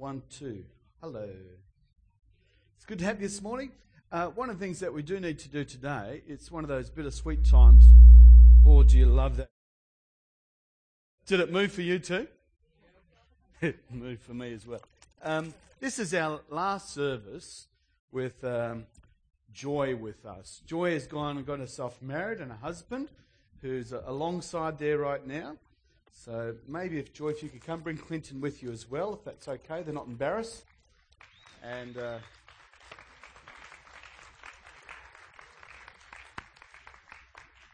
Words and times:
One, 0.00 0.22
two. 0.30 0.64
Hello. 1.02 1.28
It's 2.74 2.86
good 2.86 3.00
to 3.00 3.04
have 3.04 3.20
you 3.20 3.28
this 3.28 3.42
morning. 3.42 3.70
Uh, 4.10 4.28
one 4.28 4.48
of 4.48 4.58
the 4.58 4.64
things 4.64 4.80
that 4.80 4.94
we 4.94 5.02
do 5.02 5.20
need 5.20 5.38
to 5.40 5.48
do 5.50 5.62
today, 5.62 6.22
it's 6.26 6.50
one 6.50 6.64
of 6.64 6.68
those 6.68 6.88
bittersweet 6.88 7.44
times. 7.44 7.84
Oh, 8.64 8.82
do 8.82 8.96
you 8.96 9.04
love 9.04 9.36
that? 9.36 9.50
Did 11.26 11.40
it 11.40 11.52
move 11.52 11.70
for 11.70 11.82
you 11.82 11.98
too? 11.98 12.26
it 13.60 13.78
moved 13.90 14.22
for 14.22 14.32
me 14.32 14.54
as 14.54 14.66
well. 14.66 14.80
Um, 15.22 15.52
this 15.80 15.98
is 15.98 16.14
our 16.14 16.40
last 16.48 16.94
service 16.94 17.66
with 18.10 18.42
um, 18.42 18.86
Joy 19.52 19.96
with 19.96 20.24
us. 20.24 20.62
Joy 20.66 20.94
has 20.94 21.06
gone 21.06 21.36
and 21.36 21.46
got 21.46 21.58
herself 21.58 22.00
married 22.00 22.40
and 22.40 22.50
a 22.50 22.56
husband 22.56 23.10
who's 23.60 23.92
uh, 23.92 24.02
alongside 24.06 24.78
there 24.78 24.96
right 24.96 25.26
now. 25.26 25.58
So 26.12 26.54
maybe 26.68 26.98
if 26.98 27.12
Joy, 27.12 27.30
if 27.30 27.42
you 27.42 27.48
could 27.48 27.64
come, 27.64 27.80
bring 27.80 27.96
Clinton 27.96 28.40
with 28.40 28.62
you 28.62 28.70
as 28.70 28.90
well, 28.90 29.14
if 29.14 29.24
that's 29.24 29.48
okay. 29.48 29.82
They're 29.82 29.94
not 29.94 30.06
embarrassed. 30.06 30.64
And 31.62 31.96
uh, 31.96 32.18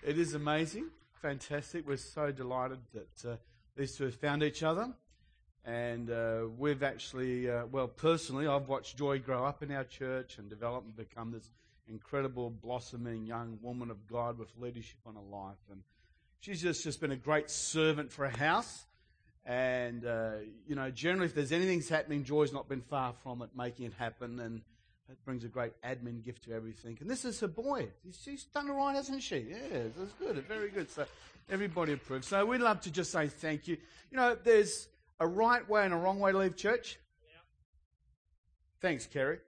it 0.05 0.19
is 0.19 0.35
amazing, 0.35 0.87
fantastic. 1.23 1.87
We're 1.87 1.97
so 1.97 2.33
delighted 2.33 2.79
that 2.95 3.31
uh, 3.31 3.37
these 3.77 3.97
two 3.97 4.05
have 4.05 4.15
found 4.15 4.43
each 4.43 4.63
other. 4.63 4.93
And 5.65 6.11
uh, 6.11 6.43
we've 6.57 6.85
actually, 6.85 7.51
uh, 7.51 7.67
well, 7.67 7.89
personally, 7.89 8.47
I've 8.47 8.69
watched 8.69 8.97
Joy 8.97 9.19
grow 9.19 9.45
up 9.45 9.65
in 9.65 9.73
our 9.73 9.83
church 9.83 10.39
and 10.39 10.49
develop 10.49 10.85
and 10.85 10.97
become 10.97 11.33
this 11.33 11.51
incredible, 11.89 12.51
blossoming 12.51 13.27
young 13.27 13.59
woman 13.61 13.91
of 13.91 14.07
God 14.07 14.39
with 14.39 14.49
leadership 14.57 14.99
on 15.05 15.15
her 15.15 15.21
life. 15.21 15.59
And 15.71 15.83
she's 16.41 16.63
just, 16.63 16.85
just 16.85 17.01
been 17.01 17.13
a 17.13 17.17
great 17.17 17.51
servant 17.51 18.13
for 18.13 18.25
a 18.25 18.37
house. 18.37 18.85
And, 19.45 20.05
uh, 20.05 20.31
you 20.67 20.75
know, 20.75 20.91
generally, 20.91 21.27
if 21.27 21.35
there's 21.35 21.53
anything's 21.53 21.89
happening, 21.89 22.25
Joy's 22.25 22.53
not 22.53 22.69
been 22.69 22.81
far 22.81 23.15
from 23.23 23.43
it, 23.43 23.51
making 23.57 23.87
it 23.87 23.93
happen. 23.95 24.41
And 24.41 24.63
it 25.09 25.25
brings 25.25 25.45
a 25.45 25.49
great 25.49 25.73
admin 25.83 26.25
gift 26.25 26.45
to 26.45 26.53
everything. 26.53 26.99
And 27.01 27.09
this 27.09 27.25
is 27.25 27.39
her 27.41 27.49
boy. 27.49 27.89
She's 28.25 28.45
done 28.45 28.69
all 28.71 28.77
right, 28.77 28.97
hasn't 28.97 29.23
she? 29.23 29.47
Yeah, 29.49 29.85
that's 29.97 30.13
good. 30.15 30.37
Very 30.49 30.71
good. 30.71 30.91
So 30.91 31.07
everybody 31.49 31.93
approves. 31.93 32.27
So 32.27 32.45
we'd 32.45 32.61
love 32.61 32.81
to 32.83 32.91
just 32.91 33.13
say 33.13 33.29
thank 33.29 33.69
you. 33.69 33.77
You 34.11 34.17
know, 34.17 34.37
there's 34.43 34.89
a 35.21 35.27
right 35.27 35.67
way 35.69 35.85
and 35.85 35.95
a 35.95 35.97
wrong 35.97 36.19
way 36.19 36.33
to 36.33 36.39
leave 36.39 36.57
church. 36.57 36.99
Yeah. 37.23 37.39
Thanks, 38.81 39.07
Kerry. 39.07 39.39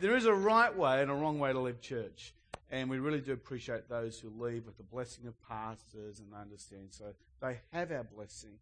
there 0.00 0.16
is 0.16 0.24
a 0.24 0.34
right 0.34 0.74
way 0.74 1.02
and 1.02 1.10
a 1.10 1.14
wrong 1.14 1.38
way 1.38 1.52
to 1.52 1.60
leave 1.60 1.82
church. 1.82 2.34
And 2.72 2.88
we 2.88 2.98
really 2.98 3.20
do 3.20 3.34
appreciate 3.34 3.90
those 3.90 4.18
who 4.18 4.30
leave 4.30 4.64
with 4.64 4.78
the 4.78 4.82
blessing 4.82 5.26
of 5.26 5.34
pastors 5.46 6.20
and 6.20 6.32
understand. 6.34 6.88
So 6.88 7.12
they 7.42 7.60
have 7.70 7.92
our 7.92 8.02
blessing. 8.02 8.54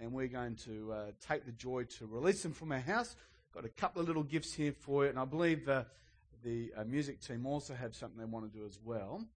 And 0.00 0.12
we're 0.12 0.28
going 0.28 0.56
to 0.64 0.92
uh, 0.92 1.04
take 1.20 1.44
the 1.44 1.52
joy 1.52 1.84
to 1.98 2.06
release 2.06 2.42
them 2.42 2.54
from 2.54 2.72
our 2.72 2.80
house. 2.80 3.14
Got 3.52 3.66
a 3.66 3.68
couple 3.68 4.00
of 4.00 4.08
little 4.08 4.22
gifts 4.22 4.54
here 4.54 4.72
for 4.72 5.04
you. 5.04 5.10
And 5.10 5.18
I 5.18 5.26
believe 5.26 5.68
uh, 5.68 5.84
the 6.42 6.72
uh, 6.74 6.84
music 6.84 7.20
team 7.20 7.44
also 7.44 7.74
have 7.74 7.94
something 7.94 8.18
they 8.18 8.24
want 8.24 8.50
to 8.50 8.58
do 8.58 8.64
as 8.64 8.78
well. 8.82 9.26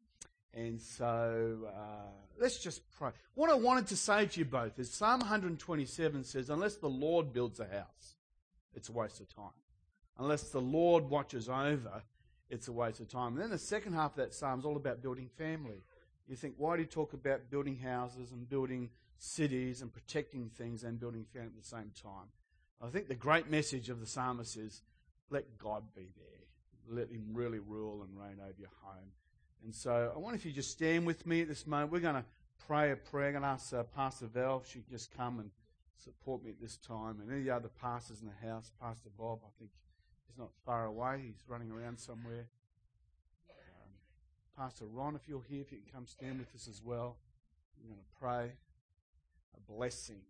And 0.55 0.80
so 0.80 1.69
uh, 1.69 2.11
let's 2.41 2.58
just 2.58 2.80
pray. 2.92 3.11
What 3.34 3.50
I 3.50 3.55
wanted 3.55 3.89
to 3.89 3.97
say 3.97 4.25
to 4.25 4.39
you 4.39 4.47
both 4.47 4.78
is 4.78 4.91
Psalm 4.91 5.20
127 5.20 6.25
says, 6.25 6.48
Unless 6.48 6.77
the 6.77 6.89
Lord 6.89 7.34
builds 7.34 7.61
a 7.61 7.67
house, 7.67 8.14
it's 8.72 8.89
a 8.89 8.92
waste 8.92 9.20
of 9.20 9.28
time. 9.34 9.50
Unless 10.19 10.45
the 10.45 10.62
Lord 10.62 11.11
watches 11.11 11.50
over, 11.50 12.02
it's 12.55 12.69
a 12.69 12.72
waste 12.72 13.01
of 13.01 13.08
time. 13.08 13.34
And 13.34 13.42
then 13.42 13.51
the 13.51 13.58
second 13.58 13.95
half 13.95 14.12
of 14.12 14.17
that 14.17 14.34
psalm 14.34 14.61
is 14.61 14.64
all 14.64 14.77
about 14.77 15.02
building 15.02 15.28
family. 15.36 15.83
You 16.28 16.36
think, 16.36 16.55
why 16.56 16.77
do 16.77 16.83
you 16.83 16.89
talk 16.89 17.12
about 17.12 17.51
building 17.51 17.77
houses 17.77 18.33
and 18.33 18.48
building 18.48 18.90
cities 19.18 19.83
and 19.83 19.92
protecting 19.92 20.51
things 20.56 20.84
and 20.84 20.98
building 20.98 21.27
family 21.33 21.48
at 21.48 21.62
the 21.62 21.68
same 21.68 21.90
time? 22.02 22.28
I 22.83 22.89
think 22.89 23.08
the 23.08 23.14
great 23.14 23.51
message 23.51 23.90
of 23.90 24.01
the 24.01 24.06
psalmist 24.06 24.56
is 24.56 24.83
let 25.30 25.58
God 25.58 25.83
be 25.95 26.08
there. 26.17 26.96
Let 26.96 27.11
Him 27.11 27.28
really 27.33 27.58
rule 27.58 28.02
and 28.02 28.18
reign 28.18 28.39
over 28.42 28.55
your 28.58 28.70
home. 28.83 29.11
And 29.64 29.74
so 29.74 30.12
I 30.14 30.18
wonder 30.18 30.36
if 30.36 30.45
you 30.45 30.52
just 30.52 30.70
stand 30.70 31.07
with 31.07 31.27
me 31.27 31.42
at 31.42 31.48
this 31.48 31.67
moment. 31.67 31.92
We're 31.92 32.01
going 32.01 32.14
to 32.14 32.24
pray 32.67 32.92
a 32.92 32.96
prayer. 32.96 33.28
I'm 33.28 33.33
going 33.33 33.42
to 33.42 33.48
ask 33.48 33.73
uh, 33.73 33.83
Pastor 33.83 34.27
Val 34.27 34.61
if 34.62 34.70
she 34.70 34.80
can 34.80 34.90
just 34.90 35.14
come 35.17 35.40
and 35.40 35.51
support 35.96 36.45
me 36.45 36.51
at 36.51 36.61
this 36.61 36.77
time. 36.77 37.20
And 37.20 37.33
any 37.33 37.48
other 37.48 37.68
pastors 37.80 38.20
in 38.20 38.28
the 38.28 38.46
house, 38.46 38.70
Pastor 38.80 39.08
Bob, 39.18 39.40
I 39.45 39.51
think 39.58 39.70
he's 40.34 40.39
not 40.39 40.50
far 40.67 40.86
away. 40.86 41.22
He's 41.24 41.42
running 41.46 41.70
around 41.70 41.98
somewhere. 41.98 42.46
Um, 43.50 43.90
Pastor 44.56 44.86
Ron, 44.86 45.14
if 45.14 45.28
you're 45.28 45.42
here, 45.48 45.61
if 45.61 45.70
you 45.70 45.78
can 45.78 45.92
come 45.92 46.06
stand 46.06 46.39
with 46.39 46.55
us 46.55 46.68
as 46.68 46.83
well. 46.84 47.17
We're 47.80 47.95
going 47.95 48.00
to 48.00 48.20
pray 48.20 48.52
a 49.56 49.72
blessing. 49.72 50.20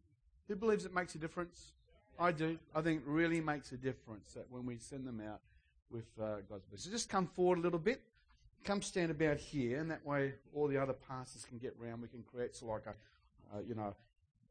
Who 0.48 0.56
believes 0.56 0.84
it 0.84 0.94
makes 0.94 1.14
a 1.14 1.18
difference? 1.18 1.72
I 2.18 2.32
do. 2.32 2.58
I 2.74 2.80
think 2.80 3.00
it 3.00 3.06
really 3.06 3.40
makes 3.40 3.72
a 3.72 3.76
difference 3.76 4.32
that 4.34 4.46
when 4.50 4.66
we 4.66 4.76
send 4.78 5.06
them 5.06 5.20
out 5.20 5.40
with 5.90 6.06
uh, 6.20 6.36
God's 6.48 6.64
blessing. 6.66 6.78
So 6.78 6.90
just 6.90 7.08
come 7.08 7.26
forward 7.26 7.58
a 7.58 7.62
little 7.62 7.78
bit 7.78 8.00
come 8.64 8.80
stand 8.82 9.10
about 9.10 9.36
here, 9.36 9.78
and 9.78 9.90
that 9.90 10.04
way 10.04 10.32
all 10.54 10.66
the 10.66 10.78
other 10.78 10.94
pastors 10.94 11.44
can 11.44 11.58
get 11.58 11.74
round. 11.78 12.02
We 12.02 12.08
can 12.08 12.22
create 12.22 12.56
so 12.56 12.66
like 12.66 12.86
a, 12.86 12.94
uh, 13.54 13.60
you 13.66 13.74
know, 13.74 13.94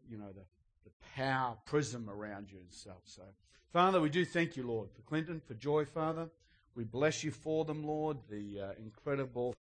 you 0.09 0.17
know 0.17 0.27
the, 0.33 0.41
the 0.83 0.91
power 1.15 1.55
prism 1.65 2.09
around 2.09 2.51
you 2.51 2.57
and 2.59 2.71
stuff. 2.71 3.01
So, 3.05 3.23
Father, 3.71 3.99
we 3.99 4.09
do 4.09 4.25
thank 4.25 4.55
you, 4.55 4.67
Lord, 4.67 4.89
for 4.91 5.01
Clinton, 5.01 5.41
for 5.45 5.53
Joy, 5.53 5.85
Father. 5.85 6.29
We 6.75 6.83
bless 6.83 7.23
you 7.23 7.31
for 7.31 7.65
them, 7.65 7.83
Lord, 7.83 8.17
the 8.29 8.59
uh, 8.59 8.71
incredible 8.83 9.55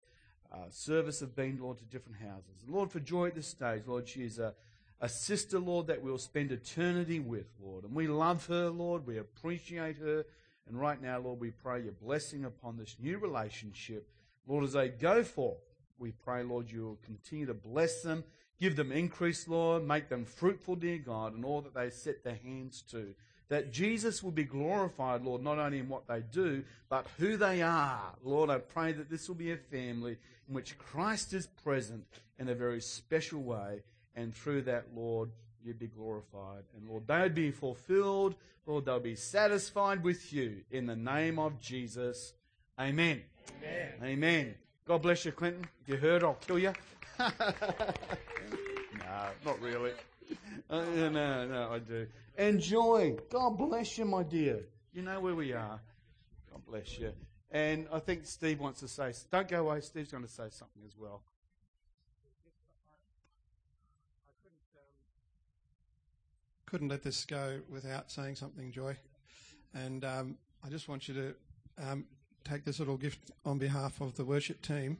uh, 0.51 0.57
service 0.69 1.21
of 1.21 1.35
being, 1.35 1.59
Lord, 1.61 1.77
to 1.79 1.85
different 1.85 2.19
houses. 2.19 2.55
Lord, 2.67 2.91
for 2.91 2.99
Joy 2.99 3.27
at 3.27 3.35
this 3.35 3.47
stage, 3.47 3.83
Lord, 3.85 4.07
she 4.07 4.23
is 4.23 4.39
a, 4.39 4.53
a 5.01 5.09
sister, 5.09 5.59
Lord, 5.59 5.87
that 5.87 6.01
we'll 6.01 6.17
spend 6.17 6.51
eternity 6.51 7.19
with, 7.19 7.47
Lord. 7.61 7.83
And 7.83 7.93
we 7.93 8.07
love 8.07 8.45
her, 8.47 8.69
Lord. 8.69 9.05
We 9.05 9.17
appreciate 9.17 9.97
her. 9.97 10.25
And 10.67 10.79
right 10.79 11.01
now, 11.01 11.19
Lord, 11.19 11.39
we 11.41 11.51
pray 11.51 11.81
your 11.81 11.93
blessing 11.93 12.45
upon 12.45 12.77
this 12.77 12.95
new 12.99 13.17
relationship 13.17 14.07
Lord, 14.47 14.63
as 14.63 14.73
they 14.73 14.89
go 14.89 15.23
forth, 15.23 15.59
we 15.97 16.11
pray, 16.11 16.43
Lord, 16.43 16.69
you 16.69 16.83
will 16.83 16.99
continue 17.05 17.45
to 17.45 17.53
bless 17.53 18.01
them, 18.01 18.23
give 18.61 18.75
them 18.75 18.91
increase, 18.91 19.47
Lord, 19.47 19.85
make 19.85 20.07
them 20.07 20.23
fruitful, 20.23 20.75
dear 20.75 20.99
God, 20.99 21.35
in 21.35 21.43
all 21.43 21.61
that 21.61 21.73
they 21.73 21.89
set 21.89 22.23
their 22.23 22.39
hands 22.43 22.83
to. 22.91 23.15
That 23.49 23.73
Jesus 23.73 24.23
will 24.23 24.31
be 24.31 24.45
glorified, 24.45 25.23
Lord, 25.23 25.41
not 25.41 25.57
only 25.57 25.79
in 25.79 25.89
what 25.89 26.07
they 26.07 26.21
do, 26.31 26.63
but 26.87 27.07
who 27.17 27.35
they 27.35 27.63
are. 27.63 28.13
Lord, 28.23 28.49
I 28.49 28.59
pray 28.59 28.93
that 28.93 29.09
this 29.09 29.27
will 29.27 29.35
be 29.35 29.51
a 29.51 29.57
family 29.57 30.17
in 30.47 30.53
which 30.53 30.77
Christ 30.77 31.33
is 31.33 31.47
present 31.47 32.05
in 32.39 32.47
a 32.47 32.55
very 32.55 32.79
special 32.79 33.41
way, 33.41 33.81
and 34.15 34.33
through 34.33 34.61
that, 34.63 34.85
Lord, 34.95 35.31
you'd 35.65 35.79
be 35.79 35.87
glorified. 35.87 36.63
And 36.77 36.87
Lord, 36.87 37.07
they 37.07 37.19
would 37.19 37.35
be 37.35 37.51
fulfilled. 37.51 38.35
Lord, 38.67 38.85
they'll 38.85 38.99
be 38.99 39.15
satisfied 39.15 40.03
with 40.03 40.31
you. 40.31 40.61
In 40.69 40.85
the 40.85 40.95
name 40.95 41.39
of 41.39 41.59
Jesus, 41.59 42.33
amen. 42.79 43.23
Amen. 43.59 43.93
Amen. 44.03 44.55
God 44.85 45.01
bless 45.01 45.25
you, 45.25 45.31
Clinton. 45.31 45.65
If 45.81 45.89
you 45.89 45.97
heard, 45.97 46.23
I'll 46.23 46.35
kill 46.35 46.59
you. 46.59 46.73
no, 49.11 49.51
not 49.51 49.61
really. 49.61 49.91
Uh, 50.69 50.85
no, 51.09 51.45
no, 51.45 51.69
I 51.71 51.79
do. 51.79 52.07
Enjoy. 52.37 53.17
God 53.29 53.57
bless 53.57 53.97
you, 53.97 54.05
my 54.05 54.23
dear. 54.23 54.61
You 54.93 55.01
know 55.01 55.19
where 55.19 55.35
we 55.35 55.53
are. 55.53 55.79
God 56.51 56.61
bless 56.67 56.97
you. 56.97 57.11
And 57.51 57.87
I 57.91 57.99
think 57.99 58.25
Steve 58.25 58.59
wants 58.59 58.79
to 58.79 58.87
say, 58.87 59.13
don't 59.31 59.47
go 59.47 59.67
away. 59.67 59.81
Steve's 59.81 60.11
going 60.11 60.23
to 60.23 60.29
say 60.29 60.47
something 60.49 60.83
as 60.85 60.97
well. 60.97 61.21
couldn't 66.71 66.87
let 66.87 67.03
this 67.03 67.25
go 67.25 67.59
without 67.69 68.09
saying 68.09 68.33
something, 68.33 68.71
Joy. 68.71 68.95
And 69.73 70.05
um, 70.05 70.37
I 70.65 70.69
just 70.69 70.87
want 70.87 71.09
you 71.09 71.13
to 71.13 71.35
um, 71.85 72.05
take 72.45 72.63
this 72.63 72.79
little 72.79 72.95
gift 72.95 73.19
on 73.43 73.57
behalf 73.57 73.99
of 73.99 74.15
the 74.15 74.23
worship 74.23 74.61
team. 74.61 74.97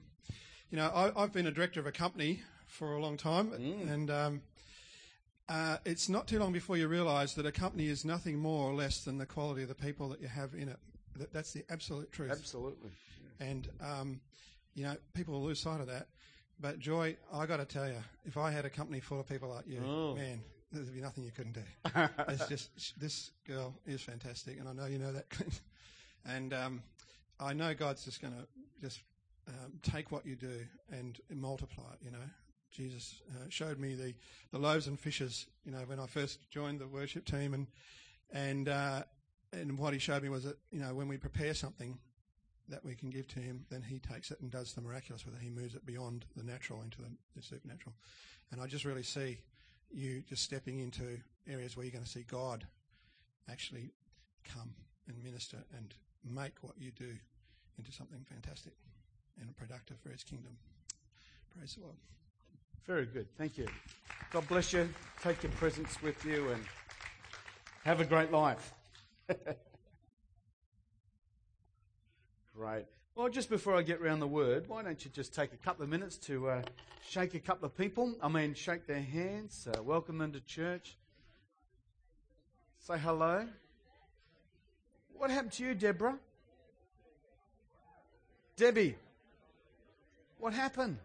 You 0.70 0.80
know, 0.80 0.92
I, 0.94 1.22
have 1.22 1.32
been 1.32 1.48
a 1.48 1.52
director 1.52 1.80
of 1.80 1.88
a 1.88 1.92
company 1.94 2.42
for 2.72 2.94
a 2.94 3.02
long 3.02 3.18
time, 3.18 3.50
mm. 3.50 3.92
and 3.92 4.10
um, 4.10 4.42
uh, 5.52 5.78
it's 5.86 6.08
not 6.08 6.28
too 6.28 6.40
long 6.40 6.54
before 6.54 6.78
you 6.78 6.88
realise 6.88 7.34
that 7.34 7.46
a 7.46 7.52
company 7.52 7.88
is 7.88 8.06
nothing 8.06 8.40
more 8.40 8.70
or 8.70 8.74
less 8.74 9.04
than 9.04 9.18
the 9.18 9.26
quality 9.26 9.64
of 9.64 9.68
the 9.68 9.76
people 9.76 10.08
that 10.08 10.22
you 10.22 10.28
have 10.28 10.54
in 10.54 10.70
it. 10.70 10.80
That, 11.18 11.34
that's 11.34 11.52
the 11.52 11.66
absolute 11.70 12.12
truth. 12.12 12.32
Absolutely. 12.32 12.90
Yeah. 13.40 13.48
And, 13.48 13.68
um, 13.82 14.22
you 14.76 14.86
know, 14.86 14.96
people 15.14 15.42
lose 15.42 15.60
sight 15.60 15.82
of 15.82 15.88
that. 15.88 16.08
But, 16.62 16.80
Joy, 16.80 17.18
i 17.34 17.46
got 17.46 17.58
to 17.58 17.66
tell 17.66 17.88
you, 17.88 17.98
if 18.24 18.38
I 18.38 18.50
had 18.52 18.64
a 18.64 18.70
company 18.70 19.02
full 19.02 19.20
of 19.20 19.28
people 19.28 19.50
like 19.50 19.68
you, 19.68 19.82
oh. 19.86 20.16
man, 20.16 20.42
there'd 20.72 20.94
be 20.94 21.02
nothing 21.02 21.26
you 21.26 21.32
couldn't 21.32 21.54
do. 21.54 21.64
it's 22.30 22.48
just, 22.48 22.98
this 22.98 23.32
girl 23.46 23.76
is 23.86 24.02
fantastic, 24.02 24.58
and 24.58 24.70
I 24.70 24.74
know 24.74 24.86
you 24.86 25.00
know 25.00 25.12
that, 25.12 25.30
Clint. 25.30 25.60
And 26.24 26.54
um, 26.54 26.84
I 27.40 27.54
know 27.54 27.74
God's 27.74 28.06
just 28.06 28.22
going 28.22 28.36
to 28.36 28.46
just 28.80 29.00
um, 29.48 29.80
take 29.82 30.12
what 30.12 30.24
you 30.24 30.36
do 30.36 30.68
and 30.92 31.20
multiply 31.34 31.86
it, 31.94 32.06
you 32.06 32.12
know. 32.12 32.20
Jesus 32.72 33.22
uh, 33.32 33.46
showed 33.50 33.80
me 33.80 33.96
the, 33.96 34.14
the 34.52 34.60
loaves 34.60 34.88
and 34.88 35.00
fishes, 35.00 35.48
you 35.66 35.72
know, 35.72 35.80
when 35.86 36.00
I 36.00 36.06
first 36.08 36.50
joined 36.50 36.80
the 36.80 36.88
worship 36.88 37.26
team, 37.26 37.54
and 37.54 37.68
and 38.32 38.70
uh, 38.70 39.04
and 39.52 39.78
what 39.78 39.94
he 39.94 40.00
showed 40.00 40.24
me 40.24 40.30
was 40.30 40.46
that 40.46 40.58
you 40.72 40.80
know 40.80 40.94
when 40.94 41.08
we 41.08 41.18
prepare 41.18 41.54
something 41.54 41.98
that 42.70 42.86
we 42.86 42.96
can 42.96 43.10
give 43.10 43.28
to 43.28 43.40
him, 43.40 43.66
then 43.70 43.82
he 43.82 44.00
takes 44.00 44.32
it 44.32 44.40
and 44.40 44.50
does 44.50 44.74
the 44.74 44.82
miraculous 44.82 45.26
with 45.26 45.36
it. 45.36 45.42
He 45.42 45.50
moves 45.50 45.76
it 45.76 45.86
beyond 45.86 46.26
the 46.38 46.44
natural 46.44 46.82
into 46.82 47.02
the, 47.02 47.10
the 47.36 47.42
supernatural, 47.42 47.94
and 48.52 48.62
I 48.62 48.68
just 48.68 48.86
really 48.86 49.04
see 49.04 49.40
you 49.92 50.24
just 50.28 50.44
stepping 50.44 50.80
into 50.80 51.20
areas 51.50 51.76
where 51.76 51.86
you're 51.86 51.92
going 51.92 52.06
to 52.06 52.10
see 52.10 52.24
God 52.24 52.66
actually 53.50 53.92
come 54.46 54.74
and 55.08 55.22
minister 55.22 55.58
and 55.78 55.94
make 56.24 56.54
what 56.62 56.74
you 56.78 56.92
do 56.92 57.18
into 57.78 57.92
something 57.92 58.26
fantastic 58.30 58.74
and 59.42 59.56
productive 59.58 59.98
for 60.00 60.10
his 60.10 60.24
kingdom. 60.24 60.56
Praise 61.56 61.76
the 61.76 61.82
Lord. 61.82 61.96
Very 62.88 63.06
good. 63.06 63.28
Thank 63.38 63.58
you. 63.60 63.68
God 64.32 64.48
bless 64.48 64.74
you. 64.74 64.90
Take 65.22 65.44
your 65.44 65.52
presents 65.54 66.02
with 66.02 66.26
you 66.26 66.50
and 66.50 66.64
have 67.86 68.02
a 68.02 68.06
great 68.06 68.32
life. 68.32 68.74
great. 72.56 72.86
Well, 73.14 73.30
just 73.30 73.50
before 73.52 73.76
I 73.76 73.84
get 73.84 74.02
round 74.02 74.20
the 74.22 74.28
word, 74.28 74.68
why 74.68 74.82
don't 74.82 75.04
you 75.06 75.12
just 75.12 75.36
take 75.36 75.54
a 75.54 75.58
couple 75.58 75.84
of 75.84 75.90
minutes 75.90 76.18
to 76.18 76.50
uh, 76.50 76.62
shake 77.08 77.36
a 77.36 77.40
couple 77.40 77.66
of 77.66 77.78
people? 77.78 78.16
I 78.22 78.30
mean, 78.30 78.56
shake 78.56 78.88
their 78.88 79.02
hands, 79.02 79.68
uh, 79.68 79.84
welcome 79.84 80.18
them 80.18 80.32
to 80.32 80.40
church, 80.40 80.98
say 82.80 82.98
hello. 82.98 83.48
What 85.14 85.30
happened 85.30 85.52
to 85.54 85.66
you, 85.66 85.76
Deborah? 85.76 86.18
Debbie, 88.56 88.96
what 90.40 90.54
happened? 90.54 90.98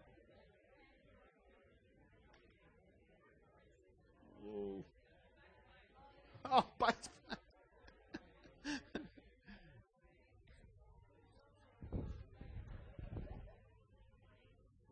Oh, 6.49 6.65
but 6.79 7.09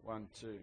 One, 0.04 0.28
two. 0.40 0.60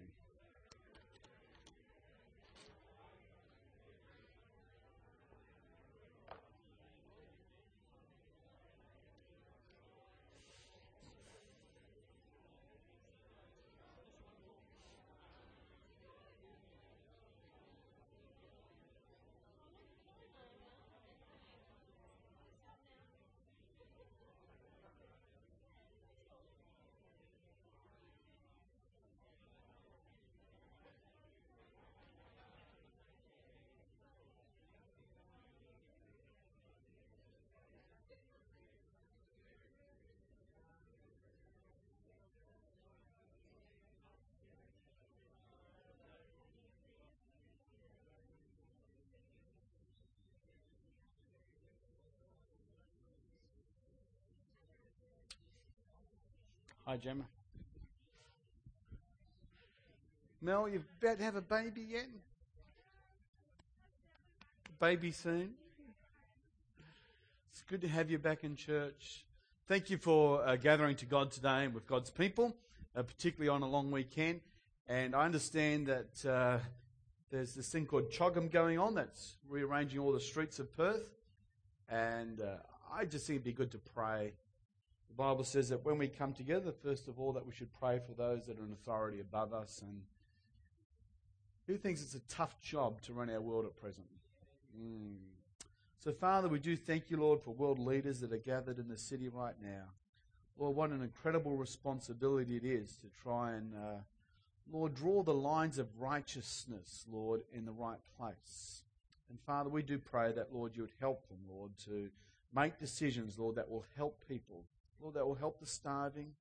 Hi, 56.85 56.97
Gemma. 56.97 57.23
Mel, 60.41 60.69
you 60.69 60.83
about 61.01 61.19
to 61.19 61.25
have 61.25 61.37
a 61.37 61.41
baby 61.41 61.87
yet? 61.89 62.09
Baby 64.81 65.13
soon? 65.13 65.53
It's 67.53 67.63
good 67.69 67.83
to 67.83 67.89
have 67.89 68.11
you 68.11 68.19
back 68.19 68.43
in 68.43 68.57
church. 68.57 69.25
Thank 69.69 69.91
you 69.91 69.97
for 69.97 70.45
uh, 70.45 70.57
gathering 70.57 70.97
to 70.97 71.07
God 71.07 71.31
today 71.31 71.69
with 71.69 71.87
God's 71.87 72.11
people, 72.11 72.57
uh, 72.97 73.05
particularly 73.05 73.49
on 73.49 73.63
a 73.63 73.69
long 73.69 73.93
weekend. 73.93 74.41
And 74.89 75.15
I 75.15 75.25
understand 75.25 75.87
that 75.87 76.27
uh, 76.29 76.59
there's 77.31 77.55
this 77.55 77.69
thing 77.69 77.87
called 77.87 78.11
CHOGM 78.11 78.51
going 78.51 78.81
on 78.81 78.97
that's 78.97 79.37
rearranging 79.49 80.01
all 80.01 80.11
the 80.11 80.19
streets 80.19 80.59
of 80.59 80.77
Perth. 80.77 81.15
And 81.89 82.41
uh, 82.41 82.57
I 82.93 83.05
just 83.05 83.29
think 83.29 83.37
it'd 83.37 83.45
be 83.45 83.53
good 83.53 83.71
to 83.71 83.79
pray 83.79 84.33
the 85.13 85.23
Bible 85.23 85.45
says 85.45 85.69
that 85.69 85.85
when 85.85 85.99
we 85.99 86.09
come 86.09 86.33
together, 86.33 86.73
first 86.73 87.07
of 87.07 87.21
all, 87.21 87.35
that 87.35 87.45
we 87.45 87.53
should 87.53 87.69
pray 87.79 88.01
for 88.07 88.15
those 88.15 88.47
that 88.47 88.59
are 88.59 88.65
in 88.65 88.73
authority 88.73 89.21
above 89.21 89.53
us. 89.53 89.83
And 89.83 90.01
who 91.67 91.77
thinks 91.77 92.01
it's 92.01 92.15
a 92.15 92.35
tough 92.35 92.59
job 92.63 93.03
to 93.03 93.13
run 93.13 93.29
our 93.29 93.43
world 93.43 93.67
at 93.67 93.77
present? 93.77 94.07
Mm. 94.75 95.17
So, 95.99 96.13
Father, 96.13 96.49
we 96.49 96.59
do 96.59 96.77
thank 96.77 97.11
you, 97.11 97.19
Lord, 97.19 97.43
for 97.43 97.51
world 97.51 97.79
leaders 97.79 98.21
that 98.21 98.33
are 98.33 98.39
gathered 98.39 98.79
in 98.79 98.89
the 98.89 98.97
city 98.97 99.29
right 99.29 99.55
now. 99.63 99.85
Lord, 100.59 100.77
what 100.77 100.91
an 100.91 101.03
incredible 101.03 101.57
responsibility 101.57 102.57
it 102.57 102.65
is 102.65 102.97
to 102.97 103.09
try 103.23 103.53
and, 103.53 103.75
uh, 103.75 103.99
Lord, 104.73 104.95
draw 104.95 105.23
the 105.23 105.35
lines 105.35 105.77
of 105.77 106.01
righteousness, 106.01 107.05
Lord, 107.13 107.43
in 107.53 107.67
the 107.67 107.73
right 107.73 108.01
place. 108.17 108.83
And 109.29 109.39
Father, 109.41 109.69
we 109.69 109.83
do 109.83 109.99
pray 109.99 110.33
that, 110.33 110.55
Lord, 110.55 110.75
you 110.75 110.83
would 110.83 110.93
help 111.01 111.29
them, 111.29 111.41
Lord, 111.51 111.73
to 111.85 112.09
make 112.55 112.79
decisions, 112.79 113.39
Lord, 113.39 113.57
that 113.57 113.71
will 113.71 113.85
help 113.95 114.27
people 114.27 114.65
Lord, 115.03 115.15
that 115.15 115.27
will 115.27 115.35
help 115.35 115.61
the 115.61 115.67
starving, 115.67 116.33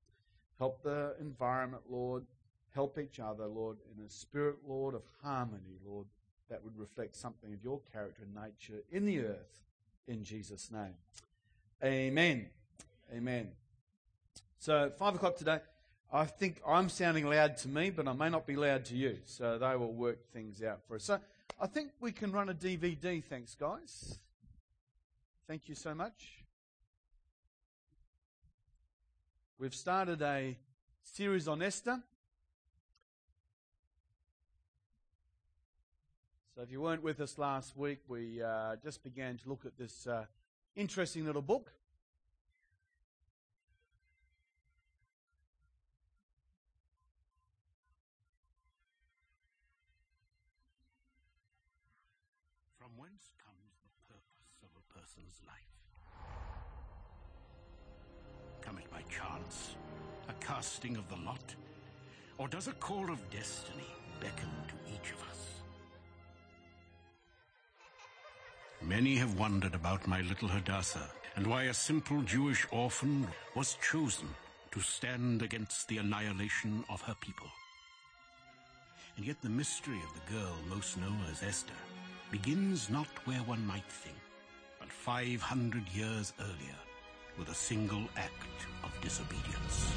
help 0.58 0.82
the 0.82 1.14
environment, 1.20 1.82
Lord, 1.90 2.24
help 2.74 2.98
each 2.98 3.20
other, 3.20 3.46
Lord, 3.46 3.78
in 3.94 4.04
a 4.04 4.08
spirit, 4.08 4.56
Lord, 4.66 4.94
of 4.94 5.02
harmony, 5.22 5.78
Lord, 5.84 6.06
that 6.48 6.62
would 6.62 6.78
reflect 6.78 7.16
something 7.16 7.52
of 7.52 7.62
your 7.62 7.80
character 7.92 8.22
and 8.22 8.34
nature 8.34 8.82
in 8.90 9.04
the 9.04 9.20
earth, 9.20 9.64
in 10.06 10.22
Jesus' 10.22 10.70
name. 10.70 10.94
Amen. 11.82 12.46
Amen. 13.14 13.48
So, 14.58 14.92
five 14.98 15.14
o'clock 15.14 15.36
today. 15.36 15.58
I 16.12 16.26
think 16.26 16.60
I'm 16.66 16.90
sounding 16.90 17.26
loud 17.26 17.56
to 17.58 17.68
me, 17.68 17.88
but 17.88 18.06
I 18.06 18.12
may 18.12 18.28
not 18.28 18.46
be 18.46 18.54
loud 18.54 18.84
to 18.86 18.94
you. 18.94 19.16
So 19.24 19.56
they 19.56 19.76
will 19.76 19.94
work 19.94 20.30
things 20.30 20.62
out 20.62 20.80
for 20.86 20.96
us. 20.96 21.04
So 21.04 21.18
I 21.58 21.66
think 21.66 21.92
we 22.00 22.12
can 22.12 22.30
run 22.32 22.50
a 22.50 22.54
DVD. 22.54 23.24
Thanks, 23.24 23.54
guys. 23.54 24.18
Thank 25.48 25.70
you 25.70 25.74
so 25.74 25.94
much. 25.94 26.41
We've 29.62 29.72
started 29.72 30.20
a 30.22 30.58
series 31.04 31.46
on 31.46 31.62
Esther. 31.62 32.02
So, 36.56 36.62
if 36.62 36.72
you 36.72 36.80
weren't 36.80 37.04
with 37.04 37.20
us 37.20 37.38
last 37.38 37.76
week, 37.76 38.00
we 38.08 38.42
uh, 38.42 38.74
just 38.82 39.04
began 39.04 39.38
to 39.38 39.48
look 39.48 39.64
at 39.64 39.78
this 39.78 40.08
uh, 40.08 40.24
interesting 40.74 41.26
little 41.26 41.42
book. 41.42 41.70
Chance, 59.52 59.76
a 60.28 60.44
casting 60.44 60.96
of 60.96 61.08
the 61.08 61.16
lot? 61.24 61.54
Or 62.38 62.48
does 62.48 62.68
a 62.68 62.72
call 62.72 63.10
of 63.10 63.30
destiny 63.30 63.86
beckon 64.20 64.50
to 64.68 64.92
each 64.92 65.12
of 65.12 65.20
us? 65.30 65.60
Many 68.80 69.16
have 69.16 69.38
wondered 69.38 69.74
about 69.74 70.08
my 70.08 70.22
little 70.22 70.48
Hadassah 70.48 71.10
and 71.36 71.46
why 71.46 71.64
a 71.64 71.74
simple 71.74 72.22
Jewish 72.22 72.66
orphan 72.70 73.26
was 73.54 73.76
chosen 73.90 74.28
to 74.72 74.80
stand 74.80 75.42
against 75.42 75.88
the 75.88 75.98
annihilation 75.98 76.84
of 76.88 77.00
her 77.02 77.14
people. 77.20 77.48
And 79.16 79.26
yet 79.26 79.40
the 79.42 79.48
mystery 79.48 79.98
of 79.98 80.14
the 80.14 80.32
girl 80.32 80.56
most 80.68 80.98
known 80.98 81.20
as 81.30 81.42
Esther 81.42 81.74
begins 82.30 82.88
not 82.88 83.08
where 83.26 83.40
one 83.40 83.64
might 83.66 83.88
think, 83.88 84.16
but 84.80 84.90
500 84.90 85.88
years 85.90 86.32
earlier 86.40 86.78
with 87.38 87.48
a 87.48 87.54
single 87.54 88.04
act 88.16 88.66
of 88.84 88.90
disobedience. 89.00 89.92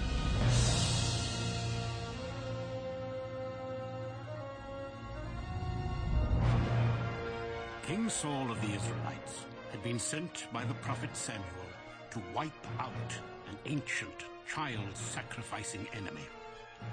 King 7.88 8.10
Saul 8.10 8.52
of 8.52 8.60
the 8.62 8.74
Israelites 8.74 9.46
had 9.72 9.84
been 9.84 10.00
sent 10.00 10.48
by 10.52 10.66
the 10.66 10.74
prophet 10.76 11.16
Samuel 11.16 11.70
to 12.12 12.22
wipe 12.34 12.52
out 12.80 13.12
an 13.50 13.58
ancient 13.66 14.26
child-sacrificing 14.48 15.88
enemy. 15.94 16.28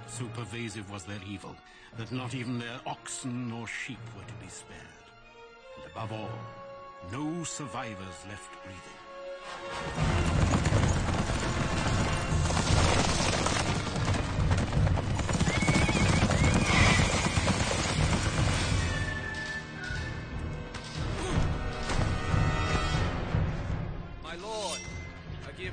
So 0.07 0.27
pervasive 0.35 0.91
was 0.91 1.05
their 1.05 1.21
evil 1.27 1.57
that 1.97 2.13
not 2.13 2.35
even 2.35 2.59
their 2.59 2.81
oxen 2.87 3.49
nor 3.49 3.67
sheep 3.67 4.01
were 4.17 4.25
to 4.25 4.35
be 4.35 4.49
spared. 4.49 4.79
And 5.77 5.91
above 5.91 6.13
all, 6.13 6.39
no 7.11 7.45
survivors 7.45 8.27
left 8.29 8.53
breathing. 8.63 9.02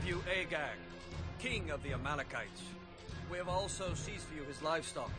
You 0.10 0.24
Agag, 0.28 0.76
king 1.38 1.70
of 1.70 1.84
the 1.84 1.94
Amalekites. 1.94 2.64
We 3.32 3.38
have 3.38 3.48
also 3.48 3.94
seized 3.94 4.24
for 4.24 4.34
you 4.34 4.44
his 4.44 4.60
livestock, 4.64 5.12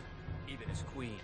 even 0.49 0.69
his 0.69 0.83
queen. 0.93 1.21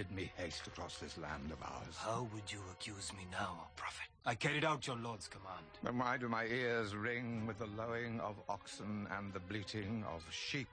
Bid 0.00 0.16
me 0.16 0.32
haste 0.38 0.66
across 0.66 0.96
this 0.96 1.18
land 1.18 1.52
of 1.52 1.58
ours? 1.62 1.94
How 1.98 2.26
would 2.32 2.50
you 2.50 2.60
accuse 2.72 3.12
me 3.12 3.26
now, 3.30 3.50
O 3.60 3.66
prophet? 3.76 4.06
I 4.24 4.34
carried 4.34 4.64
out 4.64 4.86
your 4.86 4.96
Lord's 4.96 5.28
command. 5.28 5.66
Then 5.82 5.98
why 5.98 6.16
do 6.16 6.26
my 6.26 6.46
ears 6.46 6.96
ring 6.96 7.46
with 7.46 7.58
the 7.58 7.66
lowing 7.66 8.18
of 8.20 8.36
oxen 8.48 9.06
and 9.10 9.30
the 9.34 9.40
bleating 9.40 10.02
of 10.10 10.22
sheep? 10.30 10.70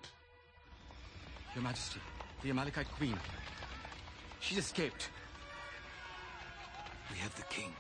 Your 1.54 1.64
Majesty, 1.66 2.00
the 2.42 2.52
Amalekite 2.52 2.90
queen. 2.92 3.20
She's 4.40 4.60
escaped. 4.60 5.10
We 7.12 7.18
have 7.18 7.36
the 7.36 7.44
king. 7.54 7.74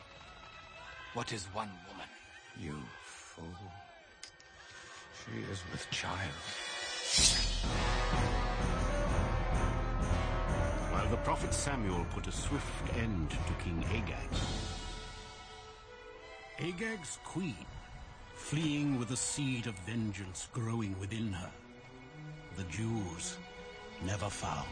What 1.13 1.31
is 1.31 1.45
one 1.53 1.71
woman? 1.89 2.09
You 2.59 2.75
fool. 3.05 3.45
She 5.23 5.39
is 5.49 5.63
with 5.71 5.89
child. 5.91 6.33
The 11.09 11.17
prophet 11.17 11.53
Samuel 11.53 12.05
put 12.13 12.27
a 12.27 12.31
swift 12.31 12.97
end 12.97 13.29
to 13.29 13.63
King 13.63 13.83
Agag, 13.91 14.29
Agag's 16.59 17.17
queen, 17.23 17.65
fleeing 18.35 18.99
with 18.99 19.11
a 19.11 19.15
seed 19.15 19.67
of 19.67 19.75
vengeance 19.79 20.49
growing 20.51 20.99
within 20.99 21.31
her, 21.31 21.51
the 22.57 22.63
Jews 22.63 23.37
never 24.05 24.29
found. 24.29 24.67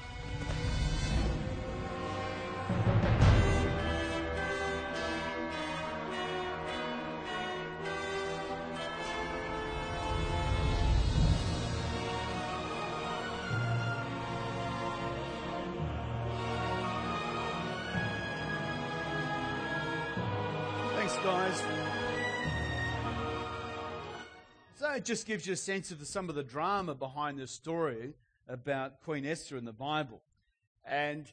It 25.06 25.10
just 25.10 25.28
gives 25.28 25.46
you 25.46 25.54
a 25.54 25.56
sense 25.56 25.92
of 25.92 26.00
the, 26.00 26.06
some 26.06 26.30
of 26.30 26.36
the 26.36 26.42
drama 26.42 26.96
behind 26.96 27.38
the 27.38 27.46
story 27.46 28.16
about 28.48 29.04
Queen 29.04 29.24
Esther 29.24 29.56
in 29.56 29.64
the 29.64 29.72
Bible. 29.72 30.20
And 30.84 31.32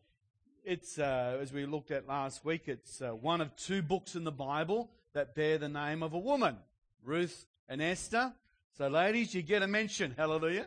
it's, 0.62 0.98
uh, 0.98 1.38
as 1.40 1.54
we 1.54 1.64
looked 1.64 1.90
at 1.90 2.06
last 2.06 2.44
week, 2.44 2.64
it's 2.66 3.00
uh, 3.00 3.12
one 3.12 3.40
of 3.40 3.56
two 3.56 3.80
books 3.80 4.14
in 4.14 4.24
the 4.24 4.30
Bible 4.30 4.90
that 5.14 5.34
bear 5.34 5.56
the 5.56 5.70
name 5.70 6.02
of 6.02 6.12
a 6.12 6.18
woman, 6.18 6.58
Ruth 7.02 7.46
and 7.66 7.80
Esther. 7.80 8.34
So, 8.76 8.88
ladies, 8.88 9.34
you 9.34 9.40
get 9.40 9.62
a 9.62 9.66
mention. 9.66 10.12
Hallelujah. 10.18 10.66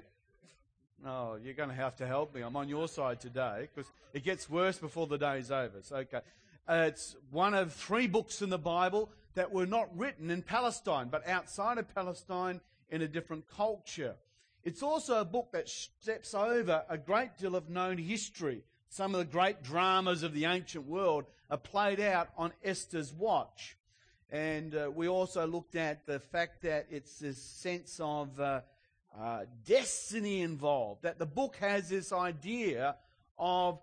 Oh, 1.06 1.36
you're 1.36 1.54
going 1.54 1.70
to 1.70 1.76
have 1.76 1.96
to 1.98 2.08
help 2.08 2.34
me. 2.34 2.42
I'm 2.42 2.56
on 2.56 2.70
your 2.70 2.88
side 2.88 3.22
today 3.22 3.70
because 3.76 3.92
it 4.16 4.24
gets 4.24 4.50
worse 4.50 4.80
before 4.80 5.06
the 5.06 5.20
day's 5.20 5.52
over. 5.52 5.84
So, 5.84 5.98
okay. 5.98 6.22
Uh, 6.68 6.86
it's 6.88 7.16
one 7.30 7.54
of 7.54 7.72
three 7.72 8.08
books 8.08 8.42
in 8.42 8.50
the 8.50 8.58
Bible 8.58 9.12
that 9.36 9.52
were 9.52 9.68
not 9.68 9.96
written 9.96 10.32
in 10.32 10.42
Palestine, 10.42 11.10
but 11.12 11.28
outside 11.28 11.78
of 11.78 11.94
Palestine 11.94 12.62
in 12.90 13.02
a 13.02 13.08
different 13.08 13.46
culture. 13.48 14.16
It's 14.64 14.82
also 14.82 15.20
a 15.20 15.26
book 15.26 15.50
that 15.52 15.70
steps 15.70 16.34
over 16.34 16.84
a 16.90 16.98
great 16.98 17.38
deal 17.38 17.56
of 17.56 17.70
known 17.70 17.98
history. 17.98 18.64
Some 18.90 19.14
of 19.14 19.20
the 19.20 19.32
great 19.32 19.62
dramas 19.62 20.24
of 20.24 20.34
the 20.34 20.46
ancient 20.46 20.88
world 20.88 21.26
are 21.50 21.58
played 21.58 22.00
out 22.00 22.30
on 22.38 22.52
Esther's 22.64 23.14
watch. 23.14 23.78
And 24.32 24.76
uh, 24.76 24.90
we 24.94 25.08
also 25.08 25.46
looked 25.46 25.76
at 25.76 26.06
the 26.08 26.20
fact 26.20 26.64
that 26.64 26.88
it's 26.90 27.20
this 27.20 27.42
sense 27.42 28.00
of 28.02 28.40
uh, 28.40 28.62
uh, 29.18 29.42
destiny 29.66 30.42
involved, 30.42 31.04
that 31.04 31.20
the 31.20 31.26
book 31.26 31.58
has 31.58 31.90
this 31.90 32.12
idea 32.12 32.96
of 33.38 33.80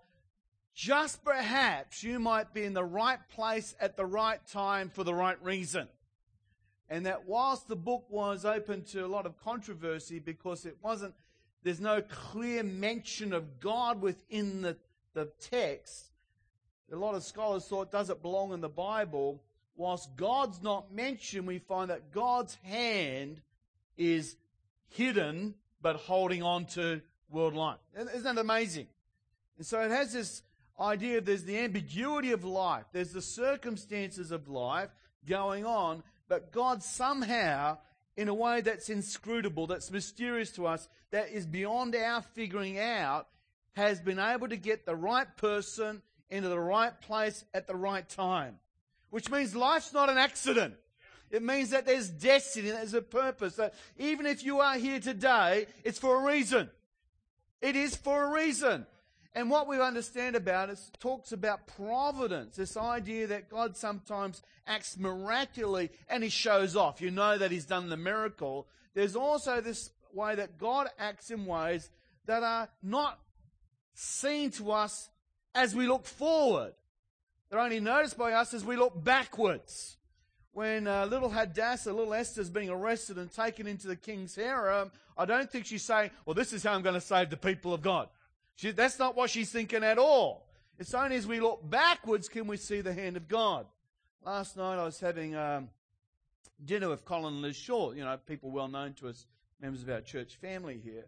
just 0.75 1.23
perhaps 1.23 2.03
you 2.03 2.19
might 2.19 2.53
be 2.53 2.63
in 2.63 2.73
the 2.73 2.83
right 2.83 3.19
place 3.29 3.75
at 3.79 3.95
the 3.95 4.05
right 4.05 4.45
time 4.47 4.89
for 4.89 5.03
the 5.03 5.13
right 5.13 5.41
reason. 5.43 5.87
And 6.89 7.05
that 7.05 7.25
whilst 7.27 7.67
the 7.67 7.75
book 7.75 8.05
was 8.09 8.45
open 8.45 8.83
to 8.85 9.05
a 9.05 9.07
lot 9.07 9.25
of 9.25 9.37
controversy 9.43 10.19
because 10.19 10.65
it 10.65 10.77
wasn't, 10.81 11.13
there's 11.63 11.79
no 11.79 12.01
clear 12.01 12.63
mention 12.63 13.33
of 13.33 13.59
God 13.59 14.01
within 14.01 14.61
the, 14.61 14.77
the 15.13 15.25
text, 15.39 16.11
a 16.91 16.95
lot 16.95 17.15
of 17.15 17.23
scholars 17.23 17.65
thought, 17.65 17.91
does 17.91 18.11
it 18.11 18.21
belong 18.21 18.53
in 18.53 18.61
the 18.61 18.69
Bible? 18.69 19.41
Whilst 19.75 20.15
God's 20.15 20.61
not 20.61 20.93
mentioned, 20.93 21.47
we 21.47 21.57
find 21.57 21.89
that 21.89 22.11
God's 22.11 22.55
hand 22.63 23.41
is 23.97 24.35
hidden 24.89 25.55
but 25.81 25.95
holding 25.95 26.43
on 26.43 26.65
to 26.65 27.01
world 27.29 27.55
life. 27.55 27.79
Isn't 27.97 28.23
that 28.23 28.37
amazing? 28.37 28.87
And 29.57 29.65
so 29.65 29.81
it 29.81 29.91
has 29.91 30.13
this 30.13 30.43
idea 30.79 31.17
of 31.17 31.25
there's 31.25 31.43
the 31.43 31.57
ambiguity 31.57 32.31
of 32.31 32.43
life, 32.43 32.85
there's 32.91 33.11
the 33.11 33.21
circumstances 33.21 34.31
of 34.31 34.47
life 34.47 34.89
going 35.27 35.65
on, 35.65 36.03
but 36.33 36.51
God 36.51 36.81
somehow, 36.81 37.77
in 38.17 38.27
a 38.27 38.33
way 38.33 38.61
that's 38.61 38.89
inscrutable, 38.89 39.67
that's 39.67 39.91
mysterious 39.91 40.49
to 40.53 40.65
us, 40.65 40.89
that 41.11 41.29
is 41.29 41.45
beyond 41.45 41.95
our 41.95 42.23
figuring 42.23 42.79
out, 42.79 43.27
has 43.73 44.01
been 44.01 44.17
able 44.17 44.47
to 44.47 44.57
get 44.57 44.83
the 44.83 44.95
right 44.95 45.27
person 45.37 46.01
into 46.31 46.49
the 46.49 46.59
right 46.59 46.99
place 47.01 47.45
at 47.53 47.67
the 47.67 47.75
right 47.75 48.09
time. 48.09 48.57
Which 49.11 49.29
means 49.29 49.55
life's 49.55 49.93
not 49.93 50.09
an 50.09 50.17
accident. 50.17 50.73
It 51.29 51.43
means 51.43 51.69
that 51.69 51.85
there's 51.85 52.09
destiny, 52.09 52.71
there's 52.71 52.95
a 52.95 53.03
purpose. 53.03 53.57
That 53.57 53.75
even 53.99 54.25
if 54.25 54.43
you 54.43 54.59
are 54.59 54.79
here 54.79 54.99
today, 54.99 55.67
it's 55.83 55.99
for 55.99 56.19
a 56.19 56.25
reason. 56.25 56.67
It 57.61 57.75
is 57.75 57.95
for 57.95 58.23
a 58.23 58.31
reason. 58.31 58.87
And 59.35 59.49
what 59.49 59.67
we 59.67 59.79
understand 59.81 60.35
about 60.35 60.69
it 60.69 60.79
talks 60.99 61.31
about 61.31 61.65
providence, 61.65 62.55
this 62.55 62.77
idea 62.77 63.27
that 63.27 63.49
God 63.49 63.75
sometimes 63.75 64.43
acts 64.67 64.97
miraculously 64.97 65.89
and 66.07 66.23
he 66.23 66.29
shows 66.29 66.75
off. 66.75 67.01
You 67.01 67.09
know 67.09 67.37
that 67.37 67.51
he's 67.51 67.65
done 67.65 67.89
the 67.89 67.97
miracle. 67.97 68.67
There's 68.93 69.15
also 69.15 69.59
this 69.59 69.89
way 70.13 70.35
that 70.35 70.59
God 70.59 70.87
acts 70.99 71.31
in 71.31 71.45
ways 71.45 71.89
that 72.27 72.43
are 72.43 72.69
not 72.83 73.19
seen 73.95 74.51
to 74.51 74.71
us 74.71 75.09
as 75.55 75.75
we 75.75 75.87
look 75.87 76.05
forward. 76.05 76.73
They're 77.49 77.59
only 77.59 77.79
noticed 77.79 78.17
by 78.17 78.33
us 78.33 78.53
as 78.53 78.63
we 78.63 78.75
look 78.75 79.03
backwards. 79.03 79.97
When 80.51 80.87
uh, 80.87 81.07
little 81.07 81.29
Hadassah, 81.29 81.91
little 81.91 82.13
Esther's 82.13 82.51
being 82.51 82.69
arrested 82.69 83.17
and 83.17 83.31
taken 83.31 83.65
into 83.65 83.87
the 83.87 83.95
king's 83.95 84.35
harem, 84.35 84.91
I 85.17 85.25
don't 85.25 85.51
think 85.51 85.65
she's 85.65 85.83
saying, 85.83 86.11
well, 86.25 86.35
this 86.35 86.53
is 86.53 86.63
how 86.63 86.73
I'm 86.73 86.83
going 86.83 86.93
to 86.93 87.01
save 87.01 87.31
the 87.31 87.37
people 87.37 87.73
of 87.73 87.81
God. 87.81 88.09
She, 88.55 88.71
that's 88.71 88.99
not 88.99 89.15
what 89.15 89.29
she's 89.29 89.51
thinking 89.51 89.83
at 89.83 89.97
all. 89.97 90.47
It's 90.79 90.93
only 90.93 91.15
as 91.15 91.27
we 91.27 91.39
look 91.39 91.67
backwards 91.69 92.27
can 92.27 92.47
we 92.47 92.57
see 92.57 92.81
the 92.81 92.93
hand 92.93 93.17
of 93.17 93.27
God. 93.27 93.65
Last 94.25 94.57
night 94.57 94.79
I 94.79 94.83
was 94.83 94.99
having 94.99 95.35
um, 95.35 95.69
dinner 96.63 96.89
with 96.89 97.05
Colin 97.05 97.41
Liz 97.41 97.55
Shaw, 97.55 97.91
you 97.91 98.03
know, 98.03 98.17
people 98.25 98.51
well 98.51 98.67
known 98.67 98.93
to 98.93 99.09
us, 99.09 99.25
members 99.59 99.83
of 99.83 99.89
our 99.89 100.01
church 100.01 100.35
family 100.35 100.79
here. 100.83 101.05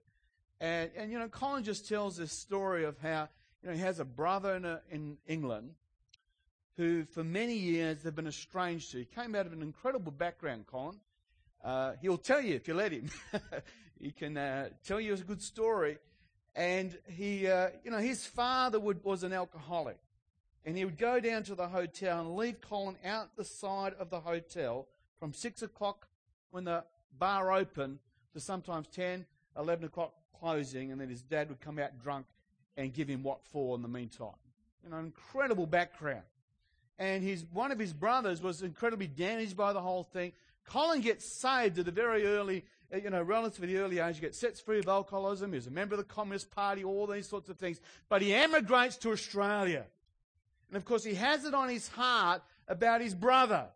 And, 0.60 0.92
and 0.96 1.12
you 1.12 1.20
know, 1.20 1.28
Colin 1.28 1.64
just 1.64 1.88
tells 1.88 2.18
this 2.18 2.32
story 2.32 2.86
of 2.86 2.98
how, 3.00 3.30
you 3.62 3.70
know, 3.70 3.76
he 3.76 3.82
has 3.82 4.00
a 4.00 4.06
brother 4.06 4.56
in, 4.56 4.66
a, 4.66 4.82
in 4.92 5.18
England 5.28 5.72
who 6.78 7.06
for 7.06 7.24
many 7.24 7.56
years 7.56 8.00
they've 8.04 8.16
been 8.16 8.28
estranged 8.28 8.92
to. 8.92 9.00
He 9.00 9.06
came 9.06 9.36
out 9.36 9.46
of 9.46 9.54
an 9.54 9.62
incredible 9.62 10.12
background, 10.12 10.68
Colin. 10.68 11.00
Uh, 11.64 11.94
he'll 12.02 12.18
tell 12.18 12.42
you 12.42 12.56
if 12.56 12.68
you 12.68 12.74
let 12.74 12.92
him. 12.92 13.10
he 14.00 14.12
can 14.12 14.38
uh, 14.38 14.70
tell 14.86 15.00
you 15.00 15.14
a 15.14 15.18
good 15.18 15.42
story. 15.42 15.98
And 16.56 16.98
he, 17.08 17.48
uh, 17.48 17.70
you 17.84 17.92
know, 17.92 17.98
his 17.98 18.26
father 18.26 18.80
would, 18.80 19.04
was 19.04 19.24
an 19.24 19.34
alcoholic. 19.34 19.98
And 20.64 20.78
he 20.78 20.86
would 20.86 20.98
go 20.98 21.20
down 21.20 21.44
to 21.44 21.56
the 21.56 21.68
hotel 21.68 22.22
and 22.22 22.36
leave 22.36 22.62
Colin 22.62 22.96
out 23.06 23.36
the 23.36 23.44
side 23.44 23.94
of 24.00 24.10
the 24.10 24.22
hotel 24.22 24.88
from 25.20 25.34
6 25.34 25.62
o'clock 25.62 26.08
when 26.52 26.64
the 26.64 26.84
bar 27.20 27.52
opened 27.52 28.00
to 28.34 28.40
sometimes 28.40 28.88
10, 28.88 29.26
11 29.58 29.86
o'clock 29.86 30.14
closing. 30.40 30.92
And 30.92 31.00
then 31.00 31.10
his 31.10 31.22
dad 31.22 31.50
would 31.50 31.60
come 31.60 31.78
out 31.78 32.02
drunk 32.02 32.26
and 32.78 32.94
give 32.94 33.08
him 33.08 33.22
what 33.22 33.46
for 33.52 33.76
in 33.76 33.82
the 33.82 33.88
meantime. 33.88 34.30
You 34.84 34.90
know, 34.92 34.98
incredible 34.98 35.68
background. 35.68 36.24
And 36.98 37.22
his, 37.22 37.46
one 37.52 37.72
of 37.72 37.80
his 37.80 37.94
brothers 37.94 38.42
was 38.42 38.62
incredibly 38.62 39.08
damaged 39.08 39.58
by 39.58 39.74
the 39.74 39.82
whole 39.82 40.04
thing. 40.04 40.32
Colin 40.64 41.02
gets 41.02 41.26
saved 41.26 41.78
at 41.80 41.88
a 41.88 41.92
very 41.92 42.26
early 42.26 42.66
you 42.94 43.10
know, 43.10 43.22
relatively 43.22 43.78
early 43.78 44.00
age, 44.00 44.16
he 44.16 44.22
gets 44.22 44.38
set 44.38 44.58
free 44.58 44.80
of 44.80 44.88
alcoholism. 44.88 45.54
He's 45.54 45.68
a 45.68 45.72
member 45.72 45.96
of 45.96 46.00
the 46.00 46.06
Communist 46.06 46.52
Party, 46.52 46.84
all 46.84 47.08
these 47.08 47.28
sorts 47.28 47.50
of 47.50 47.58
things. 47.58 47.80
But 48.10 48.22
he 48.22 48.34
emigrates 48.34 48.98
to 48.98 49.12
Australia. 49.12 49.86
And 50.70 50.78
of 50.78 50.86
course, 50.86 51.04
he 51.04 51.16
has 51.16 51.46
it 51.46 51.54
on 51.54 51.70
his 51.70 51.88
heart 51.88 52.42
about 52.68 53.02
his 53.02 53.14
brother, 53.14 53.68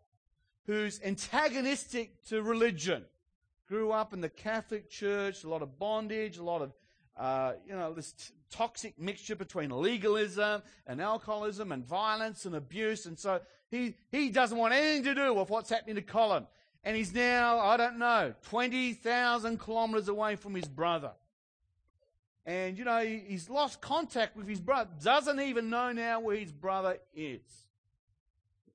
who's 0.66 1.00
antagonistic 1.02 2.24
to 2.24 2.42
religion. 2.42 3.04
Grew 3.68 3.92
up 3.92 4.12
in 4.12 4.20
the 4.20 4.28
Catholic 4.28 4.90
Church, 4.90 5.44
a 5.44 5.48
lot 5.48 5.62
of 5.62 5.78
bondage, 5.78 6.38
a 6.38 6.42
lot 6.42 6.62
of, 6.62 6.72
uh, 7.16 7.52
you 7.66 7.74
know, 7.74 7.92
this 7.92 8.12
t- 8.12 8.34
toxic 8.50 8.98
mixture 8.98 9.36
between 9.36 9.70
legalism 9.70 10.62
and 10.86 11.00
alcoholism 11.00 11.70
and 11.70 11.84
violence 11.84 12.46
and 12.46 12.56
abuse. 12.56 13.06
And 13.06 13.16
so 13.18 13.40
he, 13.70 13.94
he 14.10 14.30
doesn't 14.30 14.58
want 14.58 14.74
anything 14.74 15.04
to 15.04 15.14
do 15.14 15.34
with 15.34 15.50
what's 15.50 15.70
happening 15.70 15.94
to 15.96 16.02
Colin. 16.02 16.46
And 16.82 16.96
he's 16.96 17.14
now, 17.14 17.58
I 17.58 17.76
don't 17.76 17.98
know, 17.98 18.34
20,000 18.48 19.58
kilometers 19.58 20.08
away 20.08 20.36
from 20.36 20.54
his 20.54 20.66
brother. 20.66 21.12
And, 22.46 22.78
you 22.78 22.84
know, 22.84 23.04
he's 23.04 23.50
lost 23.50 23.80
contact 23.80 24.36
with 24.36 24.48
his 24.48 24.60
brother, 24.60 24.90
doesn't 25.02 25.40
even 25.40 25.68
know 25.68 25.92
now 25.92 26.20
where 26.20 26.36
his 26.36 26.52
brother 26.52 26.98
is. 27.14 27.42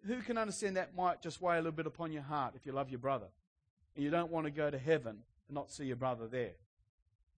Who 0.05 0.21
can 0.21 0.37
understand 0.37 0.77
that 0.77 0.95
might 0.95 1.21
just 1.21 1.41
weigh 1.41 1.55
a 1.55 1.57
little 1.57 1.71
bit 1.71 1.87
upon 1.87 2.11
your 2.11 2.21
heart 2.21 2.53
if 2.55 2.65
you 2.65 2.71
love 2.73 2.91
your 2.91 2.99
brother 2.99 3.25
and 3.95 4.03
you 4.03 4.11
don't 4.11 4.31
want 4.31 4.45
to 4.45 4.51
go 4.51 4.69
to 4.69 4.77
heaven 4.77 5.17
and 5.47 5.55
not 5.55 5.71
see 5.71 5.85
your 5.85 5.95
brother 5.95 6.27
there? 6.27 6.51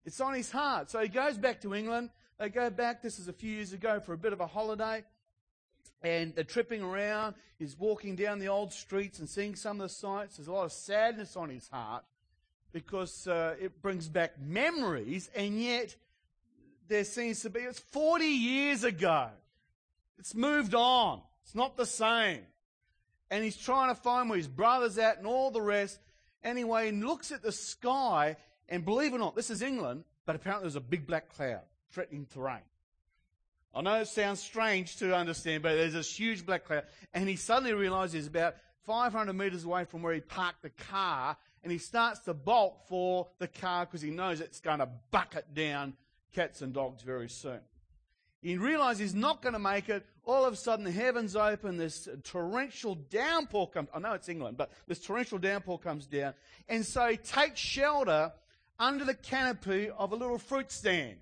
It's 0.05 0.21
on 0.21 0.35
his 0.35 0.51
heart. 0.51 0.91
So 0.91 1.01
he 1.01 1.09
goes 1.09 1.39
back 1.39 1.61
to 1.61 1.75
England. 1.75 2.11
They 2.39 2.49
go 2.49 2.71
back, 2.71 3.03
this 3.03 3.21
is 3.21 3.29
a 3.29 3.33
few 3.33 3.53
years 3.53 3.73
ago, 3.73 4.01
for 4.01 4.13
a 4.13 4.19
bit 4.19 4.33
of 4.33 4.41
a 4.41 4.47
holiday. 4.47 5.05
And 6.07 6.37
they're 6.37 6.45
tripping 6.45 6.83
around. 6.83 7.35
He's 7.59 7.77
walking 7.77 8.15
down 8.15 8.39
the 8.39 8.47
old 8.47 8.73
streets 8.73 9.19
and 9.19 9.29
seeing 9.29 9.57
some 9.57 9.81
of 9.81 9.89
the 9.89 9.93
sights. 9.93 10.37
There's 10.37 10.47
a 10.47 10.53
lot 10.53 10.67
of 10.67 10.73
sadness 10.73 11.37
on 11.37 11.49
his 11.49 11.67
heart 11.67 12.05
because 12.73 13.27
uh, 13.27 13.57
it 13.61 13.83
brings 13.83 14.09
back 14.09 14.41
memories, 14.41 15.29
and 15.35 15.61
yet 15.61 15.97
there 16.87 17.03
seems 17.03 17.41
to 17.41 17.51
be, 17.51 17.59
it's 17.61 17.81
40 17.81 18.25
years 18.25 18.85
ago. 18.85 19.31
It's 20.17 20.33
moved 20.33 20.77
on. 20.77 21.23
It's 21.43 21.57
not 21.57 21.77
the 21.77 21.87
same. 21.87 22.43
And 23.29 23.43
he's 23.43 23.57
trying 23.57 23.93
to 23.93 24.01
find 24.01 24.31
where 24.31 24.39
his 24.39 24.47
brother's 24.47 24.99
at 24.99 25.19
and 25.19 25.27
all 25.27 25.51
the 25.51 25.61
rest. 25.61 25.99
Anyway, 26.45 26.93
he 26.93 27.03
looks 27.03 27.33
at 27.33 27.43
the 27.43 27.51
sky, 27.51 28.37
and 28.69 28.85
believe 28.85 29.13
it 29.13 29.17
or 29.17 29.19
not, 29.19 29.35
this 29.35 29.51
is 29.51 29.61
England, 29.61 30.05
but 30.25 30.37
apparently 30.37 30.67
there's 30.67 30.77
a 30.77 30.81
big 30.81 31.05
black 31.05 31.35
cloud 31.35 31.63
threatening 31.91 32.27
to 32.35 32.41
rain. 32.41 32.63
I 33.77 33.83
know 33.83 33.95
it 34.01 34.09
sounds 34.09 34.41
strange 34.41 34.97
to 34.97 35.15
understand, 35.15 35.63
but 35.63 35.75
there's 35.75 35.93
this 35.93 36.19
huge 36.19 36.47
black 36.47 36.65
cloud, 36.65 36.85
and 37.13 37.29
he 37.29 37.37
suddenly 37.37 37.75
realizes 37.75 38.15
he's 38.15 38.27
about 38.27 38.55
500 38.85 39.35
meters 39.35 39.65
away 39.65 39.85
from 39.85 40.01
where 40.01 40.15
he 40.15 40.21
parked 40.21 40.63
the 40.63 40.71
car, 40.71 41.37
and 41.63 41.71
he 41.71 41.77
starts 41.77 42.21
to 42.21 42.33
bolt 42.33 42.79
for 42.89 43.29
the 43.39 43.49
car 43.49 43.85
because 43.85 44.01
he 44.01 44.11
knows 44.11 44.41
it's 44.41 44.61
going 44.61 44.79
to 44.79 44.89
bucket 45.11 45.53
down 45.53 45.93
cats 46.35 46.63
and 46.63 46.73
dogs 46.73 47.03
very 47.03 47.29
soon. 47.29 47.61
He 48.41 48.57
realizes 48.57 49.01
he's 49.01 49.15
not 49.15 49.43
going 49.43 49.53
to 49.53 49.59
make 49.59 49.91
it. 49.91 50.07
All 50.25 50.47
of 50.47 50.55
a 50.55 50.57
sudden, 50.57 50.85
the 50.85 50.91
heavens 50.91 51.37
open. 51.37 51.77
This 51.77 52.09
torrential 52.25 52.95
downpour 52.95 53.69
comes. 53.69 53.89
I 53.95 53.99
know 53.99 54.13
it's 54.15 54.29
England, 54.29 54.57
but 54.57 54.71
this 54.87 55.01
torrential 55.01 55.39
downpour 55.39 55.79
comes 55.81 56.07
down. 56.07 56.33
And 56.69 56.87
so 56.87 57.09
he 57.09 57.17
takes 57.19 57.61
shelter 57.61 58.33
under 58.79 59.05
the 59.05 59.15
canopy 59.15 59.91
of 59.91 60.13
a 60.13 60.17
little 60.17 60.39
fruit 60.39 60.73
stand. 60.73 61.17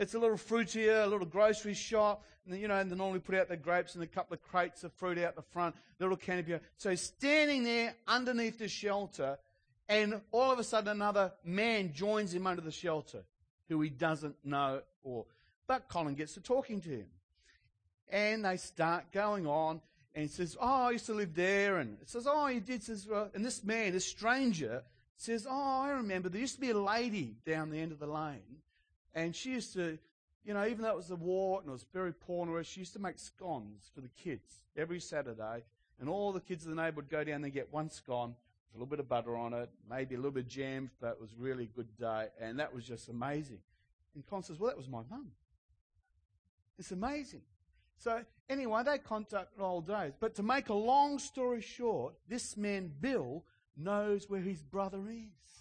It's 0.00 0.14
a 0.14 0.18
little 0.18 0.38
fruitier, 0.38 1.04
a 1.04 1.06
little 1.06 1.26
grocery 1.26 1.74
shop. 1.74 2.24
And, 2.46 2.58
you 2.58 2.68
know, 2.68 2.76
and 2.76 2.90
they 2.90 2.96
normally 2.96 3.20
put 3.20 3.34
out 3.34 3.50
the 3.50 3.56
grapes 3.58 3.94
and 3.94 4.02
a 4.02 4.06
couple 4.06 4.32
of 4.32 4.42
crates 4.42 4.82
of 4.82 4.94
fruit 4.94 5.18
out 5.18 5.36
the 5.36 5.42
front, 5.42 5.76
little 5.98 6.16
canopy. 6.16 6.58
So 6.78 6.94
standing 6.94 7.64
there 7.64 7.94
underneath 8.08 8.58
the 8.58 8.66
shelter, 8.66 9.38
and 9.90 10.22
all 10.32 10.50
of 10.50 10.58
a 10.58 10.64
sudden 10.64 10.88
another 10.88 11.32
man 11.44 11.92
joins 11.92 12.32
him 12.32 12.46
under 12.46 12.62
the 12.62 12.72
shelter 12.72 13.24
who 13.68 13.78
he 13.82 13.90
doesn't 13.90 14.36
know 14.42 14.80
or 15.02 15.26
but 15.66 15.88
Colin 15.88 16.14
gets 16.14 16.34
to 16.34 16.40
talking 16.40 16.80
to 16.80 16.88
him. 16.88 17.06
And 18.08 18.44
they 18.44 18.56
start 18.56 19.12
going 19.12 19.46
on 19.46 19.80
and 20.14 20.22
he 20.22 20.28
says, 20.28 20.56
Oh, 20.60 20.86
I 20.86 20.90
used 20.92 21.06
to 21.06 21.14
live 21.14 21.34
there 21.34 21.76
and 21.76 21.98
it 22.00 22.08
says, 22.08 22.26
Oh, 22.28 22.46
you 22.46 22.60
did 22.60 22.82
says 22.82 23.06
well, 23.06 23.30
and 23.34 23.44
this 23.44 23.62
man, 23.62 23.92
this 23.92 24.06
stranger, 24.06 24.82
says, 25.16 25.46
Oh, 25.48 25.82
I 25.82 25.90
remember 25.90 26.30
there 26.30 26.40
used 26.40 26.54
to 26.54 26.60
be 26.60 26.70
a 26.70 26.78
lady 26.78 27.36
down 27.44 27.70
the 27.70 27.78
end 27.78 27.92
of 27.92 27.98
the 27.98 28.06
lane 28.06 28.60
and 29.14 29.34
she 29.34 29.50
used 29.50 29.72
to 29.74 29.98
you 30.44 30.54
know, 30.54 30.66
even 30.66 30.82
though 30.82 30.90
it 30.90 30.96
was 30.96 31.08
the 31.08 31.16
war 31.16 31.60
and 31.60 31.68
it 31.68 31.72
was 31.72 31.84
very 31.92 32.12
poor, 32.12 32.62
she 32.64 32.80
used 32.80 32.94
to 32.94 32.98
make 32.98 33.18
scones 33.18 33.90
for 33.94 34.00
the 34.00 34.08
kids 34.08 34.62
every 34.76 35.00
Saturday. 35.00 35.62
And 36.00 36.08
all 36.08 36.32
the 36.32 36.40
kids 36.40 36.64
in 36.64 36.74
the 36.74 36.76
neighborhood 36.76 36.96
would 36.96 37.10
go 37.10 37.24
down 37.24 37.42
there 37.42 37.48
and 37.48 37.52
get 37.52 37.72
one 37.72 37.90
scone 37.90 38.34
with 38.72 38.74
a 38.74 38.78
little 38.78 38.86
bit 38.86 39.00
of 39.00 39.08
butter 39.08 39.36
on 39.36 39.52
it, 39.52 39.68
maybe 39.88 40.14
a 40.14 40.18
little 40.18 40.30
bit 40.30 40.44
of 40.44 40.48
jam, 40.48 40.90
but 41.00 41.10
it 41.10 41.20
was 41.20 41.34
really 41.36 41.64
a 41.64 41.76
good 41.76 41.94
day. 41.98 42.28
And 42.40 42.58
that 42.58 42.74
was 42.74 42.84
just 42.84 43.08
amazing. 43.08 43.58
And 44.14 44.26
Con 44.26 44.42
says, 44.42 44.58
Well, 44.58 44.70
that 44.70 44.78
was 44.78 44.88
my 44.88 45.02
mum. 45.10 45.30
It's 46.78 46.92
amazing. 46.92 47.42
So, 47.98 48.24
anyway, 48.48 48.82
they 48.82 48.96
contacted 48.96 49.60
old 49.60 49.86
days. 49.86 50.14
But 50.18 50.34
to 50.36 50.42
make 50.42 50.70
a 50.70 50.74
long 50.74 51.18
story 51.18 51.60
short, 51.60 52.14
this 52.26 52.56
man, 52.56 52.90
Bill, 52.98 53.44
knows 53.76 54.30
where 54.30 54.40
his 54.40 54.62
brother 54.62 55.00
is. 55.10 55.59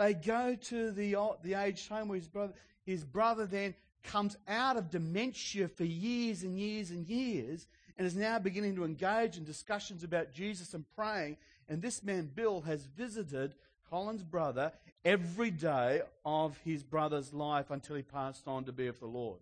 They 0.00 0.14
go 0.14 0.54
to 0.54 0.92
the, 0.92 1.14
the 1.42 1.52
aged 1.52 1.86
home 1.90 2.08
where 2.08 2.16
his 2.16 2.26
brother, 2.26 2.54
his 2.86 3.04
brother 3.04 3.44
then 3.44 3.74
comes 4.02 4.34
out 4.48 4.78
of 4.78 4.88
dementia 4.88 5.68
for 5.68 5.84
years 5.84 6.42
and 6.42 6.58
years 6.58 6.90
and 6.90 7.06
years 7.06 7.66
and 7.98 8.06
is 8.06 8.16
now 8.16 8.38
beginning 8.38 8.76
to 8.76 8.86
engage 8.86 9.36
in 9.36 9.44
discussions 9.44 10.02
about 10.02 10.32
Jesus 10.32 10.72
and 10.72 10.86
praying. 10.96 11.36
And 11.68 11.82
this 11.82 12.02
man, 12.02 12.30
Bill, 12.34 12.62
has 12.62 12.86
visited 12.86 13.52
Colin's 13.90 14.22
brother 14.22 14.72
every 15.04 15.50
day 15.50 16.00
of 16.24 16.56
his 16.64 16.82
brother's 16.82 17.34
life 17.34 17.70
until 17.70 17.96
he 17.96 18.02
passed 18.02 18.48
on 18.48 18.64
to 18.64 18.72
be 18.72 18.86
with 18.86 19.00
the 19.00 19.06
Lord. 19.06 19.40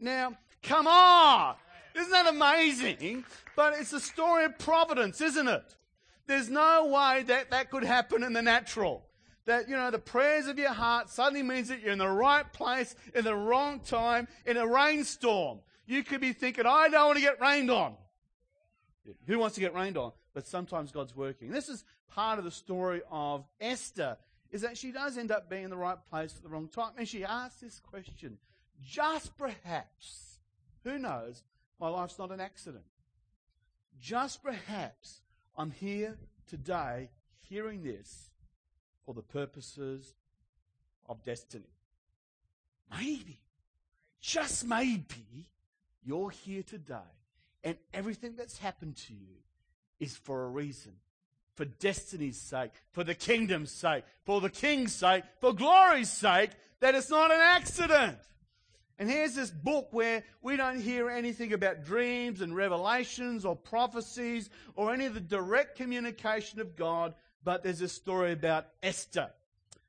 Now, 0.00 0.38
come 0.62 0.86
on! 0.86 1.54
Isn't 1.94 2.12
that 2.12 2.28
amazing? 2.28 3.26
But 3.56 3.74
it's 3.78 3.92
a 3.92 4.00
story 4.00 4.46
of 4.46 4.58
providence, 4.58 5.20
isn't 5.20 5.48
it? 5.48 5.76
There's 6.26 6.48
no 6.48 6.86
way 6.86 7.24
that 7.24 7.50
that 7.50 7.70
could 7.70 7.84
happen 7.84 8.22
in 8.22 8.32
the 8.32 8.40
natural. 8.40 9.04
That, 9.46 9.68
you 9.68 9.76
know, 9.76 9.90
the 9.90 9.98
prayers 9.98 10.46
of 10.46 10.58
your 10.58 10.72
heart 10.72 11.10
suddenly 11.10 11.42
means 11.42 11.68
that 11.68 11.80
you're 11.80 11.92
in 11.92 11.98
the 11.98 12.08
right 12.08 12.50
place, 12.52 12.94
in 13.14 13.24
the 13.24 13.34
wrong 13.34 13.80
time, 13.80 14.28
in 14.46 14.56
a 14.56 14.66
rainstorm. 14.66 15.60
You 15.86 16.04
could 16.04 16.20
be 16.20 16.32
thinking, 16.32 16.66
I 16.66 16.88
don't 16.88 17.06
want 17.06 17.18
to 17.18 17.24
get 17.24 17.40
rained 17.40 17.70
on. 17.70 17.94
Who 19.26 19.38
wants 19.38 19.54
to 19.56 19.60
get 19.60 19.74
rained 19.74 19.96
on? 19.96 20.12
but 20.34 20.46
sometimes 20.46 20.92
God's 20.92 21.14
working. 21.14 21.50
This 21.50 21.68
is 21.68 21.84
part 22.08 22.38
of 22.38 22.44
the 22.44 22.50
story 22.50 23.02
of 23.10 23.44
Esther, 23.60 24.16
is 24.50 24.62
that 24.62 24.76
she 24.76 24.92
does 24.92 25.18
end 25.18 25.30
up 25.30 25.48
being 25.48 25.64
in 25.64 25.70
the 25.70 25.76
right 25.76 25.98
place 26.08 26.34
at 26.36 26.42
the 26.42 26.48
wrong 26.48 26.68
time. 26.68 26.92
And 26.96 27.08
she 27.08 27.24
asks 27.24 27.60
this 27.60 27.80
question, 27.80 28.38
just 28.82 29.36
perhaps, 29.36 30.38
who 30.84 30.98
knows, 30.98 31.42
my 31.80 31.88
life's 31.88 32.18
not 32.18 32.30
an 32.30 32.40
accident. 32.40 32.84
Just 34.00 34.42
perhaps 34.42 35.22
I'm 35.56 35.70
here 35.70 36.16
today 36.48 37.10
hearing 37.42 37.82
this 37.82 38.29
for 39.10 39.14
the 39.14 39.22
purposes 39.22 40.14
of 41.08 41.20
destiny. 41.24 41.74
Maybe, 42.92 43.40
just 44.20 44.64
maybe, 44.64 45.48
you're 46.04 46.30
here 46.30 46.62
today 46.62 46.94
and 47.64 47.76
everything 47.92 48.36
that's 48.36 48.58
happened 48.58 48.94
to 49.08 49.12
you 49.12 49.34
is 49.98 50.16
for 50.16 50.44
a 50.44 50.48
reason. 50.48 50.92
For 51.56 51.64
destiny's 51.64 52.40
sake, 52.40 52.70
for 52.92 53.02
the 53.02 53.16
kingdom's 53.16 53.72
sake, 53.72 54.04
for 54.24 54.40
the 54.40 54.48
king's 54.48 54.94
sake, 54.94 55.24
for 55.40 55.52
glory's 55.54 56.12
sake, 56.12 56.50
that 56.78 56.94
it's 56.94 57.10
not 57.10 57.32
an 57.32 57.40
accident. 57.40 58.16
And 58.96 59.10
here's 59.10 59.34
this 59.34 59.50
book 59.50 59.88
where 59.90 60.22
we 60.40 60.56
don't 60.56 60.80
hear 60.80 61.10
anything 61.10 61.52
about 61.52 61.84
dreams 61.84 62.42
and 62.42 62.54
revelations 62.54 63.44
or 63.44 63.56
prophecies 63.56 64.50
or 64.76 64.94
any 64.94 65.06
of 65.06 65.14
the 65.14 65.20
direct 65.20 65.76
communication 65.76 66.60
of 66.60 66.76
God, 66.76 67.14
but 67.42 67.62
there's 67.62 67.80
a 67.80 67.88
story 67.88 68.32
about 68.32 68.66
Esther. 68.82 69.30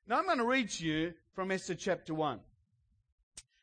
Now 0.07 0.17
I'm 0.17 0.25
going 0.25 0.37
to 0.37 0.45
read 0.45 0.69
to 0.71 0.85
you 0.85 1.13
from 1.33 1.51
Esther 1.51 1.75
chapter 1.75 2.13
1. 2.13 2.39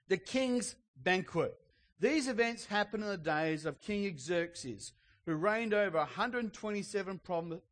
The 0.09 0.17
king's 0.17 0.75
banquet. 0.97 1.55
These 2.01 2.29
events 2.29 2.67
happen 2.67 3.03
in 3.03 3.09
the 3.09 3.17
days 3.17 3.67
of 3.67 3.81
King 3.81 4.17
Xerxes, 4.19 4.93
who 5.27 5.35
reigned 5.35 5.75
over 5.75 5.99
127 5.99 7.21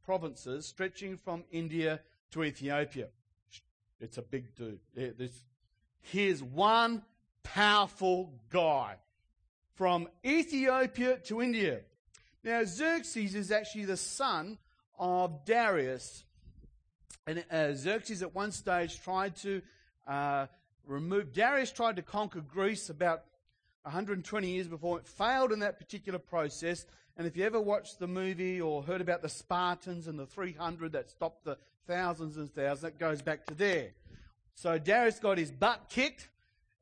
provinces 0.05 0.67
stretching 0.67 1.17
from 1.17 1.45
India 1.51 2.01
to 2.33 2.45
Ethiopia. 2.45 3.09
It's 4.01 4.19
a 4.19 4.23
big 4.23 4.55
dude. 4.55 4.81
Here's 6.03 6.43
one 6.43 7.03
powerful 7.43 8.35
guy 8.51 8.97
from 9.75 10.09
Ethiopia 10.25 11.19
to 11.25 11.41
India. 11.41 11.81
Now, 12.45 12.63
Xerxes 12.65 13.35
is 13.35 13.51
actually 13.51 13.87
the 13.87 13.97
son 13.97 14.59
of 14.99 15.45
Darius. 15.45 16.25
And 17.27 17.45
uh, 17.51 17.75
Xerxes 17.75 18.23
at 18.23 18.35
one 18.35 18.53
stage 18.53 19.01
tried 19.01 19.37
to 19.37 19.63
uh, 20.07 20.47
remove, 20.87 21.33
Darius 21.33 21.73
tried 21.73 21.97
to 21.97 22.03
conquer 22.03 22.41
Greece 22.41 22.89
about 22.89 23.25
120 23.83 24.51
years 24.51 24.69
before. 24.69 24.99
It 24.99 25.07
failed 25.07 25.53
in 25.53 25.61
that 25.61 25.79
particular 25.79 26.19
process. 26.19 26.87
And 27.17 27.27
if 27.27 27.37
you 27.37 27.45
ever 27.45 27.61
watched 27.61 27.99
the 27.99 28.07
movie 28.07 28.61
or 28.61 28.83
heard 28.83 29.01
about 29.01 29.23
the 29.23 29.29
Spartans 29.29 30.07
and 30.07 30.19
the 30.19 30.27
300 30.27 30.93
that 30.93 31.09
stopped 31.09 31.45
the 31.45 31.57
thousands 31.87 32.37
and 32.37 32.53
thousands, 32.53 32.83
that 32.83 32.99
goes 32.99 33.23
back 33.23 33.47
to 33.47 33.55
there. 33.55 33.91
So 34.55 34.79
Darius 34.79 35.19
got 35.19 35.39
his 35.39 35.51
butt 35.51 35.89
kicked, 35.89 36.29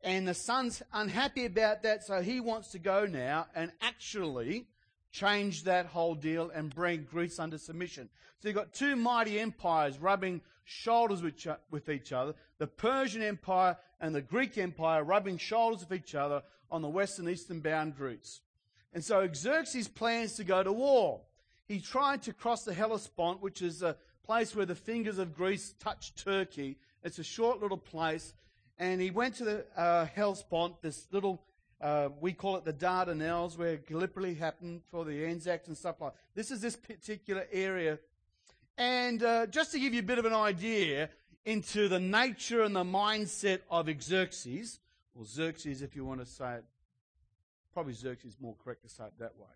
and 0.03 0.29
the 0.29 0.35
son's 0.35 0.83
unhappy 0.93 1.45
about 1.45 1.83
that, 1.83 2.05
so 2.05 2.21
he 2.21 2.41
wants 2.41 2.69
to 2.73 2.79
go 2.79 3.07
now 3.07 3.47
and 3.55 3.73
actually 3.81 4.67
change 5.15 5.63
that 5.63 5.87
whole 5.87 6.17
deal 6.17 6.51
and 6.53 6.75
bring 6.75 7.07
Greece 7.09 7.39
under 7.39 7.57
submission. 7.57 8.09
So 8.41 8.49
you've 8.49 8.57
got 8.57 8.75
two 8.75 8.97
mighty 8.97 9.39
empires 9.39 9.97
rubbing 9.99 10.41
shoulders 10.65 11.23
with, 11.23 11.89
each 11.89 12.13
other 12.13 12.35
the 12.59 12.67
Persian 12.67 13.23
Empire 13.23 13.77
and 14.01 14.15
the 14.15 14.21
Greek 14.21 14.59
Empire 14.59 15.05
rubbing 15.05 15.39
shoulders 15.39 15.87
with 15.89 16.01
each 16.01 16.17
other 16.17 16.43
on 16.69 16.83
the 16.83 16.89
western 16.89 17.29
eastern 17.29 17.61
boundaries. 17.61 18.41
And 18.93 19.05
so 19.05 19.29
Xerxes 19.33 19.87
plans 19.87 20.35
to 20.35 20.45
go 20.45 20.63
to 20.63 20.73
war. 20.73 21.21
He 21.67 21.81
tried 21.81 22.23
to 22.23 22.33
cross 22.33 22.65
the 22.65 22.75
Hellespont, 22.75 23.41
which 23.41 23.63
is 23.63 23.83
a 23.83 23.97
place 24.25 24.57
where 24.57 24.67
the 24.67 24.75
fingers 24.75 25.19
of 25.19 25.37
Greece 25.37 25.75
touch 25.79 26.15
Turkey. 26.17 26.77
It's 27.05 27.19
a 27.19 27.25
short 27.25 27.61
little 27.63 27.79
place. 27.79 28.35
And 28.79 29.01
he 29.01 29.11
went 29.11 29.37
to 29.37 29.45
the 29.45 29.67
uh, 29.77 30.07
Hellespont, 30.07 30.83
this 30.83 31.07
little 31.13 31.41
uh, 31.81 32.09
we 32.21 32.33
call 32.33 32.57
it 32.57 32.65
the 32.65 32.73
Dardanelles, 32.73 33.59
where 33.59 33.77
Gallipoli 33.77 34.35
happened 34.35 34.83
for 34.91 35.05
the 35.05 35.25
Anzacs 35.27 35.69
and 35.69 35.77
stuff 35.77 36.01
like 36.01 36.13
that. 36.13 36.21
This 36.35 36.51
is 36.51 36.61
this 36.61 36.77
particular 36.77 37.47
area. 37.53 37.99
And 38.77 39.23
uh, 39.23 39.47
just 39.47 39.73
to 39.73 39.79
give 39.79 39.95
you 39.95 40.01
a 40.01 40.05
bit 40.05 40.19
of 40.19 40.25
an 40.25 40.33
idea 40.33 41.11
into 41.45 41.89
the 41.89 42.01
nature 42.01 42.63
and 42.63 42.75
the 42.75 42.85
mindset 42.85 43.61
of 43.71 43.89
Xerxes, 44.01 44.81
or 45.15 45.25
Xerxes 45.25 45.83
if 45.83 45.95
you 45.95 46.05
want 46.05 46.21
to 46.21 46.27
say 46.27 46.55
it, 46.55 46.65
probably 47.73 47.93
Xerxes 47.93 48.33
is 48.33 48.41
more 48.41 48.57
correct 48.65 48.83
to 48.83 48.89
say 48.89 49.05
it 49.05 49.13
that 49.19 49.37
way. 49.37 49.47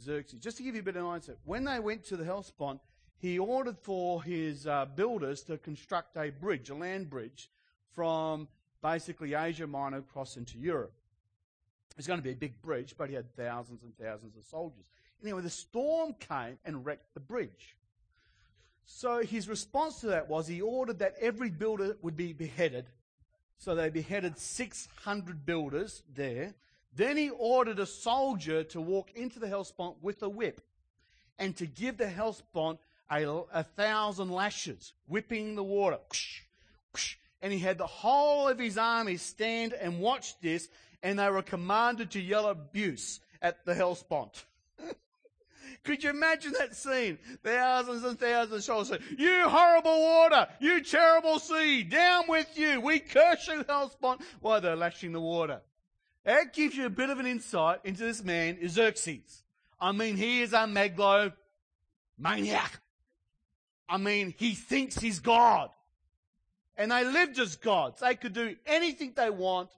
Xerxes, 0.00 0.40
just 0.40 0.56
to 0.56 0.62
give 0.62 0.74
you 0.74 0.80
a 0.80 0.84
bit 0.84 0.96
of 0.96 1.04
an 1.04 1.10
idea, 1.10 1.36
when 1.44 1.64
they 1.64 1.78
went 1.78 2.04
to 2.06 2.16
the 2.16 2.24
Hellespont, 2.24 2.80
he 3.18 3.38
ordered 3.38 3.78
for 3.78 4.22
his 4.22 4.66
uh, 4.66 4.86
builders 4.96 5.42
to 5.42 5.58
construct 5.58 6.16
a 6.16 6.30
bridge, 6.30 6.70
a 6.70 6.74
land 6.74 7.08
bridge, 7.08 7.50
from 7.92 8.48
basically 8.82 9.34
Asia 9.34 9.66
Minor 9.66 9.98
across 9.98 10.36
into 10.36 10.58
Europe. 10.58 10.92
It's 11.96 12.06
going 12.06 12.18
to 12.18 12.24
be 12.24 12.32
a 12.32 12.36
big 12.36 12.60
bridge, 12.62 12.94
but 12.96 13.08
he 13.08 13.14
had 13.14 13.34
thousands 13.36 13.82
and 13.82 13.96
thousands 13.96 14.36
of 14.36 14.44
soldiers. 14.44 14.84
Anyway, 15.22 15.42
the 15.42 15.50
storm 15.50 16.14
came 16.18 16.58
and 16.64 16.84
wrecked 16.84 17.14
the 17.14 17.20
bridge. 17.20 17.76
So 18.84 19.22
his 19.22 19.48
response 19.48 20.00
to 20.00 20.06
that 20.08 20.28
was 20.28 20.46
he 20.46 20.60
ordered 20.60 20.98
that 20.98 21.14
every 21.20 21.50
builder 21.50 21.96
would 22.02 22.16
be 22.16 22.32
beheaded. 22.32 22.86
So 23.58 23.74
they 23.74 23.90
beheaded 23.90 24.38
600 24.38 25.46
builders 25.46 26.02
there. 26.12 26.54
Then 26.94 27.16
he 27.16 27.30
ordered 27.30 27.78
a 27.78 27.86
soldier 27.86 28.64
to 28.64 28.80
walk 28.80 29.12
into 29.14 29.38
the 29.38 29.48
Hellespont 29.48 29.96
with 30.02 30.22
a 30.22 30.28
whip 30.28 30.60
and 31.38 31.56
to 31.56 31.66
give 31.66 31.96
the 31.96 32.08
Hellespont 32.08 32.80
a, 33.10 33.24
a 33.52 33.62
thousand 33.62 34.30
lashes, 34.30 34.92
whipping 35.06 35.54
the 35.54 35.62
water. 35.62 35.98
And 37.42 37.52
he 37.52 37.58
had 37.58 37.76
the 37.76 37.86
whole 37.86 38.48
of 38.48 38.58
his 38.58 38.78
army 38.78 39.16
stand 39.16 39.72
and 39.72 40.00
watch 40.00 40.38
this 40.40 40.68
and 41.02 41.18
they 41.18 41.28
were 41.28 41.42
commanded 41.42 42.12
to 42.12 42.20
yell 42.20 42.46
abuse 42.46 43.20
at 43.40 43.64
the 43.64 43.74
Hellespont. 43.74 44.44
Could 45.84 46.04
you 46.04 46.10
imagine 46.10 46.52
that 46.58 46.76
scene? 46.76 47.18
Thousands 47.42 48.04
and 48.04 48.18
thousands 48.18 48.68
of 48.68 48.86
say, 48.86 48.98
You 49.18 49.48
horrible 49.48 50.00
water! 50.00 50.46
You 50.60 50.82
terrible 50.82 51.38
sea! 51.40 51.82
Down 51.82 52.24
with 52.28 52.56
you! 52.56 52.80
We 52.80 53.00
curse 53.00 53.48
you, 53.48 53.64
Hellespont! 53.68 54.22
While 54.40 54.60
they're 54.60 54.76
lashing 54.76 55.12
the 55.12 55.20
water. 55.20 55.60
That 56.24 56.52
gives 56.52 56.76
you 56.76 56.86
a 56.86 56.90
bit 56.90 57.10
of 57.10 57.18
an 57.18 57.26
insight 57.26 57.80
into 57.82 58.04
this 58.04 58.22
man, 58.22 58.58
Xerxes. 58.68 59.42
I 59.80 59.90
mean, 59.90 60.16
he 60.16 60.42
is 60.42 60.52
a 60.52 60.58
megalo 60.58 61.32
maniac. 62.16 62.80
I 63.88 63.96
mean, 63.96 64.32
he 64.38 64.54
thinks 64.54 64.96
he's 64.96 65.18
God. 65.18 65.70
And 66.76 66.90
they 66.90 67.04
lived 67.04 67.38
as 67.38 67.56
gods. 67.56 68.00
They 68.00 68.14
could 68.14 68.32
do 68.32 68.56
anything 68.66 69.12
they 69.14 69.30
want 69.30 69.70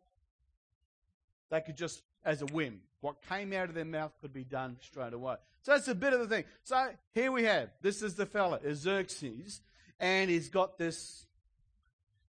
they 1.55 1.61
could 1.61 1.77
just, 1.77 2.03
as 2.25 2.43
a 2.43 2.47
whim, 2.47 2.81
what 3.01 3.23
came 3.29 3.53
out 3.53 3.69
of 3.69 3.77
their 3.77 3.85
mouth 3.85 4.13
could 4.21 4.33
be 4.33 4.43
done 4.43 4.77
straight 4.81 5.13
away. 5.13 5.37
So 5.63 5.71
that's 5.71 5.87
a 5.87 5.95
bit 5.95 6.13
of 6.13 6.19
the 6.19 6.27
thing. 6.27 6.45
So 6.65 6.89
here 7.15 7.31
we 7.31 7.45
have, 7.45 7.71
this 7.81 8.03
is 8.03 8.15
the 8.15 8.27
fella, 8.27 8.59
Xerxes, 8.75 9.61
and 10.01 10.29
he's 10.29 10.49
got 10.49 10.79
this. 10.79 11.27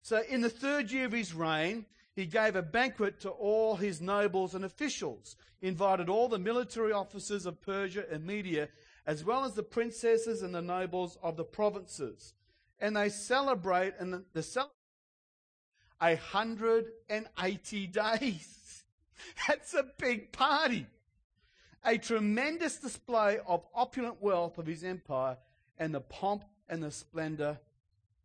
So 0.04 0.22
in 0.30 0.42
the 0.42 0.50
third 0.50 0.92
year 0.92 1.06
of 1.06 1.12
his 1.12 1.34
reign, 1.34 1.88
he 2.16 2.28
gave 2.28 2.56
a 2.56 2.62
banquet 2.62 3.20
to 3.22 3.30
all 3.30 3.78
his 3.78 4.00
nobles 4.00 4.54
and 4.54 4.64
officials, 4.64 5.36
invited 5.60 6.08
all 6.08 6.30
the 6.30 6.38
military 6.38 6.92
officers 6.92 7.48
of 7.48 7.62
Persia 7.62 8.06
and 8.12 8.28
Media, 8.28 8.70
as 9.08 9.24
well 9.24 9.44
as 9.44 9.54
the 9.54 9.64
princesses 9.64 10.44
and 10.44 10.54
the 10.54 10.62
nobles 10.62 11.18
of 11.24 11.36
the 11.36 11.44
provinces. 11.44 12.34
And 12.80 12.96
they 12.96 13.10
celebrate, 13.10 13.94
and 14.00 14.14
the, 14.14 14.24
the 14.34 14.68
a 16.02 16.16
hundred 16.16 16.86
and 17.10 17.28
eighty 17.42 17.88
days. 18.20 18.84
That's 19.48 19.74
a 19.74 19.86
big 19.98 20.32
party. 20.32 20.88
A 21.86 21.98
tremendous 21.98 22.78
display 22.78 23.40
of 23.46 23.64
opulent 23.74 24.22
wealth 24.22 24.58
of 24.58 24.66
his 24.66 24.84
empire 24.84 25.38
and 25.78 25.94
the 25.94 26.02
pomp 26.02 26.44
and 26.68 26.82
the 26.82 26.92
splendor 26.92 27.60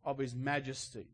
of 0.04 0.18
his 0.18 0.34
majesty. 0.34 1.06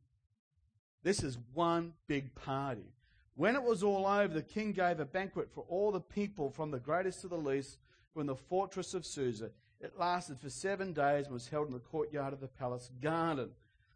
This 1.03 1.23
is 1.23 1.39
one 1.55 1.93
big 2.07 2.35
party. 2.35 2.93
When 3.35 3.55
it 3.55 3.63
was 3.63 3.83
all 3.83 4.07
over, 4.07 4.33
the 4.33 4.43
king 4.43 4.73
gave 4.73 5.01
a 5.01 5.05
banquet 5.05 5.51
for 5.53 5.65
all 5.69 5.93
the 5.93 6.01
people, 6.01 6.51
from 6.51 6.71
the 6.71 6.79
greatest 6.79 7.21
to 7.21 7.29
the 7.29 7.37
least, 7.37 7.79
in 8.17 8.27
the 8.27 8.35
fortress 8.35 8.95
of 8.95 9.05
Susa. 9.05 9.51
It 9.81 9.99
lasted 9.99 10.41
for 10.41 10.51
seven 10.51 10.93
days 10.93 11.27
and 11.27 11.35
was 11.35 11.49
held 11.49 11.67
in 11.69 11.73
the 11.73 11.79
courtyard 11.79 12.33
of 12.33 12.41
the 12.41 12.49
palace 12.49 12.91
garden. 13.01 13.51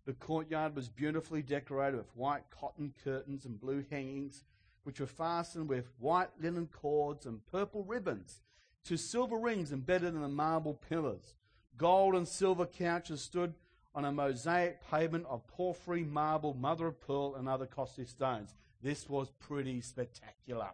The 0.07 0.13
courtyard 0.13 0.75
was 0.75 0.89
beautifully 0.89 1.43
decorated 1.43 1.97
with 1.97 2.17
white 2.17 2.45
cotton 2.51 2.95
curtains 3.03 3.45
and 3.45 3.61
blue 3.61 3.85
hangings 3.91 4.45
which 4.85 5.01
were 5.01 5.07
fastened 5.07 5.69
with 5.69 5.91
white 5.99 6.31
linen 6.41 6.67
cords 6.67 7.27
and 7.27 7.45
purple 7.47 7.85
ribbons, 7.85 8.41
to 8.85 8.97
silver 8.97 9.37
rings 9.37 9.73
embedded 9.73 10.15
in 10.15 10.23
the 10.23 10.29
marble 10.29 10.75
pillars. 10.89 11.35
Gold 11.77 12.15
and 12.15 12.27
silver 12.27 12.67
couches 12.67 13.21
stood 13.21 13.55
on 13.95 14.05
a 14.05 14.13
mosaic 14.13 14.81
pavement 14.91 15.27
of 15.29 15.47
porphyry, 15.47 16.05
marble, 16.05 16.55
mother 16.55 16.87
of 16.87 17.01
pearl, 17.01 17.35
and 17.35 17.49
other 17.49 17.67
costly 17.67 18.07
stones. 18.07 18.55
This 18.83 19.09
was 19.09 19.31
pretty 19.39 19.81
spectacular. 19.81 20.71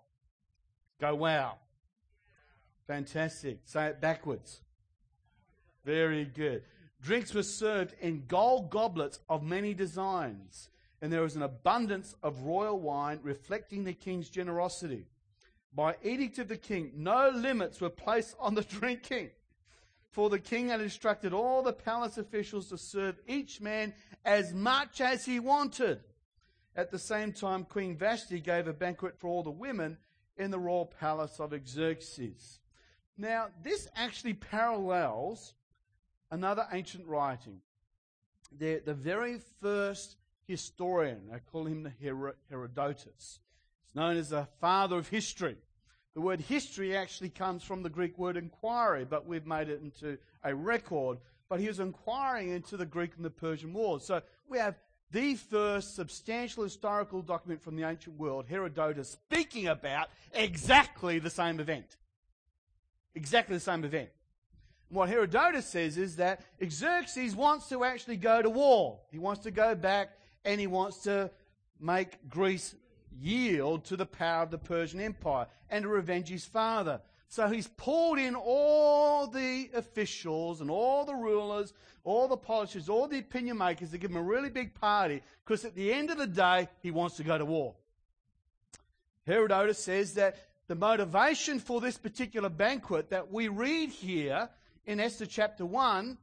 Go 1.00 1.14
wow. 1.14 1.58
Fantastic. 2.86 3.60
Say 3.64 3.86
it 3.86 4.00
backwards. 4.00 4.60
Very 5.86 6.26
good. 6.26 6.64
Drinks 7.00 7.32
were 7.32 7.42
served 7.42 7.94
in 8.02 8.26
gold 8.26 8.68
goblets 8.68 9.20
of 9.30 9.42
many 9.42 9.72
designs 9.72 10.68
and 11.00 11.12
there 11.12 11.22
was 11.22 11.36
an 11.36 11.42
abundance 11.42 12.14
of 12.22 12.42
royal 12.42 12.80
wine 12.80 13.20
reflecting 13.22 13.84
the 13.84 13.92
king's 13.92 14.30
generosity. 14.30 15.06
By 15.72 15.94
edict 16.02 16.38
of 16.38 16.48
the 16.48 16.56
king, 16.56 16.92
no 16.96 17.30
limits 17.30 17.80
were 17.80 17.90
placed 17.90 18.34
on 18.40 18.54
the 18.54 18.62
drinking, 18.80 19.30
for 20.10 20.30
the 20.30 20.38
king 20.38 20.68
had 20.68 20.80
instructed 20.80 21.32
all 21.32 21.62
the 21.62 21.72
palace 21.72 22.18
officials 22.18 22.70
to 22.70 22.78
serve 22.78 23.20
each 23.28 23.60
man 23.60 23.92
as 24.24 24.54
much 24.54 25.00
as 25.00 25.24
he 25.24 25.38
wanted. 25.38 26.00
At 26.74 26.90
the 26.90 26.98
same 26.98 27.32
time, 27.32 27.64
Queen 27.64 27.96
Vashti 27.96 28.40
gave 28.40 28.66
a 28.66 28.72
banquet 28.72 29.18
for 29.18 29.28
all 29.28 29.42
the 29.42 29.50
women 29.50 29.98
in 30.36 30.50
the 30.50 30.58
royal 30.58 30.86
palace 30.86 31.38
of 31.38 31.54
Xerxes. 31.66 32.60
Now, 33.18 33.48
this 33.62 33.88
actually 33.94 34.34
parallels 34.34 35.54
another 36.30 36.66
ancient 36.72 37.06
writing. 37.06 37.60
The, 38.58 38.80
the 38.84 38.94
very 38.94 39.40
first 39.60 40.16
historian. 40.46 41.22
I 41.32 41.38
call 41.38 41.66
him 41.66 41.82
the 41.82 41.92
Herodotus. 42.50 43.40
He's 43.84 43.94
known 43.94 44.16
as 44.16 44.30
the 44.30 44.46
father 44.60 44.96
of 44.98 45.08
history. 45.08 45.56
The 46.14 46.20
word 46.20 46.40
history 46.40 46.96
actually 46.96 47.28
comes 47.28 47.62
from 47.62 47.82
the 47.82 47.90
Greek 47.90 48.16
word 48.18 48.36
inquiry, 48.36 49.04
but 49.04 49.26
we've 49.26 49.46
made 49.46 49.68
it 49.68 49.82
into 49.82 50.16
a 50.44 50.54
record. 50.54 51.18
But 51.48 51.60
he 51.60 51.68
was 51.68 51.78
inquiring 51.78 52.50
into 52.50 52.76
the 52.76 52.86
Greek 52.86 53.12
and 53.16 53.24
the 53.24 53.30
Persian 53.30 53.72
wars. 53.72 54.04
So 54.04 54.22
we 54.48 54.58
have 54.58 54.76
the 55.12 55.34
first 55.34 55.94
substantial 55.94 56.64
historical 56.64 57.22
document 57.22 57.62
from 57.62 57.76
the 57.76 57.84
ancient 57.84 58.18
world, 58.18 58.46
Herodotus, 58.48 59.10
speaking 59.10 59.68
about 59.68 60.08
exactly 60.32 61.18
the 61.18 61.30
same 61.30 61.60
event. 61.60 61.96
Exactly 63.14 63.56
the 63.56 63.60
same 63.60 63.84
event. 63.84 64.08
What 64.88 65.08
Herodotus 65.08 65.66
says 65.66 65.96
is 65.98 66.16
that 66.16 66.42
Xerxes 66.68 67.34
wants 67.34 67.68
to 67.70 67.84
actually 67.84 68.16
go 68.16 68.40
to 68.40 68.50
war. 68.50 69.00
He 69.10 69.18
wants 69.18 69.42
to 69.42 69.50
go 69.50 69.74
back 69.74 70.10
and 70.44 70.60
he 70.60 70.66
wants 70.66 70.98
to 71.04 71.30
make 71.80 72.28
Greece 72.28 72.74
yield 73.20 73.84
to 73.86 73.96
the 73.96 74.06
power 74.06 74.42
of 74.42 74.50
the 74.50 74.58
Persian 74.58 75.00
Empire 75.00 75.46
and 75.70 75.82
to 75.82 75.88
revenge 75.88 76.28
his 76.28 76.44
father. 76.44 77.00
So 77.28 77.48
he's 77.48 77.66
pulled 77.66 78.18
in 78.18 78.36
all 78.36 79.26
the 79.26 79.68
officials 79.74 80.60
and 80.60 80.70
all 80.70 81.04
the 81.04 81.14
rulers, 81.14 81.72
all 82.04 82.28
the 82.28 82.36
politicians, 82.36 82.88
all 82.88 83.08
the 83.08 83.18
opinion 83.18 83.58
makers 83.58 83.90
to 83.90 83.98
give 83.98 84.10
him 84.10 84.16
a 84.16 84.22
really 84.22 84.50
big 84.50 84.74
party 84.74 85.22
because 85.44 85.64
at 85.64 85.74
the 85.74 85.92
end 85.92 86.10
of 86.10 86.18
the 86.18 86.26
day, 86.26 86.68
he 86.82 86.92
wants 86.92 87.16
to 87.16 87.24
go 87.24 87.36
to 87.36 87.44
war. 87.44 87.74
Herodotus 89.26 89.82
says 89.82 90.14
that 90.14 90.36
the 90.68 90.76
motivation 90.76 91.58
for 91.58 91.80
this 91.80 91.98
particular 91.98 92.48
banquet 92.48 93.10
that 93.10 93.32
we 93.32 93.48
read 93.48 93.90
here 93.90 94.48
in 94.86 95.00
Esther 95.00 95.26
chapter 95.26 95.66
1 95.66 96.18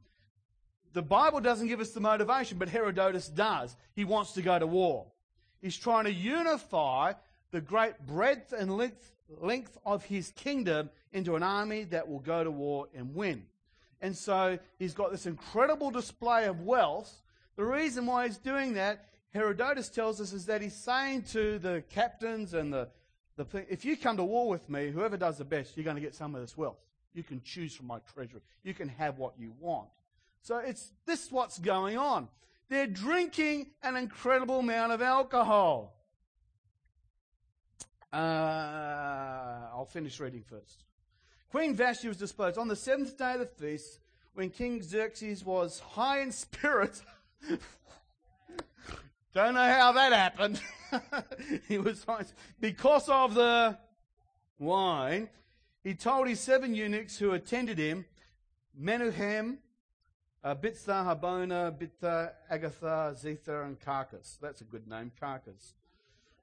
the 0.94 1.02
Bible 1.02 1.40
doesn't 1.40 1.66
give 1.66 1.80
us 1.80 1.90
the 1.90 2.00
motivation, 2.00 2.56
but 2.56 2.68
Herodotus 2.68 3.26
does. 3.28 3.76
He 3.94 4.04
wants 4.04 4.32
to 4.34 4.42
go 4.42 4.58
to 4.58 4.66
war. 4.66 5.06
He's 5.60 5.76
trying 5.76 6.04
to 6.04 6.12
unify 6.12 7.14
the 7.50 7.60
great 7.60 7.98
breadth 8.06 8.52
and 8.52 8.76
length 8.76 9.10
length 9.40 9.76
of 9.84 10.04
his 10.04 10.30
kingdom 10.32 10.90
into 11.12 11.34
an 11.34 11.42
army 11.42 11.84
that 11.84 12.08
will 12.08 12.20
go 12.20 12.44
to 12.44 12.50
war 12.50 12.86
and 12.94 13.14
win. 13.14 13.42
And 14.00 14.16
so 14.16 14.58
he's 14.78 14.94
got 14.94 15.10
this 15.10 15.26
incredible 15.26 15.90
display 15.90 16.44
of 16.44 16.60
wealth. 16.60 17.22
The 17.56 17.64
reason 17.64 18.06
why 18.06 18.26
he's 18.26 18.36
doing 18.36 18.74
that, 18.74 19.06
Herodotus 19.30 19.88
tells 19.88 20.20
us, 20.20 20.32
is 20.32 20.46
that 20.46 20.60
he's 20.60 20.76
saying 20.76 21.22
to 21.32 21.58
the 21.58 21.82
captains 21.90 22.54
and 22.54 22.72
the, 22.72 22.88
the 23.36 23.46
if 23.68 23.84
you 23.84 23.96
come 23.96 24.18
to 24.18 24.24
war 24.24 24.48
with 24.48 24.68
me, 24.68 24.90
whoever 24.90 25.16
does 25.16 25.38
the 25.38 25.44
best, 25.44 25.76
you're 25.76 25.84
going 25.84 25.96
to 25.96 26.02
get 26.02 26.14
some 26.14 26.34
of 26.34 26.40
this 26.42 26.56
wealth. 26.56 26.83
You 27.14 27.22
can 27.22 27.40
choose 27.42 27.74
from 27.74 27.86
my 27.86 28.00
treasury. 28.12 28.40
You 28.62 28.74
can 28.74 28.88
have 28.88 29.18
what 29.18 29.34
you 29.38 29.52
want. 29.60 29.88
So 30.42 30.58
it's 30.58 30.92
this 31.06 31.30
what's 31.32 31.58
going 31.58 31.96
on. 31.96 32.28
They're 32.68 32.86
drinking 32.86 33.68
an 33.82 33.96
incredible 33.96 34.58
amount 34.58 34.92
of 34.92 35.00
alcohol. 35.00 35.94
Uh, 38.12 38.16
I'll 39.74 39.88
finish 39.90 40.20
reading 40.20 40.42
first. 40.42 40.84
Queen 41.50 41.74
Vashti 41.74 42.08
was 42.08 42.16
disposed 42.16 42.58
on 42.58 42.68
the 42.68 42.76
seventh 42.76 43.16
day 43.16 43.34
of 43.34 43.40
the 43.40 43.46
feast, 43.46 44.00
when 44.34 44.50
King 44.50 44.82
Xerxes 44.82 45.44
was 45.44 45.78
high 45.78 46.20
in 46.20 46.32
spirits. 46.32 47.02
Don't 49.34 49.54
know 49.54 49.66
how 49.66 49.92
that 49.92 50.12
happened. 50.12 50.60
he 51.68 51.78
was 51.78 52.04
high 52.04 52.24
because 52.60 53.08
of 53.08 53.34
the 53.34 53.78
wine. 54.58 55.28
He 55.84 55.94
told 55.94 56.28
his 56.28 56.40
seven 56.40 56.74
eunuchs 56.74 57.18
who 57.18 57.32
attended 57.32 57.76
him, 57.76 58.06
Menuhem, 58.80 59.58
uh, 60.42 60.54
Biztha, 60.54 61.04
Harbona, 61.04 61.78
Bigtha, 61.78 62.32
Agatha, 62.50 63.14
Zethar, 63.14 63.66
and 63.66 63.78
Carcass. 63.78 64.38
That's 64.40 64.62
a 64.62 64.64
good 64.64 64.88
name, 64.88 65.12
Carcass. 65.20 65.74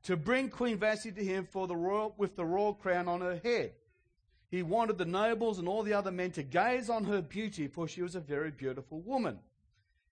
To 0.04 0.16
bring 0.16 0.50
Queen 0.50 0.78
Vashti 0.78 1.12
to 1.12 1.24
him 1.24 1.48
for 1.50 1.66
the 1.66 1.76
royal, 1.76 2.14
with 2.18 2.36
the 2.36 2.46
royal 2.46 2.76
crown 2.76 3.08
on 3.08 3.22
her 3.22 3.40
head. 3.44 3.74
He 4.52 4.62
wanted 4.62 5.00
the 5.00 5.06
nobles 5.06 5.58
and 5.58 5.68
all 5.68 5.82
the 5.82 5.94
other 5.94 6.12
men 6.12 6.32
to 6.32 6.44
gaze 6.44 6.90
on 6.90 7.06
her 7.06 7.22
beauty, 7.22 7.68
for 7.68 7.88
she 7.88 8.04
was 8.04 8.16
a 8.16 8.20
very 8.20 8.52
beautiful 8.52 9.00
woman. 9.00 9.40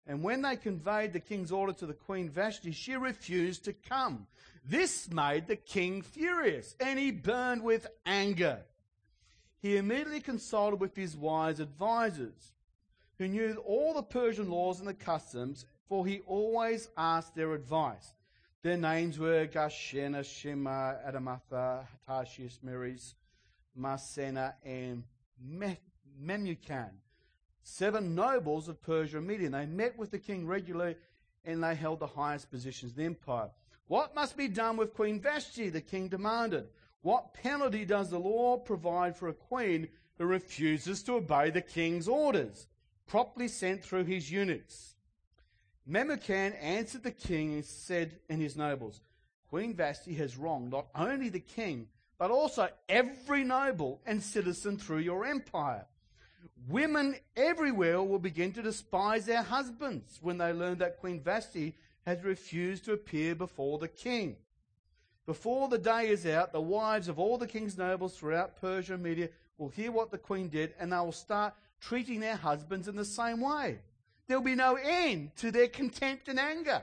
And 0.08 0.24
when 0.24 0.42
they 0.42 0.56
conveyed 0.56 1.14
the 1.14 1.20
king's 1.20 1.52
order 1.52 1.74
to 1.74 1.86
the 1.86 1.94
queen 1.94 2.30
Vashti, 2.30 2.72
she 2.72 2.96
refused 2.96 3.66
to 3.66 3.74
come. 3.74 4.26
This 4.66 5.12
made 5.12 5.48
the 5.48 5.56
king 5.56 6.02
furious, 6.02 6.76
and 6.80 6.98
he 6.98 7.12
burned 7.12 7.64
with 7.64 7.86
anger. 8.08 8.64
He 9.62 9.78
immediately 9.78 10.22
consulted 10.22 10.80
with 10.80 10.96
his 10.96 11.18
wise 11.18 11.60
advisers, 11.60 12.54
who 13.18 13.28
knew 13.28 13.62
all 13.66 13.94
the 13.94 14.04
Persian 14.04 14.50
laws 14.50 14.80
and 14.80 14.88
the 14.88 14.94
customs, 14.94 15.66
for 15.88 16.06
he 16.06 16.22
always 16.22 16.90
asked 16.98 17.36
their 17.36 17.54
advice. 17.54 18.14
Their 18.62 18.78
names 18.78 19.20
were 19.20 19.48
Gashena, 19.48 20.24
Shema, 20.24 20.96
Adamatha, 21.08 21.86
Tarshish, 22.08 22.60
Meres, 22.62 23.16
Marsena, 23.76 24.56
and 24.64 25.04
Memucan, 26.22 26.92
seven 27.64 28.16
nobles 28.16 28.68
of 28.68 28.82
Persia 28.82 29.18
and 29.18 29.28
Media. 29.28 29.50
They 29.50 29.66
met 29.66 29.98
with 29.98 30.12
the 30.12 30.20
king 30.20 30.46
regularly 30.46 30.96
and 31.46 31.64
they 31.64 31.76
held 31.76 32.00
the 32.00 32.08
highest 32.08 32.52
positions 32.52 32.94
in 32.94 32.98
the 32.98 33.06
empire. 33.06 33.50
What 33.88 34.14
must 34.14 34.38
be 34.38 34.48
done 34.48 34.78
with 34.78 34.94
Queen 34.94 35.20
Vashti? 35.20 35.70
The 35.70 35.82
king 35.82 36.10
demanded. 36.10 36.68
What 37.02 37.34
penalty 37.34 37.86
does 37.86 38.10
the 38.10 38.20
law 38.20 38.58
provide 38.58 39.16
for 39.16 39.30
a 39.30 39.34
queen 39.34 39.88
who 40.18 40.26
refuses 40.26 41.02
to 41.04 41.14
obey 41.14 41.50
the 41.50 41.62
king's 41.62 42.08
orders, 42.08 42.68
properly 43.08 43.48
sent 43.48 43.84
through 43.84 44.06
his 44.06 44.32
eunuchs? 44.32 44.96
Memucan 45.90 46.54
answered 46.62 47.04
the 47.04 47.12
king 47.12 47.54
and 47.54 47.66
said, 47.66 48.20
and 48.30 48.42
his 48.42 48.58
nobles, 48.58 49.02
Queen 49.50 49.74
Vashti 49.74 50.14
has 50.16 50.38
wronged 50.38 50.72
not 50.72 50.88
only 50.94 51.30
the 51.30 51.40
king, 51.40 51.88
but 52.20 52.30
also 52.32 52.70
every 52.88 53.44
noble 53.44 54.02
and 54.06 54.22
citizen 54.22 54.78
through 54.78 55.00
your 55.00 55.26
empire. 55.26 55.86
Women 56.68 57.16
everywhere 57.36 58.04
will 58.04 58.20
begin 58.20 58.52
to 58.54 58.62
despise 58.62 59.26
their 59.26 59.42
husbands 59.42 60.20
when 60.22 60.38
they 60.38 60.54
learn 60.54 60.78
that 60.80 61.00
Queen 61.00 61.22
Vashti 61.22 61.76
has 62.06 62.24
refused 62.24 62.86
to 62.86 62.94
appear 62.94 63.34
before 63.34 63.80
the 63.80 63.88
king. 63.88 64.36
Before 65.30 65.68
the 65.68 65.78
day 65.78 66.08
is 66.10 66.26
out, 66.26 66.52
the 66.52 66.60
wives 66.60 67.08
of 67.08 67.20
all 67.20 67.38
the 67.38 67.46
king's 67.46 67.78
nobles 67.78 68.18
throughout 68.18 68.60
Persia 68.60 68.96
and 68.96 69.04
Media 69.04 69.30
will 69.60 69.70
hear 69.70 69.92
what 69.92 70.10
the 70.10 70.18
queen 70.18 70.50
did 70.50 70.74
and 70.80 70.92
they 70.92 70.98
will 70.98 71.12
start 71.12 71.54
treating 71.80 72.20
their 72.20 72.36
husbands 72.36 72.88
in 72.88 72.96
the 72.96 73.06
same 73.06 73.40
way. 73.40 73.78
There'll 74.26 74.42
be 74.42 74.56
no 74.56 74.74
end 74.84 75.36
to 75.36 75.52
their 75.52 75.68
contempt 75.68 76.30
and 76.30 76.40
anger. 76.40 76.82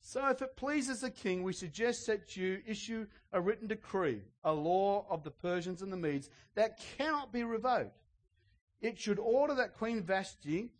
So, 0.00 0.26
if 0.30 0.40
it 0.40 0.56
pleases 0.56 1.02
the 1.02 1.10
king, 1.10 1.42
we 1.42 1.52
suggest 1.52 2.06
that 2.06 2.38
you 2.38 2.62
issue 2.66 3.06
a 3.34 3.40
written 3.42 3.66
decree, 3.66 4.22
a 4.44 4.52
law 4.54 5.04
of 5.10 5.22
the 5.22 5.30
Persians 5.30 5.82
and 5.82 5.92
the 5.92 5.96
Medes, 5.98 6.30
that 6.54 6.80
cannot 6.96 7.34
be 7.34 7.44
revoked. 7.44 8.00
It 8.80 8.98
should 8.98 9.18
order 9.18 9.54
that 9.56 9.76
Queen 9.76 10.02
Vashti 10.02 10.70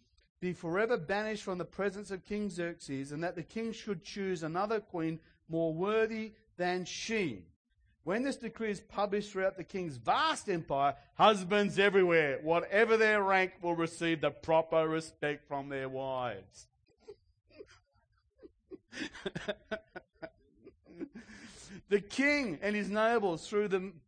be 0.40 0.54
forever 0.54 0.96
banished 0.96 1.42
from 1.42 1.58
the 1.58 1.66
presence 1.66 2.10
of 2.10 2.24
King 2.24 2.48
Xerxes, 2.48 3.12
and 3.12 3.22
that 3.22 3.36
the 3.36 3.42
king 3.42 3.72
should 3.72 4.02
choose 4.02 4.42
another 4.42 4.80
queen 4.80 5.20
more 5.50 5.74
worthy 5.74 6.32
than 6.56 6.84
she. 6.84 7.44
When 8.04 8.24
this 8.24 8.36
decree 8.36 8.70
is 8.70 8.80
published 8.80 9.30
throughout 9.30 9.56
the 9.56 9.64
king's 9.64 9.96
vast 9.96 10.48
empire, 10.48 10.96
husbands 11.14 11.78
everywhere, 11.78 12.40
whatever 12.42 12.96
their 12.96 13.22
rank, 13.22 13.52
will 13.62 13.76
receive 13.76 14.20
the 14.20 14.30
proper 14.30 14.88
respect 14.88 15.46
from 15.46 15.68
their 15.68 15.88
wives. 15.88 16.66
the 21.88 22.00
king 22.00 22.58
and 22.60 22.74
his 22.74 22.90
nobles 22.90 23.48
through 23.48 23.68
them 23.68 24.00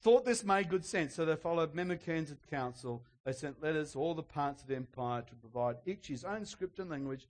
thought 0.00 0.24
this 0.24 0.42
made 0.44 0.70
good 0.70 0.84
sense, 0.84 1.14
so 1.14 1.24
they 1.24 1.36
followed 1.36 1.74
Memucan's 1.74 2.34
counsel. 2.50 3.04
They 3.24 3.32
sent 3.32 3.62
letters 3.62 3.92
to 3.92 3.98
all 3.98 4.14
the 4.14 4.22
parts 4.22 4.62
of 4.62 4.68
the 4.68 4.76
empire 4.76 5.22
to 5.22 5.34
provide 5.36 5.76
each 5.86 6.08
his 6.08 6.24
own 6.24 6.44
script 6.44 6.78
and 6.80 6.90
language, 6.90 7.28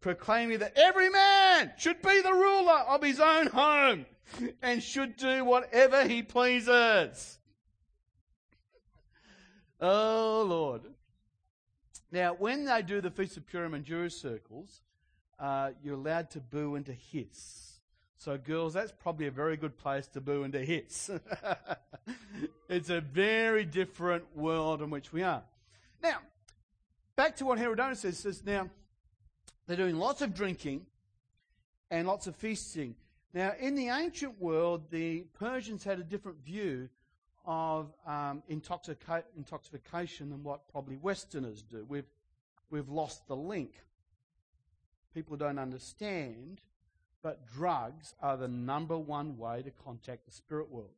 proclaiming 0.00 0.58
that 0.60 0.76
every 0.76 1.10
man 1.10 1.72
should 1.76 2.00
be 2.02 2.20
the 2.20 2.32
ruler 2.32 2.84
of 2.88 3.02
his 3.02 3.20
own 3.20 3.48
home 3.48 4.06
and 4.62 4.82
should 4.82 5.16
do 5.16 5.44
whatever 5.44 6.06
he 6.06 6.22
pleases. 6.22 7.38
Oh, 9.80 10.44
Lord. 10.46 10.82
Now, 12.10 12.34
when 12.34 12.64
they 12.64 12.82
do 12.82 13.00
the 13.00 13.10
Feast 13.10 13.36
of 13.36 13.46
Purim 13.46 13.74
and 13.74 13.84
Jewish 13.84 14.14
circles, 14.14 14.80
uh, 15.38 15.70
you're 15.82 15.94
allowed 15.94 16.30
to 16.30 16.40
boo 16.40 16.74
and 16.74 16.86
to 16.86 16.92
hiss. 16.92 17.80
So, 18.16 18.36
girls, 18.36 18.74
that's 18.74 18.90
probably 18.90 19.26
a 19.26 19.30
very 19.30 19.56
good 19.56 19.78
place 19.78 20.08
to 20.08 20.20
boo 20.20 20.42
and 20.42 20.52
to 20.52 20.64
hiss. 20.64 21.10
it's 22.68 22.90
a 22.90 23.00
very 23.00 23.64
different 23.64 24.24
world 24.36 24.82
in 24.82 24.90
which 24.90 25.12
we 25.12 25.22
are. 25.22 25.44
Now, 26.02 26.18
back 27.14 27.36
to 27.36 27.44
what 27.44 27.58
Herodotus 27.58 28.00
says, 28.00 28.18
says 28.18 28.42
now, 28.44 28.70
they're 29.68 29.76
doing 29.76 29.96
lots 29.96 30.20
of 30.20 30.34
drinking 30.34 30.86
and 31.92 32.08
lots 32.08 32.26
of 32.26 32.34
feasting. 32.34 32.96
Now, 33.32 33.52
in 33.60 33.76
the 33.76 33.90
ancient 33.90 34.40
world, 34.40 34.90
the 34.90 35.20
Persians 35.38 35.84
had 35.84 36.00
a 36.00 36.04
different 36.04 36.44
view 36.44 36.88
of 37.46 37.92
um, 38.04 38.42
intoxica- 38.50 39.22
intoxication 39.36 40.30
than 40.30 40.42
what 40.42 40.66
probably 40.72 40.96
Westerners 40.96 41.62
do. 41.62 41.84
We've, 41.88 42.10
we've 42.70 42.88
lost 42.88 43.28
the 43.28 43.36
link 43.36 43.74
people 45.18 45.36
don't 45.36 45.58
understand, 45.58 46.60
but 47.22 47.44
drugs 47.46 48.14
are 48.22 48.36
the 48.36 48.46
number 48.46 48.96
one 48.96 49.36
way 49.36 49.62
to 49.62 49.70
contact 49.70 50.24
the 50.26 50.30
spirit 50.30 50.70
world. 50.70 50.94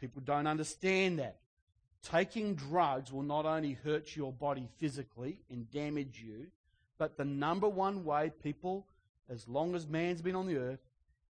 People 0.00 0.22
don't 0.24 0.46
understand 0.46 1.18
that. 1.18 1.40
Taking 2.02 2.54
drugs 2.54 3.12
will 3.12 3.24
not 3.24 3.44
only 3.44 3.72
hurt 3.72 4.14
your 4.14 4.32
body 4.32 4.68
physically 4.78 5.40
and 5.50 5.68
damage 5.70 6.22
you, 6.24 6.46
but 7.04 7.18
the 7.18 7.24
number 7.26 7.68
one 7.68 8.02
way 8.02 8.32
people, 8.42 8.86
as 9.28 9.46
long 9.46 9.74
as 9.74 9.86
man's 9.86 10.22
been 10.22 10.34
on 10.34 10.46
the 10.46 10.56
earth, 10.56 10.80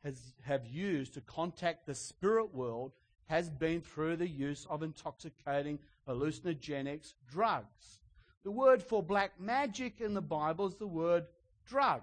has, 0.04 0.34
have 0.42 0.66
used 0.66 1.14
to 1.14 1.22
contact 1.22 1.86
the 1.86 1.94
spirit 1.94 2.54
world 2.54 2.92
has 3.24 3.48
been 3.48 3.80
through 3.80 4.16
the 4.16 4.28
use 4.28 4.66
of 4.68 4.82
intoxicating 4.82 5.78
hallucinogenics 6.06 7.14
drugs. 7.26 8.00
The 8.44 8.50
word 8.50 8.82
for 8.82 9.02
black 9.02 9.40
magic 9.40 10.02
in 10.02 10.12
the 10.12 10.20
Bible 10.20 10.66
is 10.66 10.74
the 10.74 10.86
word 10.86 11.24
drug, 11.66 12.02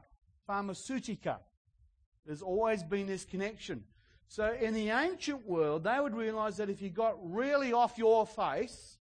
pharmaceutica. 0.50 1.38
There's 2.26 2.42
always 2.42 2.82
been 2.82 3.06
this 3.06 3.24
connection. 3.24 3.84
So 4.30 4.52
in 4.60 4.74
the 4.74 4.90
ancient 4.90 5.46
world, 5.48 5.84
they 5.84 6.00
would 6.00 6.16
realize 6.16 6.58
that 6.58 6.72
if 6.72 6.82
you 6.82 6.90
got 6.90 7.18
really 7.22 7.72
off 7.72 8.00
your 8.00 8.26
face, 8.26 8.98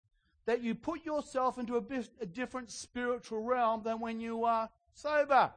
that 0.49 0.63
you 0.63 0.75
put 0.75 1.05
yourself 1.05 1.59
into 1.59 1.77
a, 1.77 1.81
bit, 1.83 2.09
a 2.23 2.25
different 2.25 2.71
spiritual 2.71 3.43
realm 3.43 3.83
than 3.83 4.01
when 4.01 4.19
you 4.19 4.45
are 4.45 4.71
sober. 4.95 5.53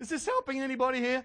Is 0.00 0.08
this 0.08 0.24
helping 0.24 0.62
anybody 0.62 0.98
here? 0.98 1.22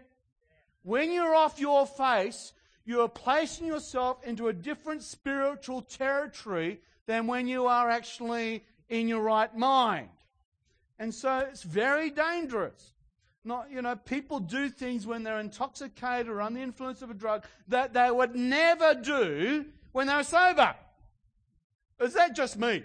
When 0.83 1.13
you're 1.13 1.33
off 1.33 1.61
your 1.61 1.87
face, 1.87 2.51
you 2.83 2.99
are 2.99 3.07
placing 3.07 3.67
yourself 3.67 4.21
into 4.25 4.49
a 4.49 4.53
different 4.53 5.01
spiritual 5.01 5.81
territory 5.81 6.81
than 7.05 7.25
when 7.25 7.47
you 7.47 7.67
are 7.67 7.89
actually 7.89 8.65
in 8.89 9.07
your 9.07 9.21
right 9.21 9.55
mind. 9.55 10.09
And 10.99 11.13
so 11.13 11.37
it's 11.49 11.63
very 11.63 12.09
dangerous. 12.09 12.91
Not, 13.45 13.71
you 13.71 13.81
know, 13.81 13.95
people 13.95 14.41
do 14.41 14.67
things 14.67 15.07
when 15.07 15.23
they're 15.23 15.39
intoxicated 15.39 16.27
or 16.27 16.41
under 16.41 16.59
the 16.59 16.65
influence 16.65 17.01
of 17.01 17.11
a 17.11 17.13
drug 17.13 17.45
that 17.69 17.93
they 17.93 18.11
would 18.11 18.35
never 18.35 18.93
do 18.93 19.67
when 19.93 20.07
they're 20.07 20.23
sober. 20.23 20.75
Is 21.99 22.13
that 22.13 22.35
just 22.35 22.57
me? 22.57 22.83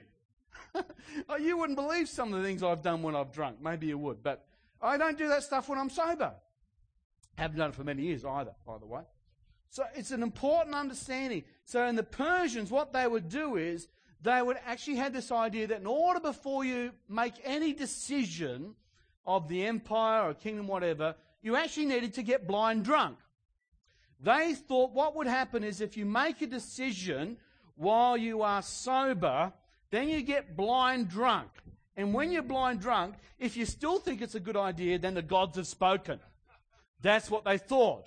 oh, 1.29 1.37
you 1.37 1.59
wouldn't 1.59 1.77
believe 1.77 2.09
some 2.09 2.33
of 2.33 2.41
the 2.41 2.47
things 2.47 2.63
I've 2.63 2.83
done 2.83 3.03
when 3.03 3.15
I've 3.15 3.33
drunk. 3.33 3.59
Maybe 3.63 3.87
you 3.87 3.99
would, 3.99 4.23
but 4.23 4.47
I 4.81 4.97
don't 4.97 5.19
do 5.19 5.29
that 5.29 5.43
stuff 5.43 5.69
when 5.69 5.79
I'm 5.79 5.91
sober. 5.91 6.33
Haven't 7.37 7.59
done 7.59 7.71
it 7.71 7.75
for 7.75 7.85
many 7.85 8.03
years 8.03 8.25
either, 8.25 8.53
by 8.67 8.79
the 8.79 8.87
way. 8.87 9.03
So 9.71 9.85
it's 9.95 10.11
an 10.11 10.23
important 10.23 10.75
understanding. 10.75 11.45
So 11.65 11.87
in 11.87 11.97
the 11.97 12.03
Persians, 12.03 12.71
what 12.71 12.93
they 12.93 13.07
would 13.07 13.29
do 13.29 13.57
is 13.57 13.89
they 14.23 14.43
would 14.43 14.59
actually 14.67 14.97
have 14.97 15.13
this 15.13 15.33
idea 15.33 15.67
that 15.69 15.81
in 15.81 15.87
order 15.87 16.21
before 16.21 16.65
you 16.65 16.93
make 17.09 17.35
any 17.43 17.73
decision 17.73 18.75
of 19.27 19.49
the 19.49 19.65
empire 19.65 20.29
or 20.29 20.35
kingdom, 20.35 20.67
whatever, 20.67 21.15
you 21.43 21.57
actually 21.57 21.87
needed 21.87 22.15
to 22.15 22.23
get 22.23 22.47
blind 22.47 22.85
drunk. 22.85 23.19
They 24.21 24.55
thought 24.55 24.93
what 24.93 25.17
would 25.17 25.27
happen 25.27 25.65
is 25.65 25.81
if 25.81 25.97
you 25.97 26.05
make 26.05 26.43
a 26.43 26.47
decision 26.47 27.39
while 27.83 28.17
you 28.17 28.43
are 28.43 28.63
sober, 28.63 29.53
then 29.91 30.09
you 30.09 30.23
get 30.23 30.57
blind 30.57 31.09
drunk. 31.09 31.49
And 31.97 32.15
when 32.15 32.33
you're 32.33 32.43
blind 32.43 32.81
drunk, 32.81 33.17
if 33.39 33.57
you 33.57 33.67
still 33.67 33.99
think 33.99 34.23
it's 34.23 34.35
a 34.35 34.41
good 34.41 34.57
idea, 34.57 34.99
then 34.99 35.15
the 35.15 35.23
gods 35.23 35.57
have 35.57 35.67
spoken. 35.67 36.21
That's 37.03 37.31
what 37.31 37.45
they 37.45 37.59
thought. 37.59 38.07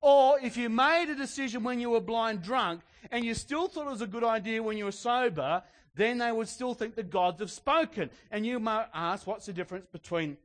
Or 0.00 0.38
if 0.40 0.56
you 0.56 0.68
made 0.68 1.10
a 1.10 1.14
decision 1.14 1.62
when 1.62 1.80
you 1.80 1.90
were 1.90 2.00
blind 2.00 2.42
drunk 2.42 2.82
and 3.10 3.24
you 3.24 3.34
still 3.34 3.68
thought 3.68 3.86
it 3.86 3.90
was 3.90 4.02
a 4.02 4.06
good 4.06 4.24
idea 4.24 4.62
when 4.62 4.76
you 4.76 4.86
were 4.86 4.92
sober, 4.92 5.62
then 5.94 6.18
they 6.18 6.32
would 6.32 6.48
still 6.48 6.74
think 6.74 6.94
the 6.94 7.02
gods 7.02 7.40
have 7.40 7.50
spoken. 7.50 8.10
And 8.30 8.44
you 8.44 8.58
might 8.58 8.86
ask, 8.92 9.26
what's 9.26 9.46
the 9.46 9.52
difference 9.52 9.86
between 9.92 10.36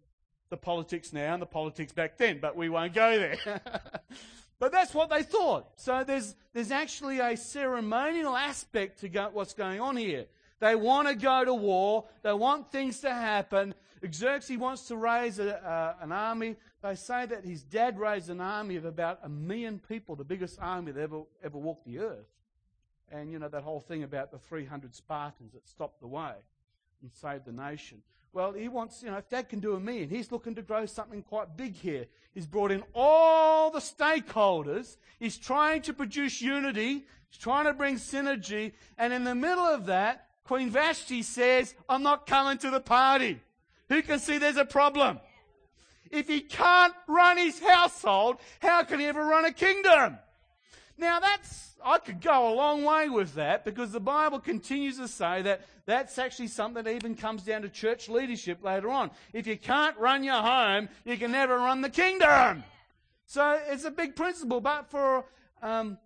the 0.50 0.58
politics 0.58 1.14
now 1.14 1.34
and 1.34 1.42
the 1.42 1.48
politics 1.48 1.92
back 1.92 2.18
then? 2.18 2.40
But 2.40 2.56
we 2.56 2.70
won't 2.70 2.94
go 2.94 3.18
there. 3.18 3.62
but 4.60 4.72
that's 4.72 4.94
what 4.94 5.10
they 5.10 5.24
thought. 5.24 5.68
So 5.76 6.04
there's, 6.04 6.36
there's 6.54 6.72
actually 6.72 7.20
a 7.20 7.36
ceremonial 7.36 8.36
aspect 8.36 9.02
to 9.02 9.10
go, 9.10 9.30
what's 9.32 9.54
going 9.54 9.82
on 9.82 9.98
here. 9.98 10.26
They 10.60 10.76
want 10.76 11.08
to 11.08 11.16
go 11.16 11.44
to 11.44 11.54
war. 11.54 12.06
They 12.24 12.34
want 12.34 12.72
things 12.72 13.02
to 13.02 13.14
happen. 13.14 13.74
Xerxes 14.12 14.58
wants 14.58 14.88
to 14.88 14.96
raise 14.96 15.40
a, 15.40 15.96
an 16.02 16.12
army. 16.12 16.56
They 16.82 16.96
say 16.96 17.26
that 17.26 17.44
his 17.44 17.64
dad 17.64 18.00
raised 18.00 18.30
an 18.30 18.40
army 18.40 18.76
of 18.78 18.86
about 18.86 19.20
a 19.24 19.30
million 19.30 19.80
people, 19.90 20.16
the 20.16 20.24
biggest 20.24 20.60
army 20.62 20.92
that 20.92 21.02
ever, 21.02 21.24
ever 21.44 21.58
walked 21.58 21.86
the 21.86 22.00
earth. 22.00 22.28
And, 23.12 23.32
you 23.32 23.40
know, 23.40 23.50
that 23.50 23.64
whole 23.64 23.80
thing 23.80 24.04
about 24.04 24.32
the 24.32 24.38
300 24.38 24.96
Spartans 24.96 25.54
that 25.54 25.68
stopped 25.68 26.00
the 26.00 26.08
way 26.08 26.34
and 27.02 27.12
saved 27.12 27.46
the 27.46 27.52
nation. 27.52 28.02
Well, 28.36 28.52
he 28.52 28.68
wants, 28.68 29.02
you 29.02 29.10
know, 29.10 29.16
if 29.16 29.30
dad 29.30 29.48
can 29.48 29.62
do 29.62 29.76
a 29.76 29.80
million, 29.80 30.10
he's 30.10 30.30
looking 30.30 30.56
to 30.56 30.62
grow 30.62 30.86
something 30.86 31.24
quite 31.24 31.56
big 31.56 31.74
here. 31.74 32.06
He's 32.34 32.46
brought 32.46 32.70
in 32.70 32.84
all 32.94 33.72
the 33.72 33.80
stakeholders. 33.80 34.98
He's 35.20 35.38
trying 35.38 35.84
to 35.84 35.94
produce 35.94 36.42
unity. 36.42 37.06
He's 37.30 37.40
trying 37.40 37.64
to 37.64 37.74
bring 37.74 37.96
synergy. 37.96 38.74
And 38.98 39.14
in 39.14 39.24
the 39.24 39.36
middle 39.36 39.64
of 39.64 39.86
that, 39.86 40.28
Queen 40.44 40.70
Vashti 40.70 41.24
says, 41.24 41.76
I'm 41.88 42.04
not 42.04 42.28
coming 42.28 42.58
to 42.58 42.70
the 42.70 42.82
party. 42.82 43.40
Who 43.88 44.02
can 44.02 44.20
see 44.20 44.38
there's 44.38 44.58
a 44.58 44.66
problem? 44.66 45.22
If 46.12 46.28
he 46.28 46.42
can't 46.42 46.94
run 47.08 47.38
his 47.38 47.62
household, 47.62 48.36
how 48.60 48.84
can 48.84 49.00
he 49.00 49.06
ever 49.06 49.24
run 49.24 49.46
a 49.46 49.54
kingdom? 49.54 50.18
Now 50.98 51.20
that's, 51.20 51.76
I 51.84 51.98
could 51.98 52.22
go 52.22 52.54
a 52.54 52.56
long 52.56 52.84
way 52.84 53.10
with 53.10 53.36
that 53.36 53.66
because 53.66 53.92
the 53.92 54.00
Bible 54.00 54.40
continues 54.40 54.98
to 54.98 55.08
say 55.08 55.42
that 55.42 55.62
that's 55.86 56.18
actually 56.18 56.48
something 56.48 56.84
that 56.84 56.92
even 56.92 57.16
comes 57.16 57.44
down 57.44 57.62
to 57.64 57.70
church 57.70 58.10
leadership 58.10 58.64
later 58.64 58.90
on. 58.90 59.12
If 59.34 59.46
you 59.46 59.58
can't 59.58 59.98
run 59.98 60.24
your 60.24 60.42
home, 60.42 60.90
you 61.04 61.18
can 61.18 61.32
never 61.32 61.58
run 61.58 61.82
the 61.82 61.90
kingdom. 61.90 62.64
So 63.28 63.60
it's 63.68 63.86
a 63.86 63.92
big 63.92 64.16
principle, 64.16 64.62
but 64.62 64.90
for 64.90 65.26
um, 65.62 65.98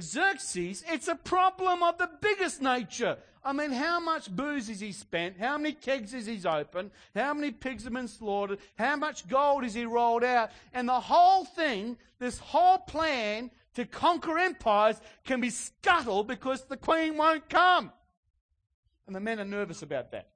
Xerxes, 0.00 0.84
it's 0.88 1.08
a 1.08 1.14
problem 1.14 1.82
of 1.82 1.98
the 1.98 2.10
biggest 2.20 2.60
nature. 2.60 3.16
I 3.44 3.52
mean, 3.52 3.70
how 3.70 3.98
much 4.00 4.30
booze 4.30 4.68
has 4.68 4.80
he 4.80 4.92
spent? 4.92 5.38
How 5.38 5.56
many 5.56 5.72
kegs 5.72 6.12
has 6.12 6.26
he 6.26 6.40
opened? 6.46 6.90
How 7.14 7.32
many 7.32 7.50
pigs 7.50 7.84
have 7.84 7.92
been 7.92 8.08
slaughtered? 8.08 8.58
How 8.76 8.96
much 8.96 9.26
gold 9.28 9.62
has 9.62 9.74
he 9.74 9.84
rolled 9.84 10.24
out? 10.24 10.50
And 10.74 10.88
the 10.88 11.00
whole 11.00 11.44
thing, 11.44 11.96
this 12.18 12.38
whole 12.38 12.78
plan 12.78 13.50
to 13.78 13.86
conquer 13.86 14.36
empires 14.38 15.00
can 15.24 15.40
be 15.40 15.50
scuttled 15.50 16.26
because 16.26 16.64
the 16.64 16.76
queen 16.76 17.16
won't 17.16 17.48
come. 17.48 17.92
And 19.06 19.14
the 19.14 19.20
men 19.20 19.38
are 19.38 19.44
nervous 19.44 19.82
about 19.82 20.10
that. 20.10 20.30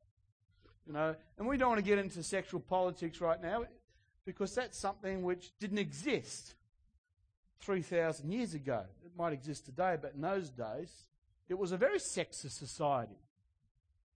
You 0.86 0.92
know, 0.92 1.16
and 1.36 1.48
we 1.48 1.56
don't 1.56 1.70
want 1.70 1.80
to 1.80 1.84
get 1.84 1.98
into 1.98 2.22
sexual 2.22 2.60
politics 2.60 3.20
right 3.20 3.42
now 3.42 3.64
because 4.24 4.54
that's 4.54 4.78
something 4.78 5.24
which 5.24 5.50
didn't 5.58 5.78
exist 5.78 6.54
3,000 7.62 8.30
years 8.30 8.54
ago. 8.54 8.84
It 9.04 9.10
might 9.18 9.32
exist 9.32 9.66
today, 9.66 9.96
but 10.00 10.12
in 10.14 10.20
those 10.20 10.48
days, 10.48 10.92
it 11.48 11.58
was 11.58 11.72
a 11.72 11.76
very 11.76 11.98
sexist 11.98 12.52
society. 12.52 13.18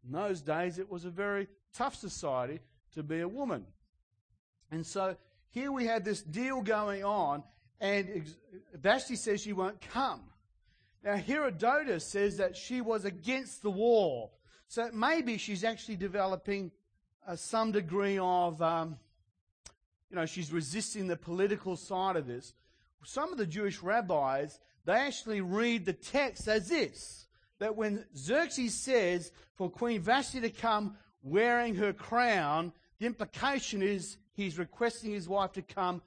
In 0.07 0.13
those 0.13 0.41
days, 0.41 0.79
it 0.79 0.89
was 0.89 1.05
a 1.05 1.11
very 1.11 1.49
tough 1.75 1.97
society 1.97 2.61
to 2.95 3.03
be 3.03 3.23
a 3.23 3.29
woman. 3.29 3.67
And 4.71 4.87
so 4.87 5.17
here 5.51 5.73
we 5.73 5.85
had 5.85 6.05
this 6.05 6.23
deal 6.23 6.63
going 6.63 7.03
on, 7.03 7.43
and 7.81 8.25
Vashti 8.75 9.17
says 9.17 9.43
she 9.43 9.53
won't 9.53 9.81
come. 9.81 10.23
Now, 11.05 11.17
Herodotus 11.17 12.05
says 12.05 12.39
that 12.39 12.57
she 12.57 12.81
was 12.81 13.05
against 13.05 13.63
the 13.63 13.71
war. 13.71 14.31
So 14.69 14.91
maybe 14.93 15.39
she's 15.39 15.63
actually 15.63 15.97
developing 15.97 16.73
uh, 17.27 17.37
some 17.37 17.73
degree 17.73 18.19
of, 18.19 18.61
um, 18.61 18.97
you 20.11 20.17
know, 20.17 20.27
she's 20.27 20.53
resisting 20.53 21.07
the 21.07 21.17
political 21.17 21.77
side 21.77 22.17
of 22.17 22.27
this. 22.27 22.55
Some 23.05 23.31
of 23.31 23.39
the 23.39 23.47
Jewish 23.47 23.83
rabbis, 23.83 24.59
they 24.85 24.95
actually 24.95 25.41
read 25.41 25.85
the 25.85 25.93
text 25.93 26.49
as 26.49 26.69
this 26.69 27.27
that 27.59 27.77
when 27.77 28.05
Xerxes 28.17 28.75
says 28.75 29.33
for 29.55 29.71
Queen 29.71 30.01
Vashti 30.01 30.41
to 30.41 30.51
come 30.51 30.97
wearing 31.23 31.75
her 31.77 31.93
crown, 31.93 32.73
the 32.99 33.07
implication 33.07 33.83
is 33.83 34.19
he's 34.35 34.59
requesting 34.59 35.13
his 35.13 35.29
wife 35.29 35.53
to 35.53 35.63
come 35.63 36.03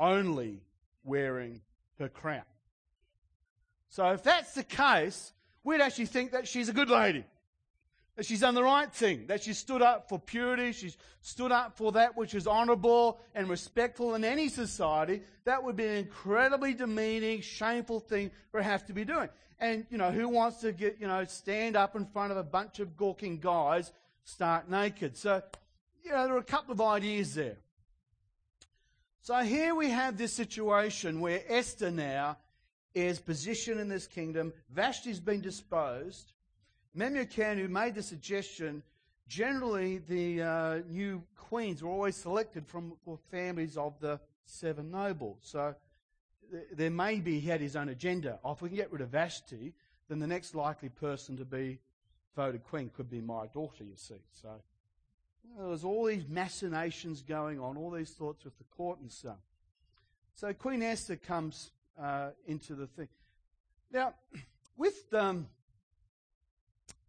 only 0.00 0.62
wearing 1.08 1.62
her 1.98 2.08
crown. 2.08 2.42
So 3.88 4.12
if 4.12 4.22
that's 4.22 4.52
the 4.54 4.62
case, 4.62 5.32
we'd 5.64 5.80
actually 5.80 6.06
think 6.06 6.32
that 6.32 6.46
she's 6.46 6.68
a 6.68 6.72
good 6.72 6.90
lady. 6.90 7.24
That 8.16 8.26
she's 8.26 8.40
done 8.40 8.54
the 8.54 8.64
right 8.64 8.92
thing. 8.92 9.26
That 9.28 9.42
she 9.44 9.54
stood 9.54 9.80
up 9.80 10.08
for 10.08 10.18
purity. 10.18 10.72
She's 10.72 10.96
stood 11.20 11.52
up 11.52 11.76
for 11.76 11.92
that 11.92 12.16
which 12.16 12.34
is 12.34 12.46
honorable 12.46 13.20
and 13.34 13.48
respectful 13.48 14.14
in 14.14 14.24
any 14.24 14.48
society. 14.48 15.22
That 15.44 15.62
would 15.62 15.76
be 15.76 15.86
an 15.86 15.96
incredibly 15.96 16.74
demeaning, 16.74 17.42
shameful 17.42 18.00
thing 18.00 18.30
for 18.50 18.62
her 18.62 18.78
to 18.78 18.92
be 18.92 19.04
doing. 19.04 19.28
And, 19.60 19.86
you 19.90 19.98
know, 19.98 20.10
who 20.10 20.28
wants 20.28 20.58
to 20.62 20.72
get, 20.72 20.98
you 21.00 21.06
know, 21.06 21.24
stand 21.24 21.76
up 21.76 21.96
in 21.96 22.06
front 22.06 22.32
of 22.32 22.38
a 22.38 22.44
bunch 22.44 22.80
of 22.80 22.96
gawking 22.96 23.38
guys 23.38 23.92
stark 24.24 24.68
naked? 24.68 25.16
So, 25.16 25.42
you 26.04 26.10
know, 26.10 26.26
there 26.26 26.34
are 26.34 26.38
a 26.38 26.44
couple 26.44 26.72
of 26.72 26.80
ideas 26.80 27.34
there. 27.34 27.56
So 29.28 29.42
here 29.42 29.74
we 29.74 29.90
have 29.90 30.16
this 30.16 30.32
situation 30.32 31.20
where 31.20 31.42
Esther 31.48 31.90
now 31.90 32.38
is 32.94 33.20
positioned 33.20 33.78
in 33.78 33.86
this 33.86 34.06
kingdom. 34.06 34.54
Vashti's 34.74 35.20
been 35.20 35.42
disposed. 35.42 36.32
Memucan, 36.96 37.58
who 37.58 37.68
made 37.68 37.94
the 37.94 38.02
suggestion, 38.02 38.82
generally 39.28 39.98
the 39.98 40.40
uh, 40.40 40.78
new 40.88 41.22
queens 41.36 41.82
were 41.82 41.90
always 41.90 42.16
selected 42.16 42.66
from 42.66 42.94
families 43.30 43.76
of 43.76 44.00
the 44.00 44.18
seven 44.46 44.90
nobles. 44.90 45.40
So 45.42 45.74
there 46.72 46.88
may 46.88 47.20
be 47.20 47.38
he 47.38 47.50
had 47.50 47.60
his 47.60 47.76
own 47.76 47.90
agenda. 47.90 48.38
Oh, 48.42 48.52
if 48.52 48.62
we 48.62 48.70
can 48.70 48.78
get 48.78 48.90
rid 48.90 49.02
of 49.02 49.10
Vashti, 49.10 49.74
then 50.08 50.20
the 50.20 50.26
next 50.26 50.54
likely 50.54 50.88
person 50.88 51.36
to 51.36 51.44
be 51.44 51.80
voted 52.34 52.64
queen 52.64 52.90
could 52.96 53.10
be 53.10 53.20
my 53.20 53.46
daughter, 53.48 53.84
you 53.84 53.96
see. 53.96 54.22
So 54.40 54.48
there 55.56 55.66
was 55.66 55.84
all 55.84 56.06
these 56.06 56.26
machinations 56.28 57.22
going 57.22 57.60
on, 57.60 57.76
all 57.76 57.90
these 57.90 58.10
thoughts 58.10 58.44
with 58.44 58.56
the 58.58 58.64
court 58.76 59.00
and 59.00 59.10
so. 59.10 59.34
So 60.34 60.52
Queen 60.52 60.82
Esther 60.82 61.16
comes 61.16 61.70
uh, 62.00 62.30
into 62.46 62.74
the 62.74 62.86
thing. 62.86 63.08
Now, 63.92 64.14
with 64.76 65.12
um, 65.12 65.48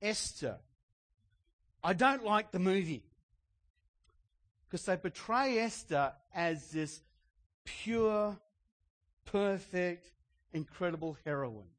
Esther, 0.02 0.58
I 1.84 1.94
don't 1.94 2.26
like 2.26 2.52
the 2.52 2.60
movie 2.60 3.04
because 4.68 4.86
they 4.86 4.98
portray 4.98 5.60
Esther 5.60 6.14
as 6.34 6.72
this 6.72 7.02
pure, 7.66 8.38
perfect, 9.26 10.12
incredible 10.54 11.18
heroine. 11.26 11.70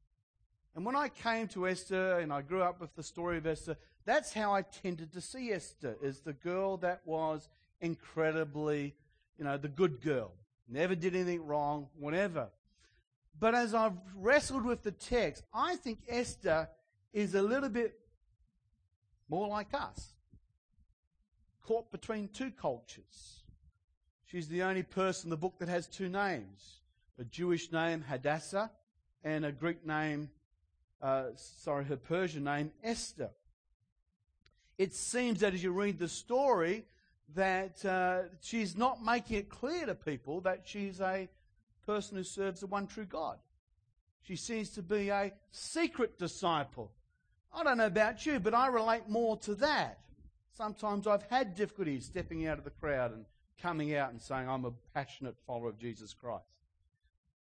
And 0.75 0.85
when 0.85 0.95
I 0.95 1.09
came 1.09 1.47
to 1.49 1.67
Esther 1.67 2.19
and 2.19 2.31
I 2.31 2.41
grew 2.41 2.61
up 2.61 2.79
with 2.79 2.95
the 2.95 3.03
story 3.03 3.37
of 3.37 3.45
Esther, 3.45 3.77
that's 4.05 4.33
how 4.33 4.53
I 4.53 4.63
tended 4.63 5.13
to 5.13 5.21
see 5.21 5.51
Esther, 5.51 5.95
as 6.03 6.21
the 6.21 6.33
girl 6.33 6.77
that 6.77 7.01
was 7.05 7.49
incredibly, 7.79 8.95
you 9.37 9.45
know, 9.45 9.57
the 9.57 9.67
good 9.67 10.01
girl. 10.01 10.31
Never 10.67 10.95
did 10.95 11.15
anything 11.15 11.45
wrong, 11.45 11.87
whatever. 11.99 12.49
But 13.39 13.55
as 13.55 13.73
I've 13.73 13.97
wrestled 14.15 14.65
with 14.65 14.83
the 14.83 14.91
text, 14.91 15.43
I 15.53 15.75
think 15.75 15.99
Esther 16.07 16.69
is 17.13 17.35
a 17.35 17.41
little 17.41 17.69
bit 17.69 17.99
more 19.29 19.47
like 19.47 19.73
us, 19.73 20.13
caught 21.63 21.91
between 21.91 22.27
two 22.27 22.51
cultures. 22.51 23.43
She's 24.25 24.47
the 24.47 24.63
only 24.63 24.83
person 24.83 25.27
in 25.27 25.29
the 25.31 25.37
book 25.37 25.55
that 25.59 25.69
has 25.69 25.87
two 25.87 26.09
names 26.09 26.81
a 27.19 27.23
Jewish 27.25 27.71
name, 27.71 28.03
Hadassah, 28.07 28.71
and 29.23 29.45
a 29.45 29.51
Greek 29.51 29.85
name, 29.85 30.29
uh, 31.01 31.25
sorry, 31.35 31.85
her 31.85 31.97
Persian 31.97 32.45
name, 32.45 32.71
Esther. 32.83 33.29
It 34.77 34.93
seems 34.93 35.41
that 35.41 35.53
as 35.53 35.63
you 35.63 35.71
read 35.71 35.99
the 35.99 36.07
story, 36.07 36.85
that 37.35 37.83
uh, 37.85 38.23
she's 38.41 38.77
not 38.77 39.03
making 39.03 39.37
it 39.37 39.49
clear 39.49 39.85
to 39.85 39.95
people 39.95 40.41
that 40.41 40.61
she's 40.65 40.99
a 40.99 41.29
person 41.85 42.17
who 42.17 42.23
serves 42.23 42.61
the 42.61 42.67
one 42.67 42.87
true 42.87 43.05
God. 43.05 43.37
She 44.21 44.35
seems 44.35 44.69
to 44.71 44.81
be 44.81 45.09
a 45.09 45.31
secret 45.51 46.19
disciple. 46.19 46.91
I 47.53 47.63
don't 47.63 47.77
know 47.77 47.87
about 47.87 48.25
you, 48.25 48.39
but 48.39 48.53
I 48.53 48.67
relate 48.67 49.09
more 49.09 49.37
to 49.37 49.55
that. 49.55 49.99
Sometimes 50.55 51.07
I've 51.07 51.23
had 51.23 51.55
difficulties 51.55 52.05
stepping 52.05 52.47
out 52.47 52.57
of 52.57 52.63
the 52.63 52.69
crowd 52.69 53.13
and 53.13 53.25
coming 53.61 53.95
out 53.95 54.11
and 54.11 54.21
saying 54.21 54.47
I'm 54.47 54.65
a 54.65 54.71
passionate 54.93 55.35
follower 55.47 55.69
of 55.69 55.77
Jesus 55.77 56.13
Christ. 56.13 56.45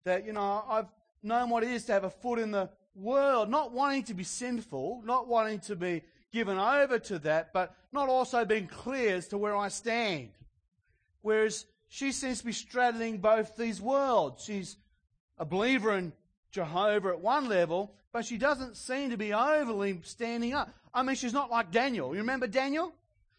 That, 0.04 0.26
you 0.26 0.34
know, 0.34 0.64
I've 0.68 0.88
known 1.24 1.50
what 1.50 1.64
it 1.64 1.70
is 1.70 1.86
to 1.86 1.94
have 1.94 2.04
a 2.04 2.10
foot 2.10 2.40
in 2.40 2.52
the 2.52 2.70
world, 2.96 3.50
not 3.50 3.72
wanting 3.72 4.04
to 4.04 4.14
be 4.14 4.24
sinful, 4.24 5.02
not 5.06 5.28
wanting 5.28 5.60
to 5.62 5.76
be 5.76 6.04
given 6.32 6.58
over 6.58 7.00
to 7.00 7.20
that, 7.20 7.54
but 7.54 7.76
not 7.92 8.10
also 8.10 8.46
being 8.46 8.68
clear 8.68 9.16
as 9.16 9.28
to 9.30 9.38
where 9.38 9.56
I 9.56 9.70
stand. 9.70 10.30
Whereas 11.22 11.66
she 11.88 12.12
seems 12.12 12.40
to 12.40 12.46
be 12.46 12.52
straddling 12.52 13.20
both 13.20 13.56
these 13.56 13.82
worlds. 13.82 14.44
She's 14.44 14.78
a 15.38 15.46
believer 15.46 15.98
in 15.98 16.14
Jehovah 16.52 17.10
at 17.10 17.22
one 17.22 17.48
level, 17.48 17.94
but 18.12 18.26
she 18.26 18.38
doesn't 18.38 18.78
seem 18.78 19.12
to 19.12 19.18
be 19.18 19.34
overly 19.34 20.00
standing 20.04 20.54
up. 20.54 20.70
I 20.94 21.04
mean, 21.04 21.16
she's 21.16 21.34
not 21.34 21.52
like 21.52 21.72
Daniel. 21.72 22.14
You 22.14 22.22
remember 22.22 22.48
Daniel? 22.48 22.94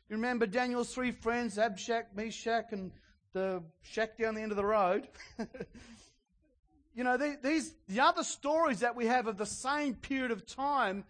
You 0.09 0.16
remember 0.16 0.47
Daniel's 0.47 0.95
three 0.95 1.11
friends, 1.11 1.59
Abshak, 1.59 2.05
Meshach, 2.14 2.72
and 2.72 2.91
the 3.32 3.62
shack 3.82 4.16
down 4.16 4.34
the 4.34 4.41
end 4.41 4.53
of 4.53 4.57
the 4.57 4.64
road? 4.64 5.09
you 6.95 7.05
know, 7.05 7.16
these, 7.43 7.74
the 7.89 8.01
other 8.01 8.24
stories 8.24 8.80
that 8.80 8.97
we 8.97 9.07
have 9.07 9.26
of 9.26 9.36
the 9.36 9.47
same 9.47 9.95
period 9.95 10.30
of 10.30 10.47
time 10.47 11.05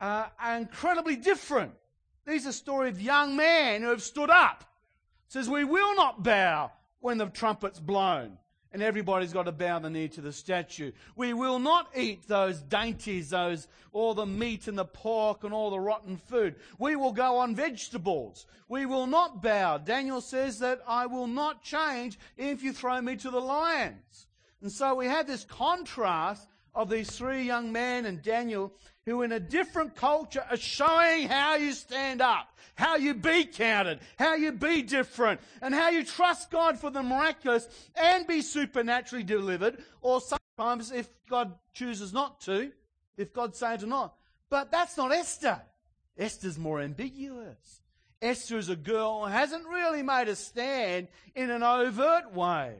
uh, 0.00 0.26
are 0.40 0.56
incredibly 0.56 1.16
different. 1.16 1.72
These 2.26 2.46
are 2.46 2.52
stories 2.52 2.94
of 2.94 3.00
young 3.00 3.36
men 3.36 3.82
who 3.82 3.88
have 3.88 4.02
stood 4.02 4.30
up. 4.30 4.64
It 5.26 5.32
says, 5.32 5.48
we 5.48 5.64
will 5.64 5.94
not 5.94 6.22
bow 6.22 6.72
when 7.00 7.18
the 7.18 7.26
trumpet's 7.26 7.80
blown 7.80 8.38
and 8.72 8.82
everybody's 8.82 9.32
got 9.32 9.44
to 9.44 9.52
bow 9.52 9.78
the 9.78 9.88
knee 9.88 10.08
to 10.08 10.20
the 10.20 10.32
statue. 10.32 10.92
We 11.16 11.32
will 11.32 11.58
not 11.58 11.88
eat 11.96 12.28
those 12.28 12.60
dainties, 12.60 13.30
those, 13.30 13.66
all 13.92 14.14
the 14.14 14.26
meat 14.26 14.68
and 14.68 14.76
the 14.76 14.84
pork 14.84 15.44
and 15.44 15.54
all 15.54 15.70
the 15.70 15.80
rotten 15.80 16.16
food. 16.16 16.56
We 16.78 16.96
will 16.96 17.12
go 17.12 17.38
on 17.38 17.54
vegetables. 17.54 18.46
We 18.68 18.84
will 18.84 19.06
not 19.06 19.42
bow. 19.42 19.78
Daniel 19.78 20.20
says 20.20 20.58
that 20.58 20.82
I 20.86 21.06
will 21.06 21.26
not 21.26 21.62
change 21.62 22.18
if 22.36 22.62
you 22.62 22.72
throw 22.72 23.00
me 23.00 23.16
to 23.16 23.30
the 23.30 23.40
lions. 23.40 24.26
And 24.60 24.70
so 24.70 24.94
we 24.94 25.06
have 25.06 25.26
this 25.26 25.44
contrast 25.44 26.46
of 26.78 26.88
these 26.88 27.10
three 27.10 27.42
young 27.42 27.72
men 27.72 28.06
and 28.06 28.22
Daniel 28.22 28.72
who 29.04 29.22
in 29.22 29.32
a 29.32 29.40
different 29.40 29.96
culture 29.96 30.44
are 30.48 30.56
showing 30.56 31.26
how 31.26 31.56
you 31.56 31.72
stand 31.72 32.22
up, 32.22 32.56
how 32.76 32.94
you 32.94 33.14
be 33.14 33.44
counted, 33.44 33.98
how 34.16 34.36
you 34.36 34.52
be 34.52 34.82
different, 34.82 35.40
and 35.60 35.74
how 35.74 35.88
you 35.90 36.04
trust 36.04 36.52
God 36.52 36.78
for 36.78 36.90
the 36.90 37.02
miraculous 37.02 37.66
and 37.96 38.28
be 38.28 38.42
supernaturally 38.42 39.24
delivered, 39.24 39.82
or 40.02 40.20
sometimes 40.20 40.92
if 40.92 41.08
God 41.28 41.52
chooses 41.74 42.12
not 42.12 42.40
to, 42.42 42.70
if 43.16 43.32
God 43.32 43.56
says 43.56 43.82
or 43.82 43.88
not. 43.88 44.14
But 44.48 44.70
that's 44.70 44.96
not 44.96 45.10
Esther. 45.10 45.60
Esther's 46.16 46.58
more 46.58 46.80
ambiguous. 46.80 47.80
Esther 48.22 48.56
is 48.56 48.68
a 48.68 48.76
girl 48.76 49.24
who 49.24 49.32
hasn't 49.32 49.66
really 49.66 50.04
made 50.04 50.28
a 50.28 50.36
stand 50.36 51.08
in 51.34 51.50
an 51.50 51.64
overt 51.64 52.32
way. 52.32 52.76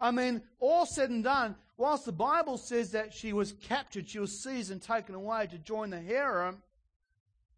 I 0.00 0.10
mean, 0.10 0.42
all 0.58 0.86
said 0.86 1.10
and 1.10 1.22
done, 1.22 1.54
whilst 1.82 2.04
the 2.04 2.12
Bible 2.12 2.56
says 2.58 2.92
that 2.92 3.12
she 3.12 3.32
was 3.32 3.54
captured, 3.54 4.08
she 4.08 4.20
was 4.20 4.40
seized 4.40 4.70
and 4.70 4.80
taken 4.80 5.16
away 5.16 5.48
to 5.48 5.58
join 5.58 5.90
the 5.90 6.00
harem, 6.00 6.62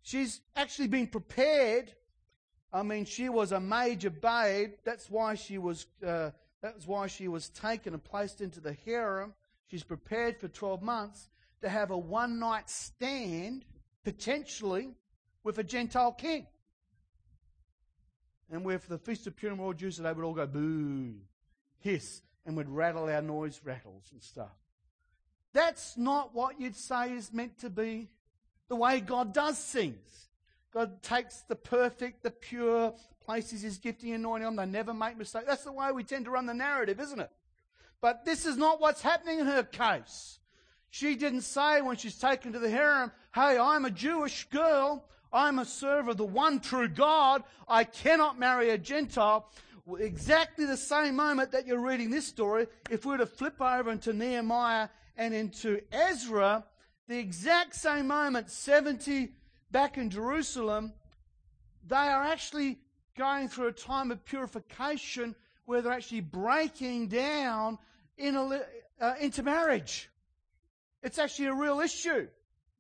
she's 0.01 0.41
actually 0.57 0.89
been 0.89 1.07
prepared. 1.07 1.93
I 2.73 2.83
mean, 2.85 3.05
she 3.05 3.29
was 3.29 3.53
a 3.53 3.61
major 3.61 4.09
babe. 4.09 4.71
That's 4.83 5.11
why 5.11 5.35
she 5.35 5.59
was. 5.59 5.85
Uh, 6.05 6.31
that's 6.63 6.87
why 6.87 7.07
she 7.07 7.29
was 7.29 7.51
taken 7.51 7.93
and 7.93 8.03
placed 8.03 8.41
into 8.41 8.61
the 8.61 8.73
harem. 8.87 9.35
She's 9.71 9.85
prepared 9.85 10.41
for 10.41 10.49
12 10.49 10.81
months 10.81 11.29
to 11.61 11.69
have 11.69 11.91
a 11.91 11.99
one 11.99 12.39
night 12.39 12.71
stand, 12.71 13.67
potentially, 14.05 14.95
with 15.43 15.59
a 15.59 15.63
Gentile 15.63 16.13
king. 16.13 16.47
And 18.51 18.63
for 18.65 18.89
the 18.89 18.99
Feast 18.99 19.27
of 19.27 19.37
Purim, 19.37 19.61
all 19.61 19.75
Jews, 19.75 19.99
they 19.99 20.11
would 20.11 20.25
all 20.25 20.33
go 20.33 20.47
boo, 20.47 21.17
hiss, 21.81 22.23
and 22.47 22.57
would 22.57 22.69
rattle 22.69 23.09
our 23.09 23.23
noise 23.23 23.61
rattles 23.65 24.09
and 24.13 24.23
stuff. 24.23 24.57
That's 25.53 25.97
not 25.97 26.35
what 26.35 26.61
you'd 26.61 26.77
say 26.77 27.13
is 27.13 27.33
meant 27.33 27.59
to 27.61 27.71
be 27.71 28.09
the 28.69 28.77
way 28.77 29.01
God 29.01 29.33
does 29.33 29.59
things. 29.59 30.29
God 30.73 31.03
takes 31.03 31.43
the 31.43 31.55
perfect, 31.55 32.23
the 32.23 32.31
pure, 32.31 32.93
places 33.25 33.63
his 33.63 33.79
gifting 33.79 34.13
and 34.13 34.25
anointing 34.25 34.47
on. 34.47 34.57
They 34.57 34.67
never 34.67 34.93
make 34.93 35.17
mistakes. 35.17 35.47
That's 35.47 35.65
the 35.65 35.73
way 35.73 35.93
we 35.93 36.03
tend 36.03 36.25
to 36.25 36.33
run 36.33 36.47
the 36.47 36.55
narrative, 36.55 37.01
isn't 37.01 37.21
it? 37.21 37.31
But 38.01 38.25
this 38.25 38.45
is 38.45 38.57
not 38.57 38.81
what's 38.81 39.01
happening 39.01 39.39
in 39.39 39.47
her 39.47 39.63
case. 39.63 40.41
She 40.91 41.15
didn't 41.15 41.43
say 41.43 41.81
when 41.81 41.97
she's 41.97 42.19
taken 42.19 42.53
to 42.53 42.59
the 42.59 42.71
harem, 42.71 43.13
hey, 43.35 43.57
I'm 43.59 43.85
a 43.85 43.91
Jewish 43.91 44.45
girl. 44.51 45.05
I'm 45.33 45.59
a 45.59 45.65
server 45.65 46.11
of 46.11 46.17
the 46.17 46.25
one 46.25 46.61
true 46.61 46.89
God. 46.89 47.43
I 47.67 47.85
cannot 47.85 48.39
marry 48.39 48.71
a 48.71 48.79
Gentile 48.79 49.51
exactly 49.99 50.65
the 50.65 50.77
same 50.77 51.17
moment 51.17 51.53
that 51.53 51.67
you're 51.67 51.85
reading 51.85 52.11
this 52.11 52.27
story, 52.27 52.67
if 52.91 53.05
we 53.05 53.13
were 53.13 53.19
to 53.19 53.27
flip 53.27 53.61
over 53.61 53.91
into 53.91 54.13
Nehemiah 54.13 54.89
and 55.17 55.35
into 55.35 55.81
Ezra, 55.93 56.65
the 57.09 57.19
exact 57.19 57.75
same 57.75 58.07
moment, 58.07 58.51
70 58.51 59.33
back 59.71 59.99
in 59.99 60.11
Jerusalem, 60.11 60.93
they 61.87 61.97
are 61.97 62.25
actually 62.25 62.79
going 63.17 63.49
through 63.49 63.69
a 63.69 63.73
time 63.73 64.11
of 64.11 64.25
purification 64.25 65.35
where 65.67 65.83
they're 65.83 65.93
actually 65.93 66.21
breaking 66.21 67.09
down 67.09 67.79
in 68.17 68.37
a, 68.37 68.63
uh, 69.01 69.15
into 69.21 69.43
marriage. 69.43 70.09
It's 71.03 71.19
actually 71.19 71.47
a 71.47 71.55
real 71.55 71.81
issue. 71.81 72.29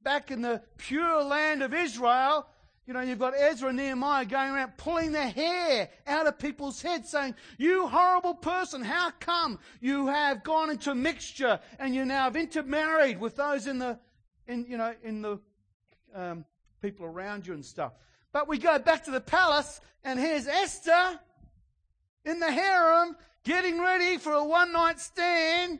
Back 0.03 0.31
in 0.31 0.43
the 0.43 0.63
pure 0.79 1.23
land 1.23 1.63
of 1.63 1.75
Israel, 1.75 2.47
you 2.87 2.93
know, 2.93 3.01
you've 3.01 3.19
got 3.19 3.33
Ezra 3.35 3.69
and 3.71 3.79
Nehemiah 3.79 4.27
going 4.27 4.51
around 4.51 4.77
pulling 4.77 5.13
the 5.13 5.27
hair 5.27 5.89
out 6.07 6.27
of 6.27 6.39
people's 6.39 6.83
heads 6.83 7.09
saying, 7.09 7.35
you 7.57 7.87
horrible 7.89 8.35
person, 8.35 8.83
how 8.83 9.11
come 9.21 9.59
you 9.81 10.09
have 10.09 10.45
gone 10.45 10.69
into 10.69 10.95
mixture 10.95 11.61
and 11.79 11.95
you 11.95 12.05
now 12.05 12.25
have 12.25 12.37
intermarried 12.37 13.19
with 13.19 13.37
those 13.37 13.67
in 13.67 13.79
the, 13.79 13.99
in, 14.47 14.67
you 14.69 14.77
know, 14.77 14.95
in 15.03 15.23
the, 15.23 15.39
um, 16.15 16.45
people 16.83 17.07
around 17.07 17.47
you 17.47 17.55
and 17.55 17.65
stuff. 17.65 17.93
But 18.33 18.49
we 18.49 18.59
go 18.59 18.79
back 18.79 19.05
to 19.05 19.11
the 19.11 19.21
palace 19.21 19.81
and 20.05 20.19
here's 20.19 20.47
Esther 20.47 21.19
in 22.27 22.39
the 22.39 22.53
harem 22.53 23.17
getting 23.45 23.81
ready 23.81 24.19
for 24.19 24.33
a 24.35 24.45
one 24.45 24.73
night 24.73 25.01
stand 25.01 25.79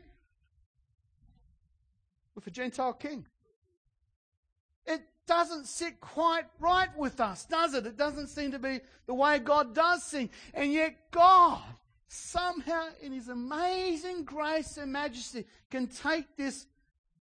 with 2.33 2.47
a 2.47 2.51
Gentile 2.51 2.93
king 2.93 3.25
doesn't 5.27 5.65
sit 5.65 5.99
quite 5.99 6.45
right 6.59 6.95
with 6.97 7.19
us, 7.19 7.45
does 7.45 7.73
it? 7.73 7.85
It 7.85 7.97
doesn't 7.97 8.27
seem 8.27 8.51
to 8.51 8.59
be 8.59 8.79
the 9.07 9.13
way 9.13 9.39
God 9.39 9.73
does 9.73 10.03
things. 10.03 10.29
And 10.53 10.71
yet 10.71 11.11
God, 11.11 11.61
somehow 12.07 12.87
in 13.01 13.11
his 13.11 13.29
amazing 13.29 14.23
grace 14.23 14.77
and 14.77 14.91
majesty, 14.91 15.45
can 15.69 15.87
take 15.87 16.35
this 16.37 16.67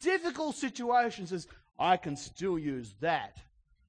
difficult 0.00 0.56
situation 0.56 1.22
and 1.22 1.28
says, 1.28 1.46
I 1.78 1.96
can 1.96 2.16
still 2.16 2.58
use 2.58 2.94
that 3.00 3.38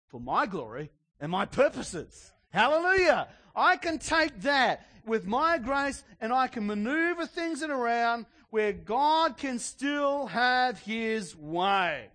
for 0.07 0.20
my 0.20 0.45
glory 0.45 0.89
and 1.20 1.32
my 1.32 1.45
purposes. 1.45 2.32
Hallelujah. 2.49 3.28
I 3.55 3.78
can 3.78 3.99
take 3.99 4.41
that 4.41 4.88
with 5.05 5.26
my 5.26 5.57
grace 5.57 6.03
and 6.20 6.34
I 6.34 6.47
can 6.47 6.66
maneuver 6.66 7.26
things 7.26 7.61
around 7.63 8.26
where 8.49 8.74
God 8.74 9.38
can 9.38 9.59
still 9.59 10.28
have 10.28 10.80
his 10.80 11.36
way. 11.36 12.09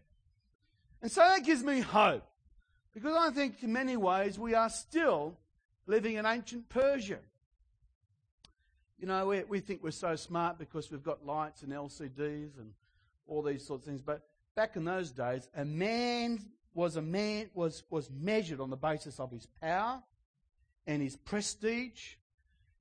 And 1.03 1.11
so 1.11 1.21
that 1.21 1.45
gives 1.45 1.63
me 1.63 1.81
hope. 1.81 2.25
Because 2.93 3.17
I 3.17 3.31
think 3.31 3.63
in 3.63 3.73
many 3.73 3.97
ways 3.97 4.39
we 4.39 4.55
are 4.55 4.69
still 4.69 5.37
living 5.87 6.17
in 6.17 6.27
ancient 6.27 6.69
Persia. 6.69 7.19
You 8.99 9.07
know, 9.07 9.27
we, 9.27 9.43
we 9.45 9.61
think 9.61 9.83
we're 9.83 9.93
so 9.93 10.15
smart 10.17 10.59
because 10.59 10.91
we've 10.91 11.03
got 11.03 11.25
lights 11.25 11.63
and 11.63 11.73
LCDs 11.73 12.59
and 12.59 12.73
all 13.27 13.43
these 13.43 13.67
sorts 13.67 13.87
of 13.87 13.89
things. 13.89 14.03
But 14.03 14.23
back 14.55 14.77
in 14.77 14.85
those 14.85 15.11
days, 15.11 15.49
a 15.57 15.65
man 15.65 16.41
was 16.75 16.97
a 16.97 17.03
man 17.03 17.49
was, 17.55 17.83
was 17.91 18.11
measured 18.11 18.61
on 18.61 18.71
the 18.71 18.77
basis 18.77 19.19
of 19.19 19.31
his 19.31 19.47
power 19.61 20.03
and 20.87 21.03
his 21.03 21.17
prestige 21.17 22.15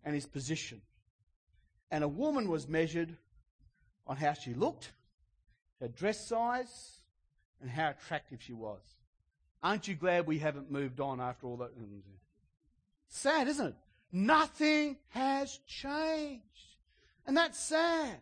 and 0.04 0.14
his 0.14 0.26
position. 0.26 0.82
And 1.92 2.04
a 2.04 2.08
woman 2.08 2.50
was 2.50 2.68
measured 2.68 3.16
on 4.06 4.18
how 4.18 4.34
she 4.34 4.54
looked, 4.54 4.92
her 5.80 5.88
dress 5.88 6.28
size, 6.28 6.99
and 7.62 7.70
how 7.70 7.90
attractive 7.90 8.42
she 8.42 8.54
was. 8.54 8.82
Aren't 9.62 9.88
you 9.88 9.96
glad 9.96 10.26
we 10.26 10.40
haven't 10.40 10.72
moved 10.72 11.00
on 11.00 11.20
after 11.20 11.48
all 11.48 11.58
that? 11.58 11.72
Sad, 13.10 13.48
isn't 13.48 13.68
it? 13.68 13.76
Nothing 14.12 14.98
has 15.10 15.60
changed. 15.68 16.44
And 17.26 17.36
that's 17.36 17.60
sad. 17.60 18.18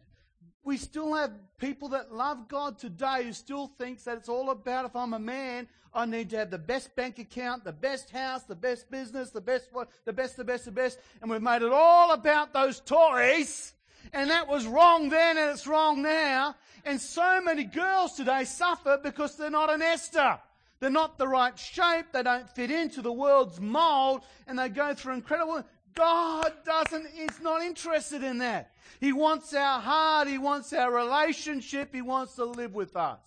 We 0.64 0.78
still 0.78 1.14
have 1.14 1.32
people 1.60 1.90
that 1.90 2.14
love 2.14 2.50
God 2.50 2.78
today 2.78 3.24
who 3.24 3.34
still 3.34 3.68
thinks 3.78 4.04
that 4.04 4.18
it's 4.18 4.28
all 4.28 4.50
about 4.50 4.86
if 4.86 4.96
I'm 4.96 5.14
a 5.14 5.20
man, 5.20 5.68
I 5.94 6.06
need 6.06 6.30
to 6.32 6.38
have 6.38 6.52
the 6.52 6.58
best 6.58 6.94
bank 6.96 7.20
account, 7.20 7.64
the 7.64 7.72
best 7.72 8.10
house, 8.10 8.44
the 8.44 8.56
best 8.56 8.92
business, 8.92 9.30
the 9.30 9.40
best, 9.40 9.70
what, 9.72 9.90
the 10.04 10.12
best, 10.12 10.36
the 10.36 10.44
best, 10.44 10.66
the 10.66 10.72
best. 10.72 11.00
And 11.22 11.32
we've 11.32 11.42
made 11.42 11.62
it 11.62 11.72
all 11.72 12.12
about 12.12 12.54
those 12.54 12.82
Tories. 12.82 13.74
And 14.14 14.30
that 14.30 14.48
was 14.48 14.66
wrong 14.66 15.10
then 15.10 15.38
and 15.38 15.52
it's 15.52 15.68
wrong 15.68 16.02
now. 16.02 16.56
And 16.86 17.00
so 17.00 17.42
many 17.42 17.64
girls 17.64 18.14
today 18.14 18.46
suffer 18.46 19.00
because 19.02 19.36
they're 19.36 19.50
not 19.50 19.70
an 19.70 19.82
Esther. 19.82 20.40
They're 20.80 20.90
not 20.90 21.18
the 21.18 21.28
right 21.28 21.58
shape. 21.58 22.08
They 22.14 22.24
don't 22.24 22.50
fit 22.50 22.72
into 22.72 23.02
the 23.02 23.12
world's 23.12 23.60
mold 23.60 24.22
and 24.48 24.58
they 24.58 24.70
go 24.70 24.94
through 24.94 25.16
incredible, 25.16 25.64
God 25.96 26.54
doesn't, 26.64 27.08
He's 27.16 27.42
not 27.42 27.64
interested 27.64 28.24
in 28.24 28.38
that. 28.40 28.72
He 29.00 29.12
wants 29.12 29.54
our 29.54 29.80
heart. 29.80 30.28
He 30.28 30.38
wants 30.38 30.72
our 30.74 30.94
relationship. 30.94 31.94
He 31.94 32.02
wants 32.02 32.36
to 32.36 32.46
live 32.46 32.76
with 32.76 32.96
us. 32.96 33.20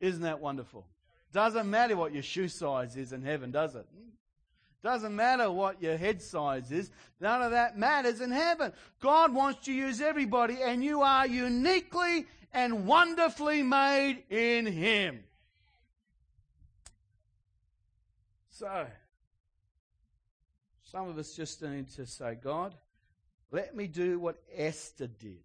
Isn't 0.00 0.22
that 0.22 0.40
wonderful? 0.40 0.86
Doesn't 1.32 1.70
matter 1.70 1.96
what 1.96 2.12
your 2.12 2.22
shoe 2.22 2.48
size 2.48 2.96
is 2.96 3.12
in 3.12 3.22
heaven, 3.22 3.52
does 3.52 3.74
it? 3.76 3.86
Doesn't 4.82 5.14
matter 5.14 5.50
what 5.50 5.80
your 5.80 5.96
head 5.96 6.20
size 6.20 6.72
is. 6.72 6.90
None 7.20 7.42
of 7.42 7.52
that 7.52 7.78
matters 7.78 8.20
in 8.20 8.32
heaven. 8.32 8.72
God 9.00 9.32
wants 9.32 9.64
to 9.66 9.72
use 9.72 10.00
everybody 10.00 10.58
and 10.60 10.82
you 10.82 11.02
are 11.02 11.26
uniquely 11.26 12.26
and 12.52 12.86
wonderfully 12.86 13.62
made 13.62 14.24
in 14.28 14.66
Him. 14.66 15.20
So, 18.50 18.86
some 20.82 21.08
of 21.08 21.16
us 21.16 21.34
just 21.34 21.62
need 21.62 21.88
to 21.90 22.04
say, 22.04 22.36
God, 22.42 22.74
let 23.50 23.76
me 23.76 23.86
do 23.86 24.18
what 24.18 24.42
Esther 24.54 25.06
did. 25.06 25.42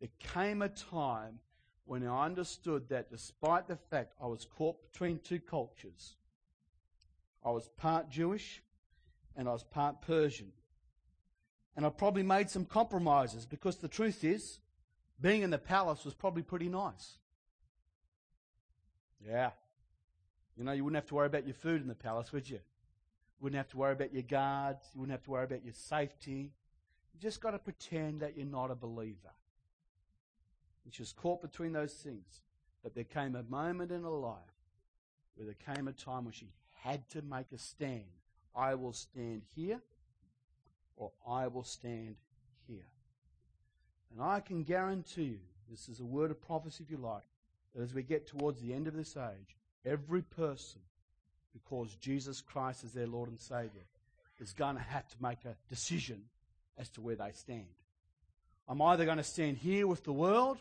There 0.00 0.10
came 0.18 0.62
a 0.62 0.68
time 0.68 1.38
when 1.84 2.06
I 2.06 2.24
understood 2.26 2.88
that 2.90 3.10
despite 3.10 3.66
the 3.66 3.76
fact 3.76 4.14
I 4.22 4.26
was 4.26 4.44
caught 4.44 4.92
between 4.92 5.20
two 5.20 5.40
cultures, 5.40 6.16
I 7.44 7.50
was 7.50 7.68
part 7.76 8.08
Jewish 8.08 8.62
and 9.36 9.48
I 9.48 9.52
was 9.52 9.64
part 9.64 10.02
Persian. 10.02 10.52
And 11.76 11.86
I 11.86 11.90
probably 11.90 12.24
made 12.24 12.50
some 12.50 12.64
compromises 12.64 13.46
because 13.46 13.76
the 13.76 13.88
truth 13.88 14.24
is, 14.24 14.58
being 15.20 15.42
in 15.42 15.50
the 15.50 15.58
palace 15.58 16.04
was 16.04 16.14
probably 16.14 16.42
pretty 16.42 16.68
nice. 16.68 17.18
Yeah. 19.24 19.50
You 20.56 20.64
know, 20.64 20.72
you 20.72 20.84
wouldn't 20.84 20.96
have 20.96 21.08
to 21.08 21.14
worry 21.14 21.26
about 21.26 21.46
your 21.46 21.54
food 21.54 21.82
in 21.82 21.88
the 21.88 21.94
palace, 21.94 22.32
would 22.32 22.48
you? 22.48 22.60
wouldn't 23.40 23.56
have 23.56 23.68
to 23.68 23.76
worry 23.76 23.92
about 23.92 24.12
your 24.12 24.22
guards. 24.22 24.84
You 24.94 25.00
wouldn't 25.00 25.12
have 25.12 25.24
to 25.24 25.30
worry 25.30 25.44
about 25.44 25.64
your 25.64 25.74
safety. 25.74 26.52
You 27.14 27.20
just 27.20 27.40
got 27.40 27.52
to 27.52 27.58
pretend 27.58 28.20
that 28.20 28.36
you're 28.36 28.46
not 28.46 28.70
a 28.70 28.74
believer. 28.74 29.32
And 30.84 30.92
she 30.92 31.02
was 31.02 31.12
caught 31.12 31.42
between 31.42 31.72
those 31.72 31.94
things. 31.94 32.40
But 32.82 32.94
there 32.94 33.04
came 33.04 33.36
a 33.36 33.42
moment 33.44 33.92
in 33.92 34.02
her 34.02 34.08
life 34.08 34.38
where 35.36 35.46
there 35.46 35.74
came 35.74 35.88
a 35.88 35.92
time 35.92 36.24
when 36.24 36.32
she 36.32 36.46
had 36.82 37.08
to 37.10 37.22
make 37.22 37.52
a 37.52 37.58
stand. 37.58 38.04
I 38.54 38.74
will 38.74 38.92
stand 38.92 39.42
here 39.54 39.80
or 40.96 41.12
I 41.26 41.46
will 41.46 41.64
stand 41.64 42.16
here. 42.66 42.86
And 44.12 44.22
I 44.22 44.40
can 44.40 44.62
guarantee 44.62 45.22
you, 45.22 45.38
this 45.70 45.88
is 45.88 46.00
a 46.00 46.04
word 46.04 46.30
of 46.30 46.40
prophecy 46.40 46.84
if 46.84 46.90
you 46.90 46.96
like, 46.96 47.22
that 47.74 47.82
as 47.82 47.94
we 47.94 48.02
get 48.02 48.26
towards 48.26 48.60
the 48.60 48.72
end 48.72 48.88
of 48.88 48.94
this 48.94 49.16
age, 49.16 49.56
every 49.84 50.22
person 50.22 50.80
who 51.52 51.60
calls 51.60 51.94
Jesus 51.96 52.40
Christ 52.40 52.84
as 52.84 52.92
their 52.92 53.06
Lord 53.06 53.28
and 53.28 53.40
Savior 53.40 53.84
is 54.40 54.52
going 54.52 54.76
to 54.76 54.82
have 54.82 55.06
to 55.08 55.16
make 55.20 55.44
a 55.44 55.56
decision 55.68 56.22
as 56.78 56.88
to 56.90 57.00
where 57.00 57.16
they 57.16 57.32
stand. 57.32 57.66
I'm 58.68 58.82
either 58.82 59.04
going 59.04 59.18
to 59.18 59.24
stand 59.24 59.58
here 59.58 59.86
with 59.86 60.04
the 60.04 60.12
world 60.12 60.58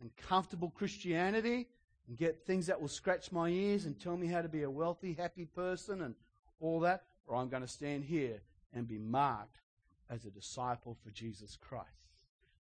and 0.00 0.10
comfortable 0.16 0.70
Christianity 0.70 1.66
and 2.08 2.16
get 2.16 2.46
things 2.46 2.66
that 2.66 2.80
will 2.80 2.88
scratch 2.88 3.32
my 3.32 3.48
ears 3.48 3.84
and 3.84 3.98
tell 3.98 4.16
me 4.16 4.26
how 4.26 4.42
to 4.42 4.48
be 4.48 4.62
a 4.62 4.70
wealthy, 4.70 5.12
happy 5.12 5.44
person 5.44 6.02
and 6.02 6.14
all 6.60 6.80
that, 6.80 7.04
or 7.26 7.36
I'm 7.36 7.48
going 7.48 7.62
to 7.62 7.68
stand 7.68 8.04
here 8.04 8.40
and 8.72 8.86
be 8.86 8.98
marked 8.98 9.60
as 10.08 10.24
a 10.24 10.30
disciple 10.30 10.96
for 11.02 11.10
Jesus 11.10 11.56
Christ. 11.56 11.88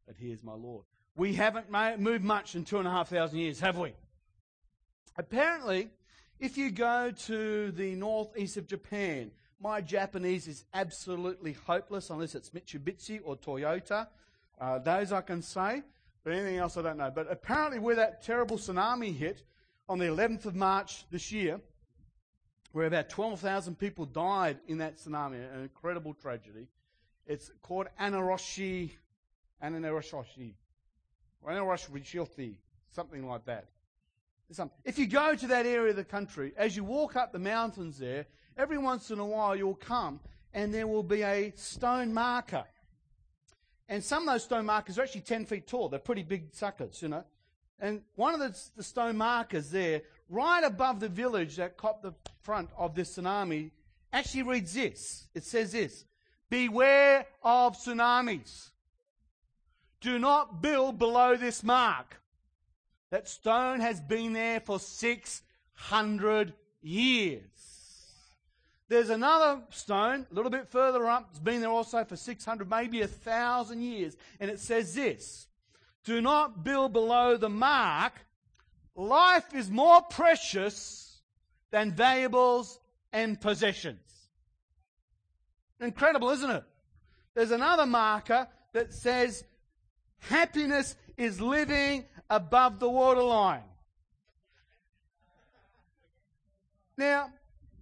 That 0.06 0.16
He 0.18 0.30
is 0.30 0.42
my 0.42 0.54
Lord. 0.54 0.84
We 1.16 1.34
haven't 1.34 1.70
moved 2.00 2.24
much 2.24 2.54
in 2.54 2.64
two 2.64 2.78
and 2.78 2.88
a 2.88 2.90
half 2.90 3.08
thousand 3.08 3.38
years, 3.38 3.60
have 3.60 3.78
we? 3.78 3.92
Apparently, 5.16 5.90
if 6.40 6.58
you 6.58 6.70
go 6.70 7.12
to 7.26 7.70
the 7.70 7.94
northeast 7.94 8.56
of 8.56 8.66
Japan, 8.66 9.30
my 9.60 9.80
Japanese 9.80 10.48
is 10.48 10.64
absolutely 10.74 11.52
hopeless 11.52 12.10
unless 12.10 12.34
it's 12.34 12.50
Mitsubishi 12.50 13.20
or 13.22 13.36
Toyota. 13.36 14.08
Uh, 14.60 14.78
those 14.78 15.12
I 15.12 15.20
can 15.20 15.40
say, 15.40 15.82
but 16.24 16.32
anything 16.32 16.56
else 16.56 16.76
I 16.76 16.82
don't 16.82 16.96
know. 16.96 17.12
But 17.14 17.30
apparently, 17.30 17.78
where 17.78 17.96
that 17.96 18.24
terrible 18.24 18.56
tsunami 18.56 19.14
hit 19.14 19.42
on 19.88 19.98
the 19.98 20.06
11th 20.06 20.46
of 20.46 20.56
March 20.56 21.04
this 21.10 21.30
year, 21.30 21.60
where 22.72 22.86
about 22.86 23.10
12,000 23.10 23.78
people 23.78 24.06
died 24.06 24.58
in 24.66 24.78
that 24.78 24.96
tsunami, 24.96 25.36
an 25.54 25.60
incredible 25.60 26.14
tragedy. 26.14 26.66
It's 27.26 27.50
called 27.62 27.86
Anaroshi, 28.00 28.90
Anaroshi, 29.62 30.54
Anaroshi, 31.46 32.56
something 32.90 33.26
like 33.28 33.44
that. 33.44 33.68
If 34.84 34.98
you 34.98 35.06
go 35.06 35.34
to 35.34 35.46
that 35.48 35.66
area 35.66 35.90
of 35.90 35.96
the 35.96 36.04
country, 36.04 36.52
as 36.56 36.76
you 36.76 36.84
walk 36.84 37.16
up 37.16 37.32
the 37.32 37.38
mountains 37.38 37.98
there, 37.98 38.26
every 38.56 38.78
once 38.78 39.10
in 39.10 39.18
a 39.18 39.24
while 39.24 39.56
you'll 39.56 39.74
come 39.74 40.20
and 40.52 40.72
there 40.72 40.86
will 40.86 41.02
be 41.02 41.22
a 41.22 41.52
stone 41.56 42.12
marker. 42.12 42.64
And 43.94 44.02
some 44.02 44.26
of 44.26 44.34
those 44.34 44.42
stone 44.42 44.66
markers 44.66 44.98
are 44.98 45.02
actually 45.02 45.20
10 45.20 45.46
feet 45.46 45.68
tall. 45.68 45.88
They're 45.88 46.00
pretty 46.00 46.24
big 46.24 46.52
suckers, 46.52 47.00
you 47.00 47.08
know. 47.08 47.22
And 47.78 48.02
one 48.16 48.34
of 48.34 48.40
the, 48.40 48.58
the 48.76 48.82
stone 48.82 49.16
markers 49.16 49.70
there, 49.70 50.02
right 50.28 50.64
above 50.64 50.98
the 50.98 51.08
village 51.08 51.54
that 51.58 51.76
caught 51.76 52.02
the 52.02 52.12
front 52.42 52.70
of 52.76 52.96
this 52.96 53.16
tsunami, 53.16 53.70
actually 54.12 54.42
reads 54.42 54.74
this. 54.74 55.28
It 55.32 55.44
says 55.44 55.70
this 55.70 56.06
Beware 56.50 57.24
of 57.40 57.76
tsunamis. 57.76 58.70
Do 60.00 60.18
not 60.18 60.60
build 60.60 60.98
below 60.98 61.36
this 61.36 61.62
mark. 61.62 62.20
That 63.12 63.28
stone 63.28 63.78
has 63.78 64.00
been 64.00 64.32
there 64.32 64.58
for 64.58 64.80
600 64.80 66.52
years. 66.82 67.42
There's 68.88 69.10
another 69.10 69.62
stone 69.70 70.26
a 70.30 70.34
little 70.34 70.50
bit 70.50 70.68
further 70.68 71.06
up. 71.06 71.28
It's 71.30 71.38
been 71.38 71.60
there 71.60 71.70
also 71.70 72.04
for 72.04 72.16
600, 72.16 72.68
maybe 72.68 73.00
a 73.00 73.06
thousand 73.06 73.80
years. 73.80 74.16
And 74.40 74.50
it 74.50 74.60
says 74.60 74.94
this 74.94 75.46
Do 76.04 76.20
not 76.20 76.64
build 76.64 76.92
below 76.92 77.36
the 77.36 77.48
mark. 77.48 78.12
Life 78.94 79.54
is 79.54 79.70
more 79.70 80.02
precious 80.02 81.20
than 81.70 81.92
valuables 81.92 82.78
and 83.12 83.40
possessions. 83.40 84.00
Incredible, 85.80 86.30
isn't 86.30 86.50
it? 86.50 86.64
There's 87.34 87.50
another 87.50 87.86
marker 87.86 88.46
that 88.72 88.92
says 88.92 89.44
happiness 90.18 90.94
is 91.16 91.40
living 91.40 92.04
above 92.30 92.78
the 92.78 92.88
waterline. 92.88 93.62
Now, 96.96 97.30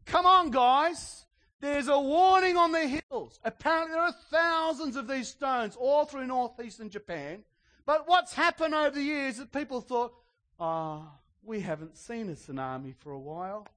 come 0.04 0.26
on, 0.26 0.50
guys. 0.50 1.24
There's 1.60 1.88
a 1.88 1.98
warning 1.98 2.56
on 2.56 2.72
the 2.72 3.00
hills. 3.08 3.38
Apparently, 3.44 3.92
there 3.92 4.02
are 4.02 4.14
thousands 4.30 4.96
of 4.96 5.06
these 5.06 5.28
stones 5.28 5.76
all 5.76 6.04
through 6.04 6.26
northeastern 6.26 6.90
Japan. 6.90 7.44
But 7.86 8.08
what's 8.08 8.34
happened 8.34 8.74
over 8.74 8.90
the 8.90 9.02
years 9.02 9.34
is 9.34 9.40
that 9.40 9.52
people 9.52 9.80
thought, 9.80 10.12
ah, 10.58 11.02
oh, 11.02 11.08
we 11.44 11.60
haven't 11.60 11.96
seen 11.96 12.28
a 12.30 12.32
tsunami 12.32 12.94
for 12.96 13.12
a 13.12 13.18
while. 13.18 13.68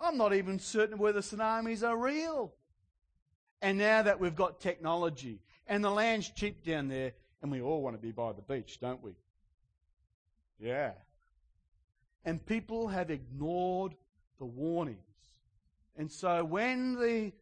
I'm 0.00 0.18
not 0.18 0.34
even 0.34 0.58
certain 0.58 0.98
whether 0.98 1.20
tsunamis 1.20 1.86
are 1.86 1.96
real. 1.96 2.52
And 3.62 3.78
now 3.78 4.02
that 4.02 4.20
we've 4.20 4.36
got 4.36 4.60
technology 4.60 5.40
and 5.66 5.82
the 5.82 5.90
land's 5.90 6.28
cheap 6.30 6.64
down 6.64 6.88
there, 6.88 7.12
and 7.42 7.50
we 7.50 7.60
all 7.60 7.82
want 7.82 7.96
to 7.96 8.02
be 8.02 8.12
by 8.12 8.32
the 8.32 8.42
beach, 8.42 8.78
don't 8.80 9.02
we? 9.02 9.12
Yeah. 10.58 10.92
And 12.24 12.44
people 12.44 12.88
have 12.88 13.10
ignored 13.10 13.94
the 14.38 14.44
warnings. 14.44 14.98
And 15.96 16.10
so 16.10 16.44
when 16.44 16.94
the 16.94 17.32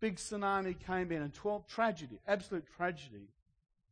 big 0.00 0.16
tsunami 0.16 0.78
came 0.78 1.10
in 1.10 1.22
and 1.22 1.34
12 1.34 1.66
tragedy, 1.66 2.20
absolute 2.26 2.64
tragedy, 2.76 3.28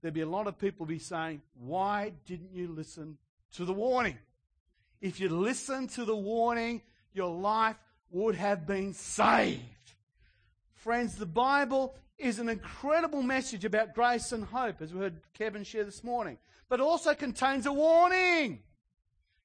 there'd 0.00 0.14
be 0.14 0.20
a 0.20 0.28
lot 0.28 0.46
of 0.46 0.58
people 0.58 0.86
be 0.86 0.98
saying, 0.98 1.42
why 1.58 2.12
didn't 2.26 2.52
you 2.52 2.68
listen 2.68 3.18
to 3.54 3.64
the 3.64 3.72
warning? 3.72 4.18
If 5.00 5.20
you'd 5.20 5.32
listened 5.32 5.90
to 5.90 6.04
the 6.04 6.16
warning, 6.16 6.82
your 7.12 7.34
life 7.34 7.76
would 8.10 8.36
have 8.36 8.66
been 8.66 8.94
saved. 8.94 9.60
Friends, 10.74 11.16
the 11.16 11.26
Bible 11.26 11.94
is 12.18 12.38
an 12.38 12.48
incredible 12.48 13.22
message 13.22 13.64
about 13.64 13.94
grace 13.94 14.32
and 14.32 14.44
hope, 14.44 14.80
as 14.80 14.92
we 14.92 15.00
heard 15.00 15.20
Kevin 15.32 15.64
share 15.64 15.84
this 15.84 16.04
morning, 16.04 16.38
but 16.68 16.80
also 16.80 17.14
contains 17.14 17.66
a 17.66 17.72
warning. 17.72 18.60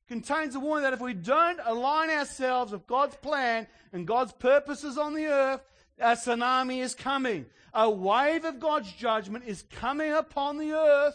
Contains 0.10 0.56
a 0.56 0.60
warning 0.60 0.86
that 0.86 0.94
if 0.94 1.02
we 1.02 1.14
don't 1.14 1.60
align 1.64 2.10
ourselves 2.10 2.72
with 2.72 2.88
God's 2.88 3.16
plan 3.18 3.68
and 3.94 4.08
God's 4.08 4.32
purposes 4.32 4.98
on 4.98 5.14
the 5.14 5.28
earth, 5.28 5.62
A 6.00 6.14
tsunami 6.14 6.82
is 6.82 6.96
coming. 6.96 7.46
A 7.76 7.88
wave 7.88 8.44
of 8.44 8.60
God's 8.60 8.92
judgment 8.92 9.46
is 9.46 9.64
coming 9.70 10.12
upon 10.12 10.58
the 10.58 10.72
earth. 10.72 11.14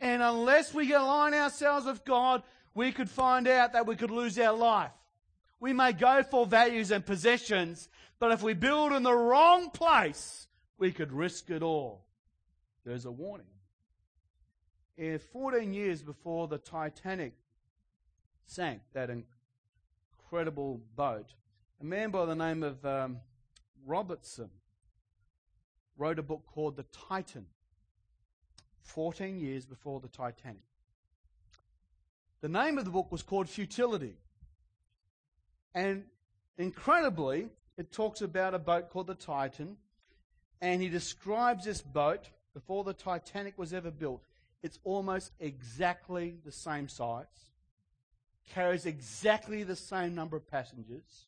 And 0.00 0.24
unless 0.24 0.74
we 0.74 0.92
align 0.92 1.34
ourselves 1.34 1.86
with 1.86 2.04
God, 2.04 2.42
we 2.74 2.90
could 2.90 3.08
find 3.08 3.46
out 3.46 3.74
that 3.74 3.86
we 3.86 3.94
could 3.94 4.10
lose 4.10 4.36
our 4.40 4.56
life. 4.56 4.90
We 5.60 5.72
may 5.72 5.92
go 5.92 6.24
for 6.24 6.46
values 6.46 6.90
and 6.90 7.06
possessions, 7.06 7.88
but 8.18 8.32
if 8.32 8.42
we 8.42 8.54
build 8.54 8.92
in 8.92 9.04
the 9.04 9.14
wrong 9.14 9.70
place, 9.70 10.48
we 10.78 10.90
could 10.90 11.12
risk 11.12 11.48
it 11.50 11.62
all. 11.62 12.04
There's 12.84 13.04
a 13.04 13.10
warning. 13.12 13.46
In 14.98 15.20
14 15.20 15.72
years 15.72 16.02
before 16.02 16.48
the 16.48 16.58
Titanic 16.58 17.34
sank, 18.46 18.80
that 18.92 19.10
incredible 19.10 20.80
boat, 20.96 21.34
a 21.80 21.84
man 21.84 22.10
by 22.10 22.24
the 22.24 22.34
name 22.34 22.62
of 22.62 22.84
um, 22.84 23.18
Robertson 23.84 24.50
wrote 25.98 26.18
a 26.18 26.22
book 26.22 26.42
called 26.46 26.76
The 26.76 26.84
Titan, 26.84 27.46
14 28.82 29.38
years 29.38 29.66
before 29.66 30.00
the 30.00 30.08
Titanic. 30.08 30.62
The 32.40 32.48
name 32.48 32.78
of 32.78 32.84
the 32.84 32.90
book 32.90 33.10
was 33.10 33.22
called 33.22 33.48
Futility. 33.48 34.14
And 35.74 36.04
incredibly, 36.58 37.48
it 37.76 37.92
talks 37.92 38.22
about 38.22 38.54
a 38.54 38.58
boat 38.58 38.90
called 38.90 39.08
the 39.08 39.14
Titan, 39.14 39.76
and 40.60 40.80
he 40.80 40.88
describes 40.88 41.64
this 41.64 41.82
boat 41.82 42.30
before 42.54 42.84
the 42.84 42.94
Titanic 42.94 43.58
was 43.58 43.74
ever 43.74 43.90
built. 43.90 44.22
It's 44.62 44.78
almost 44.84 45.32
exactly 45.40 46.36
the 46.44 46.52
same 46.52 46.88
size, 46.88 47.26
carries 48.46 48.86
exactly 48.86 49.62
the 49.62 49.76
same 49.76 50.14
number 50.14 50.36
of 50.36 50.48
passengers, 50.50 51.26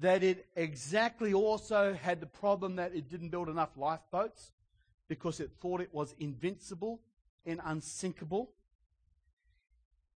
that 0.00 0.22
it 0.22 0.46
exactly 0.56 1.32
also 1.32 1.92
had 1.94 2.20
the 2.20 2.26
problem 2.26 2.76
that 2.76 2.94
it 2.94 3.08
didn't 3.08 3.28
build 3.28 3.48
enough 3.48 3.76
lifeboats 3.76 4.52
because 5.08 5.40
it 5.40 5.50
thought 5.60 5.80
it 5.80 5.92
was 5.92 6.14
invincible 6.18 7.00
and 7.44 7.60
unsinkable. 7.64 8.52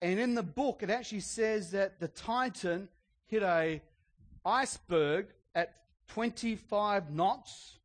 And 0.01 0.19
in 0.19 0.35
the 0.35 0.43
book, 0.43 0.83
it 0.83 0.91
actually 0.91 1.21
says 1.21 1.71
that 1.73 2.01
the 2.01 2.09
Titan 2.09 2.89
hit 3.27 3.43
a 3.43 3.81
iceberg 4.45 5.29
at 5.55 5.75
25 6.09 7.11
knots 7.11 7.79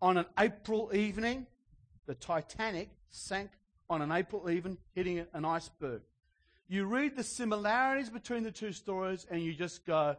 on 0.00 0.16
an 0.16 0.26
April 0.38 0.90
evening. 0.94 1.46
The 2.06 2.14
Titanic 2.14 2.90
sank 3.10 3.50
on 3.90 4.02
an 4.02 4.12
April 4.12 4.48
evening, 4.50 4.78
hitting 4.94 5.26
an 5.32 5.44
iceberg. 5.44 6.02
You 6.68 6.86
read 6.86 7.16
the 7.16 7.24
similarities 7.24 8.10
between 8.10 8.42
the 8.42 8.50
two 8.50 8.72
stories 8.72 9.26
and 9.30 9.42
you 9.42 9.54
just 9.54 9.84
go, 9.84 10.16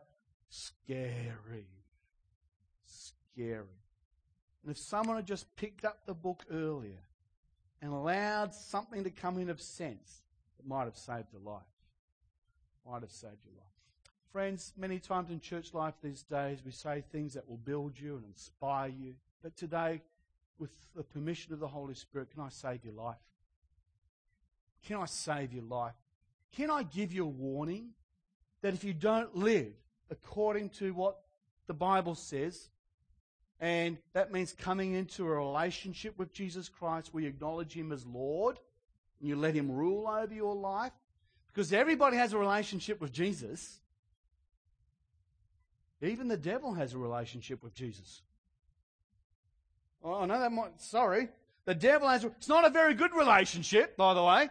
scary. 0.49 1.67
Scary. 2.85 3.81
And 4.63 4.71
if 4.71 4.77
someone 4.77 5.15
had 5.15 5.25
just 5.25 5.53
picked 5.55 5.85
up 5.85 6.05
the 6.05 6.13
book 6.13 6.43
earlier 6.51 7.03
and 7.81 7.91
allowed 7.91 8.53
something 8.53 9.03
to 9.03 9.09
come 9.09 9.37
in 9.37 9.49
of 9.49 9.61
sense, 9.61 10.21
it 10.59 10.67
might 10.67 10.85
have 10.85 10.97
saved 10.97 11.27
your 11.33 11.41
life. 11.41 11.63
Might 12.87 13.01
have 13.01 13.11
saved 13.11 13.43
your 13.43 13.55
life. 13.55 13.65
Friends, 14.31 14.73
many 14.77 14.99
times 14.99 15.31
in 15.31 15.39
church 15.39 15.73
life 15.73 15.95
these 16.03 16.23
days, 16.23 16.59
we 16.63 16.71
say 16.71 17.03
things 17.11 17.33
that 17.33 17.49
will 17.49 17.57
build 17.57 17.99
you 17.99 18.17
and 18.17 18.25
inspire 18.25 18.89
you. 18.89 19.15
But 19.41 19.55
today, 19.55 20.01
with 20.59 20.71
the 20.95 21.03
permission 21.03 21.53
of 21.53 21.59
the 21.59 21.67
Holy 21.67 21.95
Spirit, 21.95 22.31
can 22.31 22.43
I 22.43 22.49
save 22.49 22.83
your 22.83 22.93
life? 22.93 23.17
Can 24.85 24.97
I 24.97 25.05
save 25.05 25.53
your 25.53 25.63
life? 25.63 25.93
Can 26.55 26.71
I 26.71 26.83
give 26.83 27.11
you 27.11 27.25
a 27.25 27.29
warning 27.29 27.89
that 28.61 28.73
if 28.73 28.83
you 28.83 28.93
don't 28.93 29.35
live 29.35 29.73
according 30.09 30.69
to 30.69 30.93
what 30.93 31.19
the 31.67 31.73
Bible 31.73 32.15
says, 32.15 32.69
and 33.59 33.97
that 34.13 34.31
means 34.31 34.53
coming 34.53 34.93
into 34.93 35.25
a 35.25 35.29
relationship 35.29 36.17
with 36.17 36.33
Jesus 36.33 36.69
Christ 36.69 37.13
where 37.13 37.23
you 37.23 37.29
acknowledge 37.29 37.73
Him 37.73 37.91
as 37.91 38.05
Lord 38.05 38.59
and 39.19 39.27
you 39.27 39.35
let 39.35 39.53
Him 39.53 39.71
rule 39.71 40.07
over 40.07 40.33
your 40.33 40.55
life, 40.55 40.91
because 41.47 41.73
everybody 41.73 42.17
has 42.17 42.33
a 42.33 42.37
relationship 42.37 43.01
with 43.01 43.11
Jesus. 43.11 43.79
Even 46.01 46.27
the 46.27 46.37
devil 46.37 46.73
has 46.73 46.93
a 46.93 46.97
relationship 46.97 47.63
with 47.63 47.73
Jesus. 47.73 48.21
Oh, 50.03 50.21
I 50.21 50.25
know 50.25 50.39
that 50.39 50.51
might, 50.51 50.79
sorry. 50.81 51.29
The 51.65 51.73
devil 51.73 52.07
has, 52.07 52.23
it's 52.23 52.47
not 52.47 52.65
a 52.65 52.69
very 52.69 52.93
good 52.93 53.13
relationship, 53.13 53.97
by 53.97 54.13
the 54.13 54.23
way, 54.23 54.49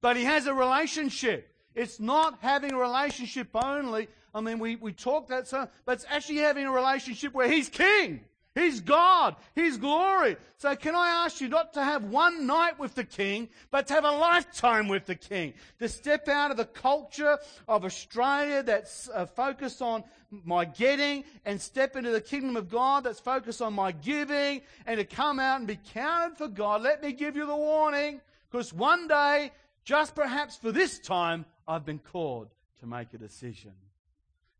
but 0.00 0.16
he 0.16 0.24
has 0.24 0.46
a 0.46 0.54
relationship. 0.54 1.52
It's 1.74 2.00
not 2.00 2.38
having 2.40 2.72
a 2.72 2.78
relationship 2.78 3.48
only. 3.54 4.08
I 4.34 4.40
mean, 4.40 4.58
we, 4.58 4.76
we 4.76 4.92
talk 4.92 5.28
that, 5.28 5.46
so, 5.46 5.68
but 5.84 5.92
it's 5.92 6.06
actually 6.08 6.38
having 6.38 6.66
a 6.66 6.72
relationship 6.72 7.34
where 7.34 7.48
he's 7.48 7.68
king. 7.68 8.20
He's 8.56 8.80
God. 8.80 9.36
He's 9.54 9.76
glory. 9.76 10.38
So 10.56 10.74
can 10.76 10.94
I 10.94 11.08
ask 11.26 11.42
you 11.42 11.48
not 11.48 11.74
to 11.74 11.84
have 11.84 12.04
one 12.04 12.46
night 12.46 12.78
with 12.78 12.94
the 12.94 13.04
King, 13.04 13.50
but 13.70 13.86
to 13.88 13.92
have 13.92 14.06
a 14.06 14.10
lifetime 14.10 14.88
with 14.88 15.04
the 15.04 15.14
King? 15.14 15.52
To 15.78 15.90
step 15.90 16.26
out 16.26 16.50
of 16.50 16.56
the 16.56 16.64
culture 16.64 17.38
of 17.68 17.84
Australia 17.84 18.62
that's 18.62 19.10
uh, 19.12 19.26
focused 19.26 19.82
on 19.82 20.04
my 20.30 20.64
getting 20.64 21.24
and 21.44 21.60
step 21.60 21.96
into 21.96 22.10
the 22.10 22.20
kingdom 22.20 22.56
of 22.56 22.70
God 22.70 23.04
that's 23.04 23.20
focused 23.20 23.60
on 23.60 23.74
my 23.74 23.92
giving 23.92 24.62
and 24.86 24.98
to 24.98 25.04
come 25.04 25.38
out 25.38 25.58
and 25.58 25.66
be 25.66 25.78
counted 25.92 26.38
for 26.38 26.48
God. 26.48 26.80
Let 26.80 27.02
me 27.02 27.12
give 27.12 27.36
you 27.36 27.44
the 27.44 27.54
warning 27.54 28.22
because 28.50 28.72
one 28.72 29.06
day, 29.06 29.52
just 29.86 30.16
perhaps 30.16 30.56
for 30.56 30.72
this 30.72 30.98
time, 30.98 31.46
I've 31.66 31.86
been 31.86 32.00
called 32.00 32.48
to 32.80 32.86
make 32.86 33.14
a 33.14 33.18
decision. 33.18 33.70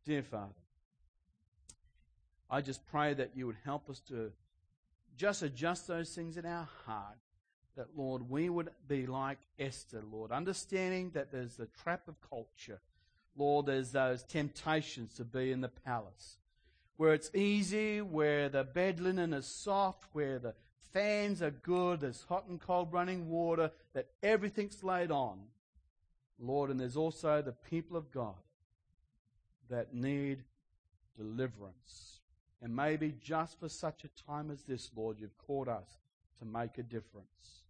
Dear 0.05 0.22
Father, 0.22 0.55
I 2.49 2.61
just 2.61 2.87
pray 2.87 3.12
that 3.12 3.33
you 3.35 3.47
would 3.47 3.57
help 3.64 3.91
us 3.91 3.99
to 4.09 4.31
just 5.16 5.43
adjust 5.43 5.89
those 5.89 6.14
things 6.14 6.37
in 6.37 6.47
our 6.47 6.68
heart. 6.87 7.18
That, 7.77 7.89
Lord, 7.97 8.31
we 8.31 8.49
would 8.49 8.70
be 8.89 9.07
like 9.07 9.39
Esther, 9.59 10.03
Lord, 10.11 10.31
understanding 10.31 11.11
that 11.11 11.33
there's 11.33 11.57
the 11.57 11.68
trap 11.83 12.09
of 12.09 12.14
culture. 12.31 12.81
Lord, 13.37 13.66
there's 13.66 13.91
those 13.91 14.22
temptations 14.22 15.12
to 15.14 15.24
be 15.24 15.51
in 15.51 15.61
the 15.61 15.68
palace 15.68 16.39
where 16.97 17.12
it's 17.12 17.31
easy, 17.35 18.01
where 18.01 18.49
the 18.49 18.64
bed 18.64 19.01
linen 19.01 19.35
is 19.35 19.45
soft, 19.45 20.05
where 20.12 20.39
the 20.39 20.55
fans 20.97 21.42
are 21.42 21.51
good, 21.51 22.01
there's 22.01 22.24
hot 22.26 22.47
and 22.49 22.59
cold 22.59 22.90
running 22.90 23.28
water, 23.28 23.70
that 23.92 24.07
everything's 24.22 24.82
laid 24.82 25.11
on. 25.11 25.38
Lord, 26.38 26.70
and 26.70 26.80
there's 26.80 26.97
also 26.97 27.42
the 27.42 27.53
people 27.53 27.99
of 27.99 28.11
God 28.11 28.34
that 29.68 29.92
need 29.92 30.42
deliverance. 31.14 32.20
And 32.62 32.74
maybe 32.74 33.14
just 33.22 33.61
for 33.61 33.68
such 33.68 34.05
a 34.05 34.26
time 34.26 34.51
as 34.51 34.62
this, 34.62 34.90
Lord, 34.97 35.18
you've 35.20 35.36
called 35.36 35.68
us 35.68 35.99
to 36.38 36.47
make 36.47 36.78
a 36.78 36.82
difference. 36.82 37.64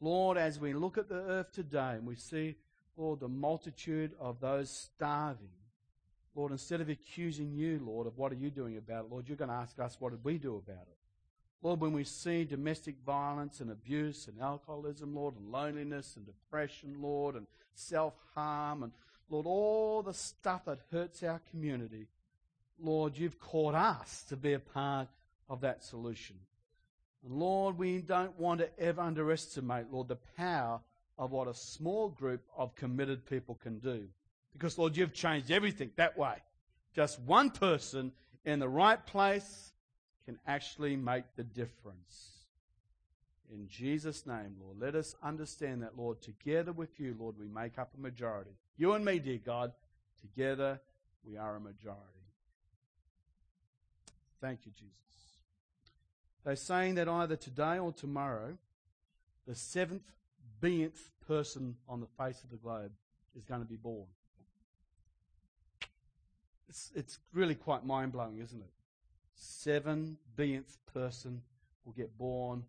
Lord, 0.00 0.38
as 0.38 0.58
we 0.58 0.72
look 0.72 0.96
at 0.96 1.10
the 1.10 1.20
earth 1.20 1.52
today 1.52 1.96
and 1.96 2.06
we 2.06 2.16
see, 2.16 2.56
Lord, 2.96 3.20
the 3.20 3.28
multitude 3.28 4.12
of 4.18 4.40
those 4.40 4.70
starving, 4.70 5.48
Lord, 6.34 6.50
instead 6.50 6.80
of 6.80 6.88
accusing 6.88 7.52
you, 7.52 7.82
Lord, 7.84 8.06
of 8.06 8.16
what 8.16 8.32
are 8.32 8.36
you 8.36 8.50
doing 8.50 8.78
about 8.78 9.04
it, 9.04 9.10
Lord, 9.10 9.28
you're 9.28 9.36
going 9.36 9.50
to 9.50 9.54
ask 9.54 9.78
us 9.78 9.98
what 10.00 10.12
did 10.12 10.24
we 10.24 10.38
do 10.38 10.56
about 10.56 10.86
it. 10.90 10.96
Lord, 11.64 11.80
when 11.80 11.94
we 11.94 12.04
see 12.04 12.44
domestic 12.44 12.94
violence 13.06 13.60
and 13.60 13.70
abuse 13.70 14.28
and 14.28 14.38
alcoholism, 14.38 15.14
Lord, 15.14 15.34
and 15.36 15.50
loneliness 15.50 16.14
and 16.14 16.26
depression, 16.26 16.96
Lord, 17.00 17.36
and 17.36 17.46
self 17.74 18.12
harm, 18.34 18.82
and 18.82 18.92
Lord, 19.30 19.46
all 19.46 20.02
the 20.02 20.12
stuff 20.12 20.66
that 20.66 20.80
hurts 20.92 21.22
our 21.22 21.40
community, 21.50 22.06
Lord, 22.78 23.16
you've 23.16 23.40
called 23.40 23.74
us 23.74 24.24
to 24.28 24.36
be 24.36 24.52
a 24.52 24.58
part 24.58 25.08
of 25.48 25.62
that 25.62 25.82
solution. 25.82 26.36
And 27.24 27.32
Lord, 27.32 27.78
we 27.78 28.02
don't 28.02 28.38
want 28.38 28.60
to 28.60 28.68
ever 28.78 29.00
underestimate, 29.00 29.90
Lord, 29.90 30.08
the 30.08 30.18
power 30.36 30.80
of 31.16 31.30
what 31.30 31.48
a 31.48 31.54
small 31.54 32.10
group 32.10 32.42
of 32.58 32.74
committed 32.74 33.24
people 33.24 33.54
can 33.54 33.78
do. 33.78 34.06
Because, 34.52 34.76
Lord, 34.76 34.98
you've 34.98 35.14
changed 35.14 35.50
everything 35.50 35.92
that 35.96 36.18
way. 36.18 36.36
Just 36.94 37.20
one 37.20 37.48
person 37.48 38.12
in 38.44 38.58
the 38.58 38.68
right 38.68 39.04
place 39.06 39.72
can 40.24 40.38
actually 40.46 40.96
make 40.96 41.24
the 41.36 41.44
difference. 41.44 42.30
In 43.52 43.68
Jesus' 43.68 44.26
name, 44.26 44.56
Lord, 44.60 44.80
let 44.80 44.94
us 44.94 45.14
understand 45.22 45.82
that, 45.82 45.98
Lord, 45.98 46.20
together 46.22 46.72
with 46.72 46.98
you, 46.98 47.14
Lord, 47.18 47.36
we 47.38 47.46
make 47.46 47.78
up 47.78 47.90
a 47.96 48.00
majority. 48.00 48.50
You 48.76 48.92
and 48.94 49.04
me, 49.04 49.18
dear 49.18 49.38
God, 49.44 49.72
together 50.20 50.80
we 51.24 51.36
are 51.36 51.56
a 51.56 51.60
majority. 51.60 52.00
Thank 54.40 54.60
you, 54.64 54.72
Jesus. 54.72 54.94
They're 56.44 56.56
saying 56.56 56.96
that 56.96 57.08
either 57.08 57.36
today 57.36 57.78
or 57.78 57.92
tomorrow, 57.92 58.56
the 59.46 59.54
seventh 59.54 60.02
billionth 60.60 61.10
person 61.26 61.76
on 61.88 62.00
the 62.00 62.06
face 62.18 62.42
of 62.42 62.50
the 62.50 62.56
globe 62.56 62.92
is 63.36 63.44
going 63.44 63.60
to 63.60 63.66
be 63.66 63.76
born. 63.76 64.06
It's, 66.68 66.90
it's 66.94 67.18
really 67.32 67.54
quite 67.54 67.86
mind 67.86 68.12
blowing, 68.12 68.38
isn't 68.38 68.60
it? 68.60 68.70
Seven 69.34 70.16
billionth 70.36 70.76
person 70.92 71.42
will 71.84 71.92
get 71.92 72.16
born 72.16 72.64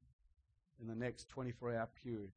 in 0.81 0.87
the 0.87 0.95
next 0.95 1.29
24 1.29 1.75
hour 1.75 1.87
period. 2.03 2.31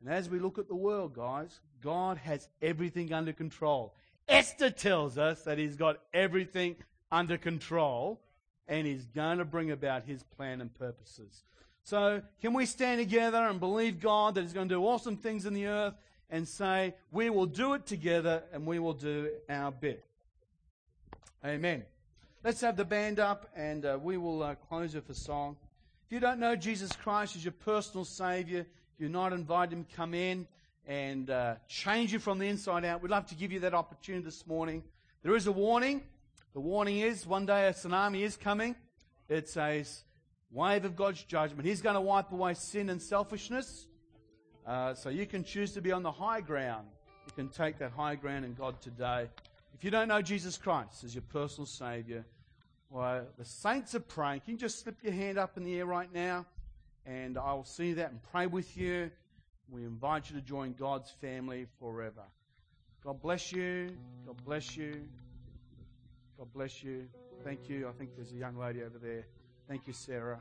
And 0.00 0.12
as 0.12 0.28
we 0.28 0.38
look 0.38 0.58
at 0.58 0.68
the 0.68 0.74
world, 0.74 1.14
guys, 1.14 1.60
God 1.80 2.18
has 2.18 2.48
everything 2.60 3.12
under 3.12 3.32
control. 3.32 3.94
Esther 4.28 4.70
tells 4.70 5.16
us 5.18 5.42
that 5.42 5.58
He's 5.58 5.76
got 5.76 6.00
everything 6.12 6.76
under 7.10 7.38
control. 7.38 8.20
and 8.66 8.86
He's 8.86 9.04
going 9.06 9.38
to 9.38 9.44
bring 9.44 9.70
about 9.70 10.04
His 10.04 10.22
plan 10.22 10.60
and 10.60 10.72
purposes. 10.74 11.44
So, 11.82 12.22
can 12.40 12.54
we 12.54 12.64
stand 12.64 12.98
together 12.98 13.46
and 13.46 13.60
believe 13.60 14.00
God 14.00 14.34
that 14.34 14.42
He's 14.42 14.54
going 14.54 14.68
to 14.68 14.74
do 14.74 14.82
awesome 14.84 15.16
things 15.16 15.44
in 15.44 15.52
the 15.52 15.66
earth 15.66 15.94
and 16.30 16.48
say, 16.48 16.94
we 17.12 17.28
will 17.28 17.46
do 17.46 17.74
it 17.74 17.86
together 17.86 18.42
and 18.52 18.66
we 18.66 18.78
will 18.78 18.94
do 18.94 19.30
our 19.48 19.70
bit? 19.70 20.04
Amen. 21.44 21.84
Let's 22.44 22.60
have 22.60 22.76
the 22.76 22.84
band 22.84 23.20
up 23.20 23.48
and 23.56 23.86
uh, 23.86 23.98
we 24.02 24.18
will 24.18 24.42
uh, 24.42 24.54
close 24.56 24.94
with 24.94 25.08
a 25.08 25.14
song. 25.14 25.56
If 26.04 26.12
you 26.12 26.20
don't 26.20 26.38
know 26.38 26.54
Jesus 26.54 26.92
Christ 26.92 27.36
as 27.36 27.42
your 27.42 27.52
personal 27.52 28.04
Savior, 28.04 28.66
you're 28.98 29.08
not 29.08 29.32
invited 29.32 29.72
Him, 29.72 29.86
come 29.96 30.12
in 30.12 30.46
and 30.86 31.30
uh, 31.30 31.54
change 31.68 32.12
you 32.12 32.18
from 32.18 32.38
the 32.38 32.46
inside 32.46 32.84
out. 32.84 33.00
We'd 33.00 33.10
love 33.10 33.24
to 33.28 33.34
give 33.34 33.50
you 33.50 33.60
that 33.60 33.72
opportunity 33.72 34.26
this 34.26 34.46
morning. 34.46 34.82
There 35.22 35.34
is 35.34 35.46
a 35.46 35.52
warning. 35.52 36.02
The 36.52 36.60
warning 36.60 36.98
is 36.98 37.26
one 37.26 37.46
day 37.46 37.66
a 37.66 37.72
tsunami 37.72 38.20
is 38.20 38.36
coming. 38.36 38.76
It's 39.30 39.56
a 39.56 39.82
wave 40.50 40.84
of 40.84 40.96
God's 40.96 41.22
judgment. 41.24 41.66
He's 41.66 41.80
going 41.80 41.94
to 41.94 42.02
wipe 42.02 42.30
away 42.30 42.52
sin 42.52 42.90
and 42.90 43.00
selfishness. 43.00 43.86
Uh, 44.66 44.92
so 44.92 45.08
you 45.08 45.24
can 45.24 45.44
choose 45.44 45.72
to 45.72 45.80
be 45.80 45.92
on 45.92 46.02
the 46.02 46.12
high 46.12 46.42
ground. 46.42 46.88
You 47.26 47.32
can 47.34 47.48
take 47.48 47.78
that 47.78 47.92
high 47.92 48.16
ground 48.16 48.44
in 48.44 48.52
God 48.52 48.82
today. 48.82 49.30
If 49.72 49.82
you 49.82 49.90
don't 49.90 50.08
know 50.08 50.20
Jesus 50.20 50.58
Christ 50.58 51.04
as 51.04 51.14
your 51.14 51.24
personal 51.32 51.66
Savior, 51.66 52.24
well, 52.94 53.26
the 53.36 53.44
saints 53.44 53.96
are 53.96 54.00
praying. 54.00 54.42
Can 54.42 54.52
you 54.52 54.58
just 54.58 54.78
slip 54.78 54.94
your 55.02 55.12
hand 55.12 55.36
up 55.36 55.56
in 55.56 55.64
the 55.64 55.76
air 55.76 55.84
right 55.84 56.08
now? 56.14 56.46
And 57.04 57.36
I 57.36 57.52
will 57.52 57.64
see 57.64 57.94
that 57.94 58.12
and 58.12 58.20
pray 58.30 58.46
with 58.46 58.76
you. 58.76 59.10
We 59.68 59.82
invite 59.82 60.30
you 60.30 60.36
to 60.36 60.46
join 60.46 60.74
God's 60.74 61.10
family 61.10 61.66
forever. 61.80 62.22
God 63.02 63.20
bless 63.20 63.50
you. 63.50 63.90
God 64.24 64.36
bless 64.44 64.76
you. 64.76 65.08
God 66.38 66.46
bless 66.54 66.84
you. 66.84 67.08
Thank 67.42 67.68
you. 67.68 67.88
I 67.88 67.92
think 67.98 68.14
there's 68.14 68.30
a 68.30 68.36
young 68.36 68.56
lady 68.56 68.84
over 68.84 68.98
there. 69.02 69.26
Thank 69.66 69.88
you, 69.88 69.92
Sarah. 69.92 70.38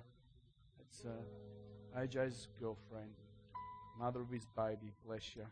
It's 0.79 1.05
uh, 1.05 1.99
AJ's 1.99 2.49
girlfriend, 2.59 3.15
mother 3.99 4.21
of 4.21 4.29
his 4.29 4.45
baby. 4.55 4.93
Bless 5.07 5.35
you. 5.35 5.47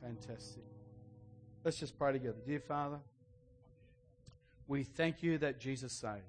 Fantastic. 0.00 0.62
Let's 1.64 1.80
just 1.80 1.98
pray 1.98 2.12
together. 2.12 2.38
Dear 2.46 2.60
Father, 2.60 3.00
we 4.68 4.82
thank 4.82 5.22
you 5.22 5.38
that 5.38 5.58
Jesus 5.58 5.92
saves, 5.92 6.22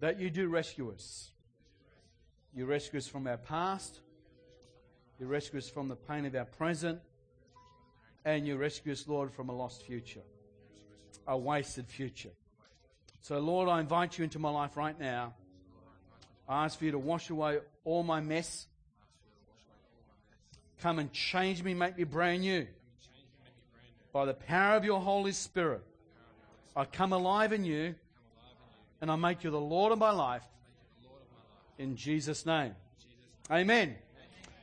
that 0.00 0.18
you 0.18 0.28
do 0.28 0.48
rescue 0.48 0.90
us. 0.92 1.30
You 2.52 2.66
rescue 2.66 2.98
us 2.98 3.06
from 3.06 3.28
our 3.28 3.36
past, 3.36 4.00
you 5.20 5.26
rescue 5.26 5.58
us 5.58 5.70
from 5.70 5.86
the 5.88 5.94
pain 5.94 6.26
of 6.26 6.34
our 6.34 6.44
present, 6.44 6.98
and 8.24 8.46
you 8.46 8.56
rescue 8.56 8.92
us, 8.92 9.06
Lord, 9.06 9.32
from 9.32 9.48
a 9.48 9.52
lost 9.52 9.84
future, 9.84 10.22
a 11.28 11.38
wasted 11.38 11.86
future. 11.86 12.32
So, 13.20 13.38
Lord, 13.38 13.68
I 13.68 13.80
invite 13.80 14.18
you 14.18 14.24
into 14.24 14.40
my 14.40 14.50
life 14.50 14.76
right 14.76 14.98
now. 14.98 15.34
I 16.48 16.64
ask 16.64 16.78
for 16.78 16.84
you 16.84 16.90
to 16.90 16.98
wash 16.98 17.30
away 17.30 17.60
all 17.84 18.02
my 18.02 18.20
mess. 18.20 18.66
Come 20.80 20.98
and 20.98 21.12
change 21.12 21.62
me, 21.62 21.74
make 21.74 21.96
me 21.96 22.04
brand 22.04 22.40
new. 22.40 22.66
By 24.12 24.24
the 24.24 24.34
power 24.34 24.76
of 24.76 24.84
your 24.84 25.00
Holy 25.00 25.32
Spirit, 25.32 25.84
I 26.76 26.84
come 26.84 27.12
alive 27.12 27.52
in 27.52 27.64
you 27.64 27.94
and 29.00 29.10
I 29.10 29.16
make 29.16 29.44
you 29.44 29.50
the 29.50 29.60
Lord 29.60 29.92
of 29.92 29.98
my 29.98 30.10
life. 30.10 30.44
In 31.78 31.96
Jesus' 31.96 32.44
name. 32.44 32.74
Amen. 33.50 33.96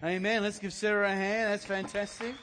Amen. 0.03 0.43
Let's 0.43 0.59
give 0.59 0.71
Sarah 0.71 1.07
a 1.07 1.15
hand. 1.15 1.51
That's 1.51 1.65
fantastic. 1.65 2.35